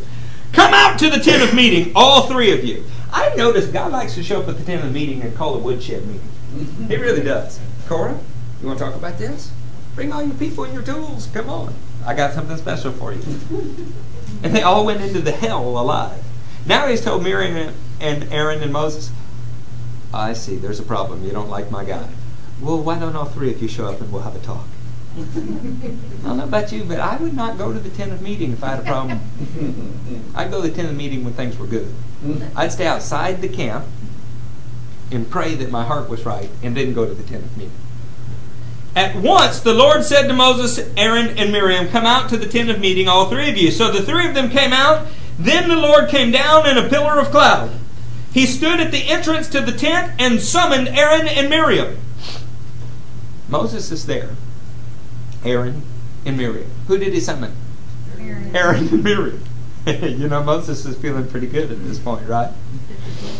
come 0.52 0.72
out 0.74 0.98
to 0.98 1.10
the 1.10 1.18
tent 1.18 1.42
of 1.42 1.54
meeting, 1.54 1.92
all 1.94 2.28
three 2.28 2.52
of 2.52 2.64
you. 2.64 2.84
I 3.12 3.34
noticed 3.34 3.72
God 3.72 3.92
likes 3.92 4.14
to 4.14 4.22
show 4.22 4.42
up 4.42 4.48
at 4.48 4.58
the 4.58 4.64
tent 4.64 4.84
of 4.84 4.92
meeting 4.92 5.22
and 5.22 5.34
call 5.34 5.54
a 5.54 5.58
woodshed 5.58 6.06
meeting. 6.06 6.88
He 6.88 6.96
really 6.96 7.22
does. 7.22 7.58
Korah, 7.86 8.18
you 8.60 8.66
want 8.66 8.78
to 8.78 8.84
talk 8.84 8.94
about 8.94 9.18
this? 9.18 9.50
Bring 9.94 10.12
all 10.12 10.22
your 10.22 10.34
people 10.34 10.64
and 10.64 10.74
your 10.74 10.82
tools. 10.82 11.28
Come 11.32 11.48
on. 11.48 11.74
I 12.06 12.14
got 12.14 12.32
something 12.32 12.56
special 12.56 12.92
for 12.92 13.12
you. 13.12 13.22
And 14.42 14.54
they 14.54 14.62
all 14.62 14.84
went 14.86 15.00
into 15.00 15.20
the 15.20 15.32
hell 15.32 15.66
alive. 15.78 16.22
Now 16.66 16.86
he's 16.86 17.00
told 17.00 17.22
Miriam 17.22 17.74
and 18.00 18.32
Aaron 18.32 18.62
and 18.62 18.72
Moses, 18.72 19.10
I 20.12 20.32
see, 20.32 20.56
there's 20.56 20.80
a 20.80 20.84
problem. 20.84 21.24
You 21.24 21.30
don't 21.30 21.48
like 21.48 21.70
my 21.70 21.84
guy. 21.84 22.08
Well, 22.60 22.82
why 22.82 22.98
don't 22.98 23.16
all 23.16 23.24
three 23.24 23.50
of 23.50 23.62
you 23.62 23.68
show 23.68 23.86
up 23.86 24.00
and 24.00 24.12
we'll 24.12 24.22
have 24.22 24.36
a 24.36 24.40
talk? 24.40 24.66
I 25.18 25.20
don't 25.20 26.36
know 26.36 26.44
about 26.44 26.70
you, 26.72 26.84
but 26.84 27.00
I 27.00 27.16
would 27.16 27.34
not 27.34 27.58
go 27.58 27.72
to 27.72 27.78
the 27.78 27.90
tent 27.90 28.12
of 28.12 28.22
meeting 28.22 28.52
if 28.52 28.62
I 28.62 28.70
had 28.70 28.80
a 28.80 28.82
problem. 28.82 29.20
I'd 30.34 30.50
go 30.50 30.62
to 30.62 30.68
the 30.68 30.74
tent 30.74 30.88
of 30.88 30.96
meeting 30.96 31.24
when 31.24 31.32
things 31.32 31.58
were 31.58 31.66
good. 31.66 31.92
I'd 32.54 32.72
stay 32.72 32.86
outside 32.86 33.40
the 33.40 33.48
camp 33.48 33.86
and 35.10 35.28
pray 35.28 35.54
that 35.56 35.70
my 35.70 35.84
heart 35.84 36.08
was 36.08 36.24
right 36.24 36.50
and 36.62 36.76
then 36.76 36.92
go 36.92 37.06
to 37.06 37.14
the 37.14 37.22
tent 37.22 37.44
of 37.44 37.56
meeting. 37.56 37.72
At 38.96 39.16
once 39.16 39.60
the 39.60 39.74
Lord 39.74 40.04
said 40.04 40.26
to 40.26 40.32
Moses, 40.32 40.78
Aaron, 40.96 41.38
and 41.38 41.52
Miriam, 41.52 41.88
Come 41.88 42.06
out 42.06 42.28
to 42.30 42.36
the 42.36 42.46
tent 42.46 42.70
of 42.70 42.80
meeting, 42.80 43.08
all 43.08 43.28
three 43.28 43.48
of 43.48 43.56
you. 43.56 43.70
So 43.70 43.90
the 43.90 44.02
three 44.02 44.26
of 44.26 44.34
them 44.34 44.50
came 44.50 44.72
out. 44.72 45.06
Then 45.38 45.68
the 45.68 45.76
Lord 45.76 46.08
came 46.08 46.30
down 46.30 46.68
in 46.68 46.76
a 46.76 46.88
pillar 46.88 47.18
of 47.18 47.30
cloud. 47.30 47.70
He 48.32 48.46
stood 48.46 48.78
at 48.80 48.92
the 48.92 49.08
entrance 49.08 49.48
to 49.48 49.60
the 49.60 49.72
tent 49.72 50.12
and 50.18 50.40
summoned 50.40 50.88
Aaron 50.88 51.26
and 51.26 51.48
Miriam. 51.48 51.98
Moses 53.48 53.90
is 53.90 54.06
there. 54.06 54.30
Aaron 55.44 55.82
and 56.24 56.36
Miriam. 56.36 56.70
Who 56.86 56.98
did 56.98 57.12
he 57.12 57.20
summon? 57.20 57.54
Aaron. 58.18 58.56
Aaron 58.56 58.88
and 58.88 59.02
Miriam. 59.02 59.42
you 59.86 60.28
know, 60.28 60.42
Moses 60.42 60.84
is 60.84 60.96
feeling 60.98 61.26
pretty 61.28 61.46
good 61.46 61.70
at 61.70 61.82
this 61.84 61.98
point, 61.98 62.28
right? 62.28 62.52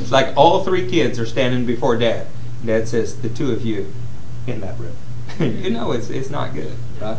It's 0.01 0.11
like 0.11 0.37
all 0.37 0.65
three 0.65 0.89
kids 0.89 1.19
are 1.19 1.27
standing 1.27 1.67
before 1.67 1.97
dad. 1.97 2.27
Dad 2.65 2.89
says, 2.89 3.21
The 3.21 3.29
two 3.29 3.53
of 3.53 3.65
you 3.65 3.93
in 4.47 4.61
that 4.61 4.79
room. 4.79 4.97
you 5.41 5.71
know, 5.71 5.93
it's, 5.93 6.11
it's 6.11 6.31
not 6.31 6.55
good, 6.55 6.77
right? 7.01 7.19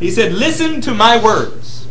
He 0.00 0.10
said, 0.10 0.32
Listen 0.32 0.80
to 0.82 0.94
my 0.94 1.22
words. 1.22 1.86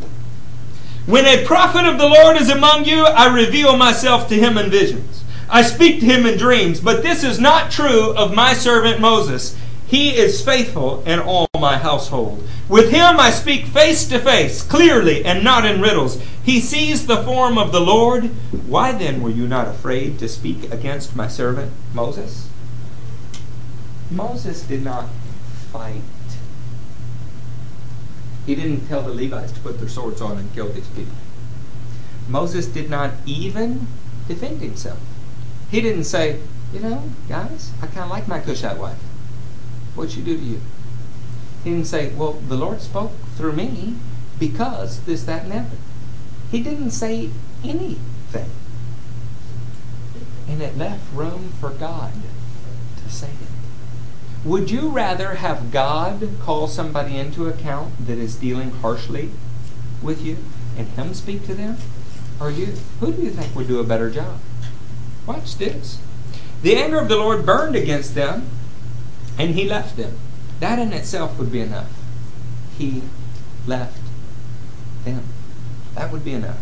When 1.05 1.26
a 1.26 1.45
prophet 1.45 1.86
of 1.86 1.97
the 1.99 2.07
Lord 2.07 2.38
is 2.38 2.49
among 2.49 2.86
you, 2.86 3.05
I 3.05 3.34
reveal 3.34 3.78
myself 3.78 4.28
to 4.30 4.36
him 4.36 4.57
in 4.57 4.72
visions. 4.72 5.24
I 5.47 5.61
speak 5.61 5.99
to 5.99 6.05
him 6.05 6.26
in 6.26 6.38
dreams, 6.38 6.80
but 6.80 7.03
this 7.03 7.24
is 7.24 7.39
not 7.39 7.72
true 7.72 8.11
of 8.16 8.34
my 8.34 8.53
servant 8.53 8.99
Moses. 8.99 9.55
He 9.86 10.16
is 10.16 10.43
faithful 10.43 11.03
in 11.03 11.20
all 11.20 11.47
my 11.59 11.78
household. 11.78 12.43
With 12.68 12.89
him 12.89 13.20
I 13.20 13.30
speak 13.30 13.68
face 13.68 14.07
to 14.07 14.18
face, 14.18 14.63
clearly 14.63 15.24
and 15.24 15.43
not 15.43 15.66
in 15.66 15.80
riddles. 15.80 16.20
He 16.43 16.59
sees 16.59 17.05
the 17.05 17.24
form 17.24 17.59
of 17.59 17.72
the 17.72 17.82
Lord. 17.82 18.26
Why 18.68 18.91
then 18.91 19.22
were 19.22 19.30
you 19.30 19.47
not 19.47 19.68
afraid 19.68 20.18
to 20.20 20.28
speak 20.28 20.72
against 20.72 21.16
my 21.16 21.28
servant 21.28 21.72
Moses? 21.93 22.49
Moses 24.12 24.64
did 24.64 24.84
not 24.84 25.10
fight. 25.72 26.01
He 28.45 28.56
didn't 28.56 28.88
tell 28.88 29.01
the 29.01 29.14
Levites 29.14 29.51
to 29.53 29.60
put 29.62 29.80
their 29.80 29.89
swords 29.89 30.22
on 30.22 30.38
and 30.38 30.53
kill 30.53 30.70
these 30.70 30.88
people. 30.89 31.16
Moses 32.28 32.68
did 32.68 32.89
not 32.89 33.12
even 33.26 33.88
defend 34.28 34.62
himself. 34.62 34.99
He 35.72 35.82
didn't 35.82 36.03
say, 36.06 36.39
you 36.74 36.80
know, 36.80 37.10
guys, 37.28 37.72
I 37.82 37.88
kind 37.88 37.99
of 37.99 38.10
like 38.10 38.28
my 38.28 38.39
Cushite 38.39 38.78
wife. 38.78 38.97
What'd 39.95 40.14
she 40.14 40.22
do 40.22 40.38
to 40.38 40.43
you? 40.43 40.62
He 41.64 41.72
didn't 41.72 41.88
say, 41.88 42.14
well, 42.14 42.34
the 42.34 42.56
Lord 42.56 42.82
spoke 42.82 43.12
through 43.36 43.53
me 43.53 43.95
because 44.39 45.01
this, 45.01 45.24
that, 45.24 45.45
and 45.45 45.53
other. 45.53 45.78
He 46.51 46.62
didn't 46.62 46.91
say 46.91 47.30
anything. 47.64 48.49
And 50.47 50.62
it 50.62 50.78
left 50.78 51.01
room 51.14 51.53
for 51.60 51.72
God 51.72 52.14
to 53.03 53.10
say. 53.10 53.30
Would 54.45 54.69
you 54.69 54.89
rather 54.89 55.35
have 55.35 55.71
God 55.71 56.29
call 56.39 56.67
somebody 56.67 57.17
into 57.17 57.47
account 57.47 58.05
that 58.05 58.19
is 58.19 58.35
dealing 58.35 58.69
harshly 58.69 59.31
with 60.03 60.23
you 60.23 60.37
and 60.77 60.87
Him 60.89 61.15
speak 61.15 61.47
to 61.47 61.55
them? 61.55 61.77
Or 62.39 62.51
you? 62.51 62.75
Who 62.99 63.11
do 63.11 63.23
you 63.23 63.31
think 63.31 63.55
would 63.55 63.67
do 63.67 63.79
a 63.79 63.83
better 63.83 64.11
job? 64.11 64.39
Watch 65.25 65.57
this. 65.57 65.99
The 66.61 66.75
anger 66.75 66.99
of 66.99 67.09
the 67.09 67.17
Lord 67.17 67.43
burned 67.43 67.75
against 67.75 68.13
them, 68.13 68.47
and 69.39 69.55
He 69.55 69.67
left 69.67 69.97
them. 69.97 70.17
That 70.59 70.77
in 70.77 70.93
itself 70.93 71.39
would 71.39 71.51
be 71.51 71.61
enough. 71.61 71.91
He 72.77 73.01
left 73.65 73.99
them. 75.05 75.23
That 75.95 76.11
would 76.11 76.23
be 76.23 76.33
enough. 76.33 76.59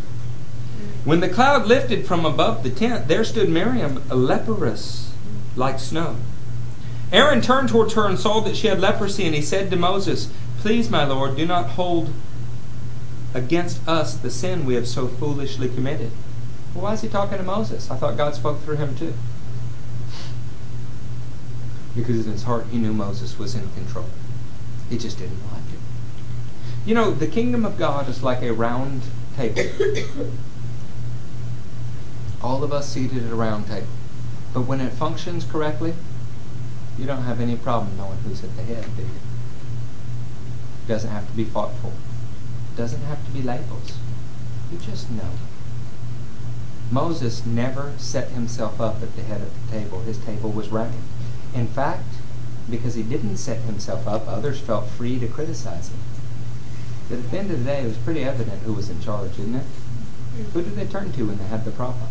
When 1.03 1.19
the 1.19 1.27
cloud 1.27 1.65
lifted 1.65 2.07
from 2.07 2.25
above 2.25 2.63
the 2.63 2.69
tent, 2.69 3.09
there 3.09 3.25
stood 3.25 3.49
Miriam, 3.49 4.01
leprous 4.09 5.11
like 5.57 5.79
snow. 5.79 6.15
Aaron 7.13 7.41
turned 7.41 7.69
towards 7.69 7.93
her 7.93 8.07
and 8.07 8.17
saw 8.17 8.39
that 8.41 8.57
she 8.57 8.65
had 8.67 8.79
leprosy, 8.79 9.25
and 9.25 9.35
he 9.35 9.41
said 9.41 9.69
to 9.69 9.75
Moses, 9.77 10.33
Please, 10.57 10.89
my 10.89 11.05
Lord, 11.05 11.37
do 11.37 11.45
not 11.45 11.71
hold 11.71 12.11
against 13.35 13.87
us 13.87 14.15
the 14.17 14.31
sin 14.31 14.65
we 14.65 14.73
have 14.73 14.87
so 14.87 15.07
foolishly 15.07 15.69
committed. 15.69 16.09
Well, 16.73 16.85
why 16.85 16.93
is 16.93 17.01
he 17.01 17.07
talking 17.07 17.37
to 17.37 17.43
Moses? 17.43 17.91
I 17.91 17.97
thought 17.97 18.17
God 18.17 18.33
spoke 18.33 18.61
through 18.61 18.77
him 18.77 18.95
too. 18.95 19.13
Because 21.95 22.25
in 22.25 22.31
his 22.31 22.43
heart 22.43 22.65
he 22.71 22.79
knew 22.79 22.93
Moses 22.93 23.37
was 23.37 23.53
in 23.53 23.71
control. 23.73 24.05
He 24.89 24.97
just 24.97 25.19
didn't 25.19 25.43
like 25.51 25.61
it. 25.71 25.79
You 26.83 26.95
know, 26.95 27.11
the 27.11 27.27
kingdom 27.27 27.63
of 27.63 27.77
God 27.77 28.09
is 28.09 28.23
like 28.23 28.41
a 28.41 28.51
round 28.51 29.03
table. 29.35 29.61
All 32.41 32.63
of 32.63 32.73
us 32.73 32.89
seated 32.89 33.23
at 33.23 33.31
a 33.31 33.35
round 33.35 33.67
table. 33.67 33.87
But 34.53 34.61
when 34.61 34.81
it 34.81 34.93
functions 34.93 35.45
correctly, 35.45 35.93
you 36.97 37.05
don't 37.05 37.23
have 37.23 37.41
any 37.41 37.55
problem 37.55 37.97
knowing 37.97 38.17
who's 38.19 38.43
at 38.43 38.55
the 38.55 38.63
head, 38.63 38.85
do 38.95 39.01
you? 39.01 39.09
It 40.83 40.87
doesn't 40.87 41.09
have 41.09 41.27
to 41.27 41.33
be 41.33 41.45
fought 41.45 41.73
for. 41.81 41.87
It 41.87 42.77
doesn't 42.77 43.01
have 43.01 43.25
to 43.25 43.31
be 43.31 43.41
labels. 43.41 43.93
You 44.71 44.77
just 44.77 45.09
know. 45.09 45.31
Moses 46.91 47.45
never 47.45 47.93
set 47.97 48.29
himself 48.29 48.79
up 48.79 49.01
at 49.01 49.15
the 49.15 49.23
head 49.23 49.41
of 49.41 49.51
the 49.53 49.79
table. 49.79 50.01
His 50.01 50.17
table 50.19 50.51
was 50.51 50.69
round. 50.69 51.01
In 51.55 51.67
fact, 51.67 52.05
because 52.69 52.95
he 52.95 53.03
didn't 53.03 53.37
set 53.37 53.61
himself 53.61 54.07
up, 54.07 54.27
others 54.27 54.59
felt 54.59 54.87
free 54.87 55.19
to 55.19 55.27
criticize 55.27 55.89
him. 55.89 55.99
But 57.09 57.19
at 57.19 57.31
the 57.31 57.39
end 57.39 57.51
of 57.51 57.59
the 57.59 57.65
day, 57.65 57.81
it 57.81 57.87
was 57.87 57.97
pretty 57.97 58.23
evident 58.23 58.61
who 58.63 58.73
was 58.73 58.89
in 58.89 59.01
charge, 59.01 59.31
isn't 59.39 59.55
it? 59.55 59.65
Who 60.53 60.61
did 60.61 60.75
they 60.75 60.85
turn 60.85 61.11
to 61.13 61.27
when 61.27 61.37
they 61.37 61.45
had 61.45 61.65
the 61.65 61.71
problem? 61.71 62.07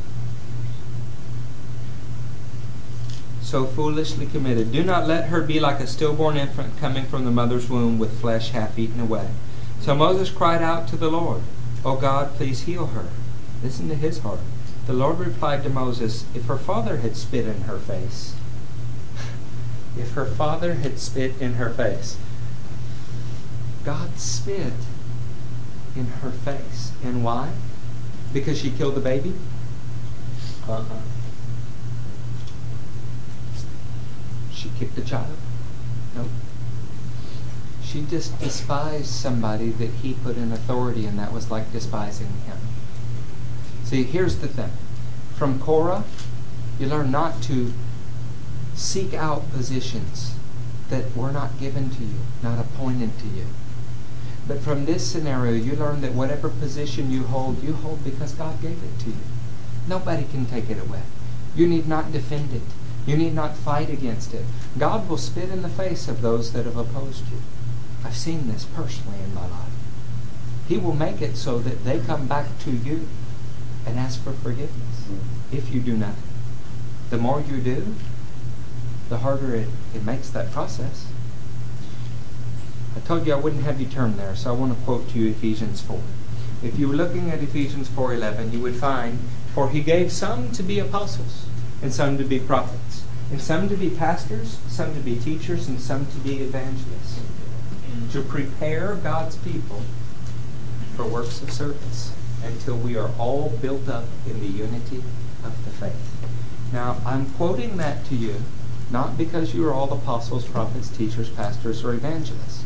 So 3.43 3.67
foolishly 3.67 4.27
committed. 4.27 4.73
Do 4.73 4.83
not 4.83 5.07
let 5.07 5.29
her 5.29 5.43
be 5.43 5.61
like 5.61 5.81
a 5.81 5.87
stillborn 5.87 6.37
infant 6.37 6.79
coming 6.79 7.05
from 7.05 7.25
the 7.25 7.31
mother's 7.31 7.69
womb 7.69 7.99
with 7.99 8.21
flesh 8.21 8.51
half 8.51 8.79
eaten 8.79 9.01
away. 9.01 9.29
So 9.81 9.95
Moses 9.95 10.31
cried 10.31 10.63
out 10.63 10.89
to 10.89 10.97
the 10.97 11.11
Lord, 11.11 11.43
O 11.85 11.97
God, 11.97 12.35
please 12.35 12.63
heal 12.63 12.87
her. 12.87 13.09
Listen 13.63 13.89
to 13.89 13.95
his 13.95 14.21
heart. 14.21 14.41
The 14.87 14.93
Lord 14.93 15.19
replied 15.19 15.63
to 15.65 15.69
Moses, 15.69 16.25
If 16.35 16.47
her 16.47 16.57
father 16.57 16.99
had 16.99 17.17
spit 17.17 17.47
in 17.47 17.63
her 17.63 17.79
face, 17.79 18.35
if 19.99 20.13
her 20.13 20.27
father 20.27 20.75
had 20.75 20.99
spit 20.99 21.35
in 21.41 21.55
her 21.55 21.71
face, 21.71 22.17
God 23.85 24.19
spit 24.19 24.73
in 25.97 26.07
her 26.07 26.31
face. 26.31 26.93
And 27.05 27.25
why? 27.25 27.51
Because 28.33 28.59
she 28.59 28.71
killed 28.71 28.95
the 28.95 29.01
baby? 29.01 29.35
Uh-uh. 30.69 31.12
She 34.55 34.71
kicked 34.79 34.97
the 34.97 35.03
child? 35.03 35.37
Nope. 36.15 36.29
She 37.83 38.03
just 38.03 38.39
despised 38.41 39.07
somebody 39.07 39.71
that 39.71 39.91
he 39.91 40.15
put 40.15 40.37
in 40.37 40.53
authority, 40.53 41.07
and 41.07 41.19
that 41.19 41.33
was 41.33 41.51
like 41.51 41.73
despising 41.73 42.29
him. 42.47 42.59
See, 43.85 44.05
here's 44.05 44.39
the 44.39 44.49
thing. 44.49 44.71
From 45.37 45.59
Korah, 45.61 46.05
you 46.79 46.87
learn 46.87 47.11
not 47.11 47.43
to 47.43 47.73
seek 48.75 49.13
out 49.13 49.51
positions 49.53 50.35
that 50.89 51.15
were 51.17 51.33
not 51.33 51.59
given 51.59 51.91
to 51.91 52.03
you, 52.03 52.19
not 52.43 52.59
appointed 52.59 53.19
to 53.19 53.27
you. 53.27 53.47
But 54.49 54.61
from 54.61 54.85
this 54.85 55.07
scenario, 55.07 55.53
you 55.53 55.77
learn 55.77 56.01
that 56.01 56.15
whatever 56.15 56.49
position 56.49 57.11
you 57.11 57.25
hold, 57.25 57.63
you 57.63 57.75
hold 57.75 58.05
because 58.05 58.33
God 58.33 58.61
gave 58.61 58.83
it 58.83 58.99
to 59.01 59.11
you. 59.11 59.25
Nobody 59.87 60.25
can 60.25 60.47
take 60.47 60.69
it 60.71 60.81
away. 60.81 61.03
You 61.55 61.67
need 61.67 61.87
not 61.87 62.13
defend 62.13 62.53
it. 62.53 62.63
You 63.07 63.17
need 63.17 63.35
not 63.35 63.57
fight 63.57 63.91
against 63.91 64.33
it. 64.33 64.45
God 64.79 65.09
will 65.09 65.19
spit 65.19 65.51
in 65.51 65.63
the 65.63 65.69
face 65.69 66.09
of 66.09 66.23
those 66.23 66.53
that 66.53 66.67
have 66.67 66.77
opposed 66.77 67.29
you. 67.31 67.39
I've 68.05 68.17
seen 68.17 68.47
this 68.47 68.65
personally 68.65 69.19
in 69.23 69.35
my 69.35 69.43
life. 69.43 69.73
He 70.69 70.77
will 70.79 70.95
make 70.95 71.21
it 71.21 71.37
so 71.37 71.59
that 71.59 71.85
they 71.85 71.99
come 71.99 72.27
back 72.27 72.59
to 72.61 72.71
you 72.71 73.09
and 73.87 73.99
ask 73.99 74.23
for 74.23 74.33
forgiveness 74.33 75.05
mm-hmm. 75.05 75.57
if 75.57 75.73
you 75.73 75.81
do 75.81 75.97
nothing. 75.97 76.23
The 77.11 77.19
more 77.19 77.41
you 77.41 77.61
do, 77.61 77.95
the 79.09 79.19
harder 79.19 79.55
it, 79.55 79.69
it 79.95 80.05
makes 80.05 80.31
that 80.31 80.53
process. 80.53 81.07
I 82.97 83.01
told 83.01 83.27
you 83.27 83.33
I 83.33 83.37
wouldn't 83.37 83.65
have 83.65 83.81
you 83.81 83.87
turn 83.87 84.17
there, 84.17 84.37
so 84.37 84.51
I 84.51 84.57
want 84.57 84.77
to 84.79 84.85
quote 84.85 85.09
to 85.11 85.19
you 85.19 85.31
Ephesians 85.31 85.81
4. 85.81 86.01
If 86.63 86.79
you 86.79 86.89
were 86.89 86.95
looking 86.95 87.31
at 87.31 87.43
Ephesians 87.43 87.89
4:11, 87.89 88.53
you 88.53 88.61
would 88.61 88.77
find, 88.77 89.19
"For 89.55 89.71
he 89.71 89.81
gave 89.81 90.13
some 90.13 90.53
to 90.53 90.63
be 90.63 90.79
apostles, 90.79 91.47
and 91.83 91.93
some 91.93 92.17
to 92.17 92.25
be 92.25 92.39
prophets, 92.39 93.03
and 93.31 93.41
some 93.41 93.69
to 93.69 93.77
be 93.77 93.91
pastors, 93.91 94.59
some 94.69 94.95
to 94.95 95.01
be 95.01 95.17
teachers, 95.17 95.69
and 95.69 95.81
some 95.81 96.07
to 96.07 96.19
be 96.19 96.39
evangelists, 96.39 97.21
to 98.13 98.23
prepare 98.23 98.95
God's 98.95 99.37
people 99.37 99.83
for 100.97 101.07
works 101.07 101.43
of 101.43 101.51
service 101.51 102.13
until 102.45 102.77
we 102.77 102.97
are 102.97 103.11
all 103.19 103.51
built 103.61 103.89
up 103.89 104.05
in 104.27 104.41
the 104.41 104.47
unity 104.47 105.03
of 105.45 105.53
the 105.65 105.71
faith." 105.71 106.11
Now, 106.73 106.97
I'm 107.05 107.27
quoting 107.31 107.77
that 107.79 108.05
to 108.07 108.15
you 108.15 108.43
not 108.91 109.17
because 109.17 109.55
you 109.55 109.67
are 109.67 109.73
all 109.73 109.91
apostles, 109.93 110.45
prophets, 110.45 110.89
teachers, 110.89 111.31
pastors, 111.31 111.83
or 111.83 111.95
evangelists. 111.95 112.65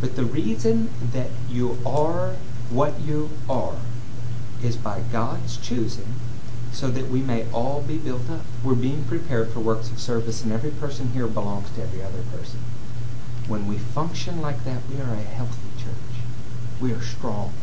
But 0.00 0.16
the 0.16 0.24
reason 0.24 0.90
that 1.12 1.30
you 1.50 1.78
are 1.84 2.36
what 2.70 3.00
you 3.00 3.30
are 3.48 3.76
is 4.62 4.76
by 4.76 5.02
God's 5.12 5.56
choosing 5.58 6.14
so 6.72 6.88
that 6.90 7.08
we 7.08 7.20
may 7.20 7.50
all 7.52 7.82
be 7.82 7.96
built 7.96 8.28
up. 8.30 8.44
We're 8.62 8.74
being 8.74 9.04
prepared 9.04 9.50
for 9.50 9.60
works 9.60 9.90
of 9.90 9.98
service, 9.98 10.42
and 10.42 10.52
every 10.52 10.70
person 10.70 11.12
here 11.12 11.26
belongs 11.26 11.70
to 11.70 11.82
every 11.82 12.02
other 12.02 12.22
person. 12.36 12.60
When 13.48 13.66
we 13.66 13.78
function 13.78 14.42
like 14.42 14.64
that, 14.64 14.82
we 14.90 15.00
are 15.00 15.14
a 15.14 15.22
healthy 15.22 15.70
church. 15.78 16.22
We 16.80 16.92
are 16.92 17.00
strong. 17.00 17.54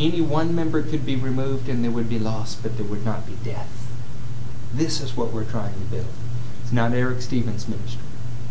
Any 0.00 0.22
one 0.22 0.54
member 0.54 0.82
could 0.82 1.04
be 1.04 1.14
removed 1.14 1.68
and 1.68 1.84
there 1.84 1.90
would 1.90 2.08
be 2.08 2.18
loss, 2.18 2.54
but 2.54 2.78
there 2.78 2.86
would 2.86 3.04
not 3.04 3.26
be 3.26 3.34
death. 3.44 3.92
This 4.72 5.00
is 5.02 5.14
what 5.14 5.30
we're 5.30 5.44
trying 5.44 5.74
to 5.74 5.80
build. 5.80 6.06
It's 6.62 6.72
not 6.72 6.94
Eric 6.94 7.20
Stevens' 7.20 7.68
ministry. 7.68 8.00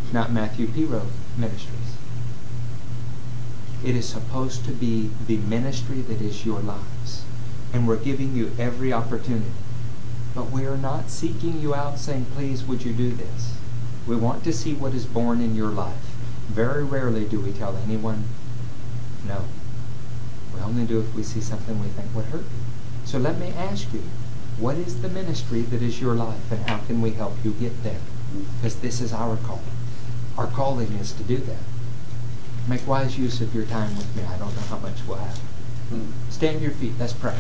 It's 0.04 0.14
not 0.14 0.32
Matthew 0.32 0.68
Piro 0.68 1.08
Ministries. 1.38 1.96
It 3.84 3.96
is 3.96 4.08
supposed 4.08 4.64
to 4.66 4.72
be 4.72 5.10
the 5.26 5.38
ministry 5.38 6.02
that 6.02 6.22
is 6.22 6.46
your 6.46 6.60
lives. 6.60 7.24
And 7.74 7.88
we're 7.88 7.98
giving 7.98 8.36
you 8.36 8.52
every 8.60 8.94
opportunity. 8.94 9.52
But 10.36 10.52
we 10.52 10.66
are 10.66 10.78
not 10.78 11.10
seeking 11.10 11.60
you 11.60 11.74
out 11.74 12.00
saying, 12.00 12.26
please, 12.36 12.64
would 12.64 12.84
you 12.84 12.94
do 12.94 13.12
this? 13.12 13.56
We 14.08 14.16
want 14.16 14.44
to 14.44 14.54
see 14.54 14.74
what 14.74 14.94
is 14.94 15.06
born 15.06 15.42
in 15.42 15.56
your 15.56 15.70
life. 15.70 16.10
Very 16.48 16.84
rarely 16.84 17.26
do 17.26 17.40
we 17.40 17.52
tell 17.52 17.78
anyone, 17.78 18.24
no. 19.28 19.46
We 20.54 20.62
only 20.62 20.86
do 20.86 21.00
if 21.00 21.14
we 21.14 21.24
see 21.24 21.42
something 21.42 21.80
we 21.80 21.90
think 21.90 22.16
would 22.16 22.26
hurt 22.26 22.42
you. 22.42 23.06
So 23.06 23.18
let 23.18 23.38
me 23.38 23.50
ask 23.50 23.92
you, 23.94 24.04
what 24.58 24.76
is 24.78 25.02
the 25.02 25.10
ministry 25.10 25.62
that 25.62 25.82
is 25.82 26.02
your 26.02 26.16
life 26.16 26.52
and 26.52 26.62
how 26.70 26.80
can 26.80 27.02
we 27.02 27.12
help 27.12 27.34
you 27.44 27.52
get 27.52 27.84
there? 27.84 28.02
Because 28.58 28.78
this 28.78 29.00
is 29.00 29.14
our 29.14 29.38
calling. 29.38 29.64
Our 30.38 30.48
calling 30.48 30.94
is 30.94 31.12
to 31.14 31.24
do 31.24 31.38
that. 31.38 31.64
Make 32.68 32.88
wise 32.88 33.18
use 33.18 33.42
of 33.42 33.56
your 33.56 33.66
time 33.66 33.96
with 33.98 34.16
me. 34.16 34.24
I 34.24 34.38
don't 34.38 34.56
know 34.56 34.62
how 34.62 34.78
much 34.78 34.98
we'll 35.08 35.18
have. 35.18 35.38
Hmm. 35.90 36.12
Stand 36.30 36.58
to 36.58 36.64
your 36.64 36.74
feet. 36.74 36.94
Let's 37.00 37.14
pray. 37.14 37.36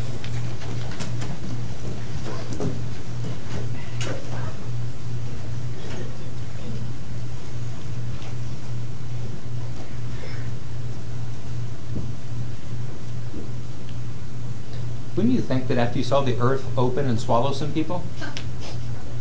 Wouldn't 15.19 15.35
you 15.35 15.41
think 15.41 15.67
that 15.67 15.77
after 15.77 15.97
you 15.97 16.05
saw 16.05 16.21
the 16.21 16.39
earth 16.39 16.65
open 16.77 17.05
and 17.05 17.19
swallow 17.19 17.51
some 17.51 17.73
people, 17.73 18.03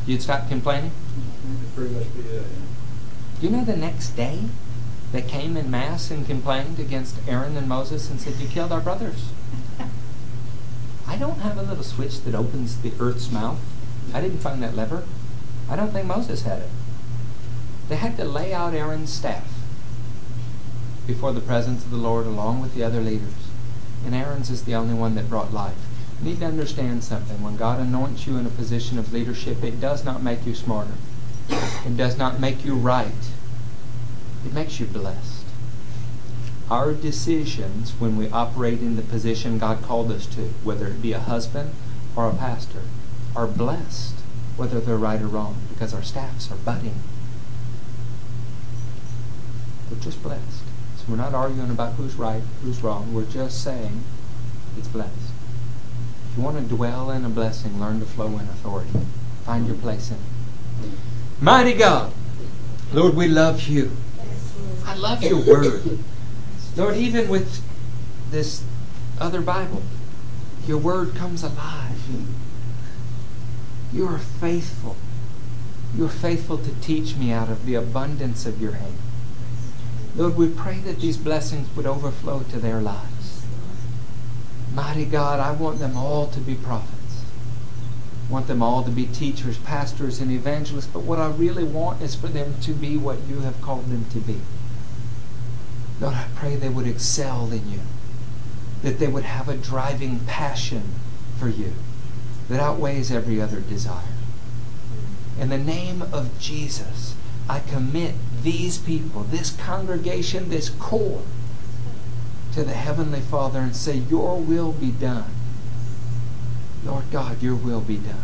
you'd 0.07 0.22
stop 0.22 0.49
complaining? 0.49 0.92
Pretty 1.74 1.92
much 1.92 2.14
be 2.14 2.20
it. 2.20 2.44
Do 3.40 3.46
you 3.49 3.51
know 3.51 3.64
the 3.64 3.76
next 3.76 4.11
day 4.11 4.42
they 5.11 5.22
came 5.22 5.57
in 5.57 5.72
mass 5.72 6.12
and 6.12 6.24
complained 6.24 6.78
against 6.78 7.16
Aaron 7.26 7.57
and 7.57 7.68
Moses 7.68 8.09
and 8.09 8.20
said, 8.20 8.34
You 8.34 8.46
killed 8.46 8.70
our 8.70 8.80
brothers? 8.80 9.30
I 11.09 11.16
don't 11.16 11.40
have 11.40 11.59
a 11.59 11.62
little 11.62 11.82
switch 11.82 12.22
that 12.22 12.34
opens 12.36 12.80
the 12.80 12.92
earth's 13.01 13.32
mouth. 13.32 13.59
I 14.14 14.20
didn't 14.20 14.38
find 14.38 14.62
that 14.62 14.76
lever. 14.76 15.03
I 15.68 15.74
don't 15.74 15.90
think 15.90 16.07
Moses 16.07 16.42
had 16.42 16.61
it. 16.61 16.70
They 17.88 17.96
had 17.96 18.16
to 18.18 18.24
lay 18.24 18.55
out 18.55 18.72
Aaron's 18.72 19.12
staff 19.12 19.51
before 21.09 21.32
the 21.32 21.40
presence 21.40 21.84
of 21.84 21.90
the 21.90 21.96
Lord 21.96 22.24
along 22.24 22.61
with 22.61 22.76
the 22.76 22.84
other 22.84 23.00
leaders. 23.00 23.49
And 24.07 24.14
Aaron's 24.14 24.49
is 24.49 24.62
the 24.62 24.76
only 24.76 24.95
one 24.95 25.16
that 25.16 25.29
brought 25.29 25.53
life. 25.53 25.87
Need 26.20 26.40
to 26.40 26.46
understand 26.46 27.04
something. 27.04 27.42
When 27.42 27.57
God 27.57 27.78
anoints 27.80 28.26
you 28.26 28.36
in 28.36 28.46
a 28.46 28.50
position 28.50 28.99
of 28.99 29.12
leadership, 29.12 29.62
it 29.62 29.80
does 29.80 30.04
not 30.04 30.22
make 30.22 30.45
you 30.45 30.54
smarter. 30.54 30.95
It 31.49 31.96
does 31.96 32.18
not 32.18 32.40
make 32.40 32.64
you 32.64 32.74
right. 32.74 33.30
It 34.45 34.53
makes 34.53 34.80
you 34.80 34.86
blessed. 34.86 35.45
Our 36.70 36.92
decisions 36.92 37.92
when 37.99 38.16
we 38.16 38.28
operate 38.30 38.80
in 38.80 38.96
the 38.96 39.03
position 39.03 39.58
God 39.58 39.82
called 39.82 40.11
us 40.11 40.26
to, 40.34 40.50
whether 40.64 40.86
it 40.88 41.00
be 41.00 41.12
a 41.12 41.20
husband 41.20 41.72
or 42.14 42.28
a 42.28 42.34
pastor, 42.34 42.82
are 43.34 43.46
blessed, 43.46 44.16
whether 44.57 44.80
they're 44.80 44.96
right 44.96 45.22
or 45.22 45.28
wrong, 45.28 45.57
because 45.70 45.95
our 45.95 46.03
staffs 46.03 46.50
are 46.50 46.57
budding. 46.57 47.00
We're 49.90 50.00
just 50.00 50.22
blessed. 50.22 50.64
So 50.99 51.04
we're 51.08 51.16
not 51.16 51.32
arguing 51.32 51.70
about 51.70 51.95
who's 51.95 52.16
right, 52.16 52.42
who's 52.62 52.82
wrong. 52.82 53.14
We're 53.14 53.24
just 53.24 53.62
saying 53.62 54.03
it's 54.76 54.88
blessed. 54.88 55.28
You 56.38 56.44
want 56.44 56.56
to 56.56 56.62
dwell 56.62 57.10
in 57.10 57.24
a 57.24 57.28
blessing, 57.28 57.80
learn 57.80 57.98
to 57.98 58.06
flow 58.06 58.28
in 58.28 58.42
authority. 58.42 58.92
Find 59.44 59.66
your 59.66 59.74
place 59.74 60.12
in 60.12 60.18
it. 60.18 60.92
Mighty 61.40 61.74
God, 61.74 62.12
Lord, 62.92 63.16
we 63.16 63.26
love 63.26 63.66
you. 63.66 63.90
I 64.86 64.94
love 64.94 65.20
your 65.20 65.44
word. 65.44 65.98
Lord, 66.76 66.96
even 66.96 67.28
with 67.28 67.60
this 68.30 68.62
other 69.20 69.40
Bible, 69.40 69.82
your 70.64 70.78
word 70.78 71.16
comes 71.16 71.42
alive. 71.42 71.98
You 73.92 74.06
are 74.06 74.18
faithful. 74.18 74.94
You 75.96 76.04
are 76.04 76.08
faithful 76.08 76.58
to 76.58 76.70
teach 76.80 77.16
me 77.16 77.32
out 77.32 77.48
of 77.48 77.66
the 77.66 77.74
abundance 77.74 78.46
of 78.46 78.62
your 78.62 78.72
hand. 78.72 78.98
Lord, 80.14 80.36
we 80.36 80.48
pray 80.48 80.78
that 80.78 81.00
these 81.00 81.16
blessings 81.16 81.74
would 81.74 81.86
overflow 81.86 82.44
to 82.50 82.60
their 82.60 82.80
lives. 82.80 83.17
Mighty 84.74 85.04
God, 85.04 85.40
I 85.40 85.50
want 85.53 85.78
them 85.78 85.96
all 85.96 86.28
to 86.28 86.40
be 86.40 86.54
prophets. 86.54 87.24
I 88.28 88.32
want 88.32 88.46
them 88.46 88.62
all 88.62 88.84
to 88.84 88.90
be 88.90 89.07
teachers, 89.07 89.58
pastors, 89.58 90.20
and 90.20 90.30
evangelists. 90.30 90.86
But 90.86 91.03
what 91.03 91.18
I 91.18 91.28
really 91.30 91.64
want 91.64 92.03
is 92.03 92.14
for 92.14 92.28
them 92.28 92.54
to 92.62 92.72
be 92.72 92.96
what 92.96 93.18
you 93.28 93.40
have 93.40 93.61
called 93.62 93.90
them 93.90 94.04
to 94.11 94.18
be. 94.18 94.40
Lord, 96.00 96.14
I 96.14 96.26
pray 96.34 96.57
they 96.57 96.68
would 96.68 96.86
excel 96.86 97.50
in 97.50 97.70
you, 97.70 97.80
that 98.82 98.99
they 98.99 99.08
would 99.08 99.24
have 99.24 99.49
a 99.49 99.57
driving 99.57 100.20
passion 100.26 100.82
for 101.38 101.49
you 101.49 101.72
that 102.49 102.61
outweighs 102.61 103.11
every 103.11 103.40
other 103.40 103.61
desire. 103.61 104.14
In 105.38 105.50
the 105.50 105.58
name 105.58 106.03
of 106.03 106.38
Jesus, 106.38 107.14
I 107.49 107.61
commit 107.61 108.14
these 108.42 108.78
people, 108.78 109.22
this 109.22 109.50
congregation, 109.50 110.49
this 110.49 110.70
core, 110.70 111.22
to 112.59 112.64
the 112.64 112.75
Heavenly 112.75 113.21
Father 113.21 113.61
and 113.61 113.76
say, 113.76 113.95
Your 113.95 114.41
will 114.41 114.72
be 114.72 114.91
done. 114.91 115.30
Lord 116.85 117.05
God, 117.13 117.41
your 117.41 117.55
will 117.55 117.80
be 117.80 117.99
done. 117.99 118.17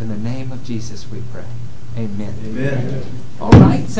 In 0.00 0.08
the 0.08 0.16
name 0.16 0.50
of 0.50 0.64
Jesus 0.64 1.10
we 1.10 1.22
pray. 1.30 1.44
Amen. 1.94 2.34
Amen. 2.42 3.04
All 3.38 3.50
right, 3.50 3.86
saints. 3.86 3.98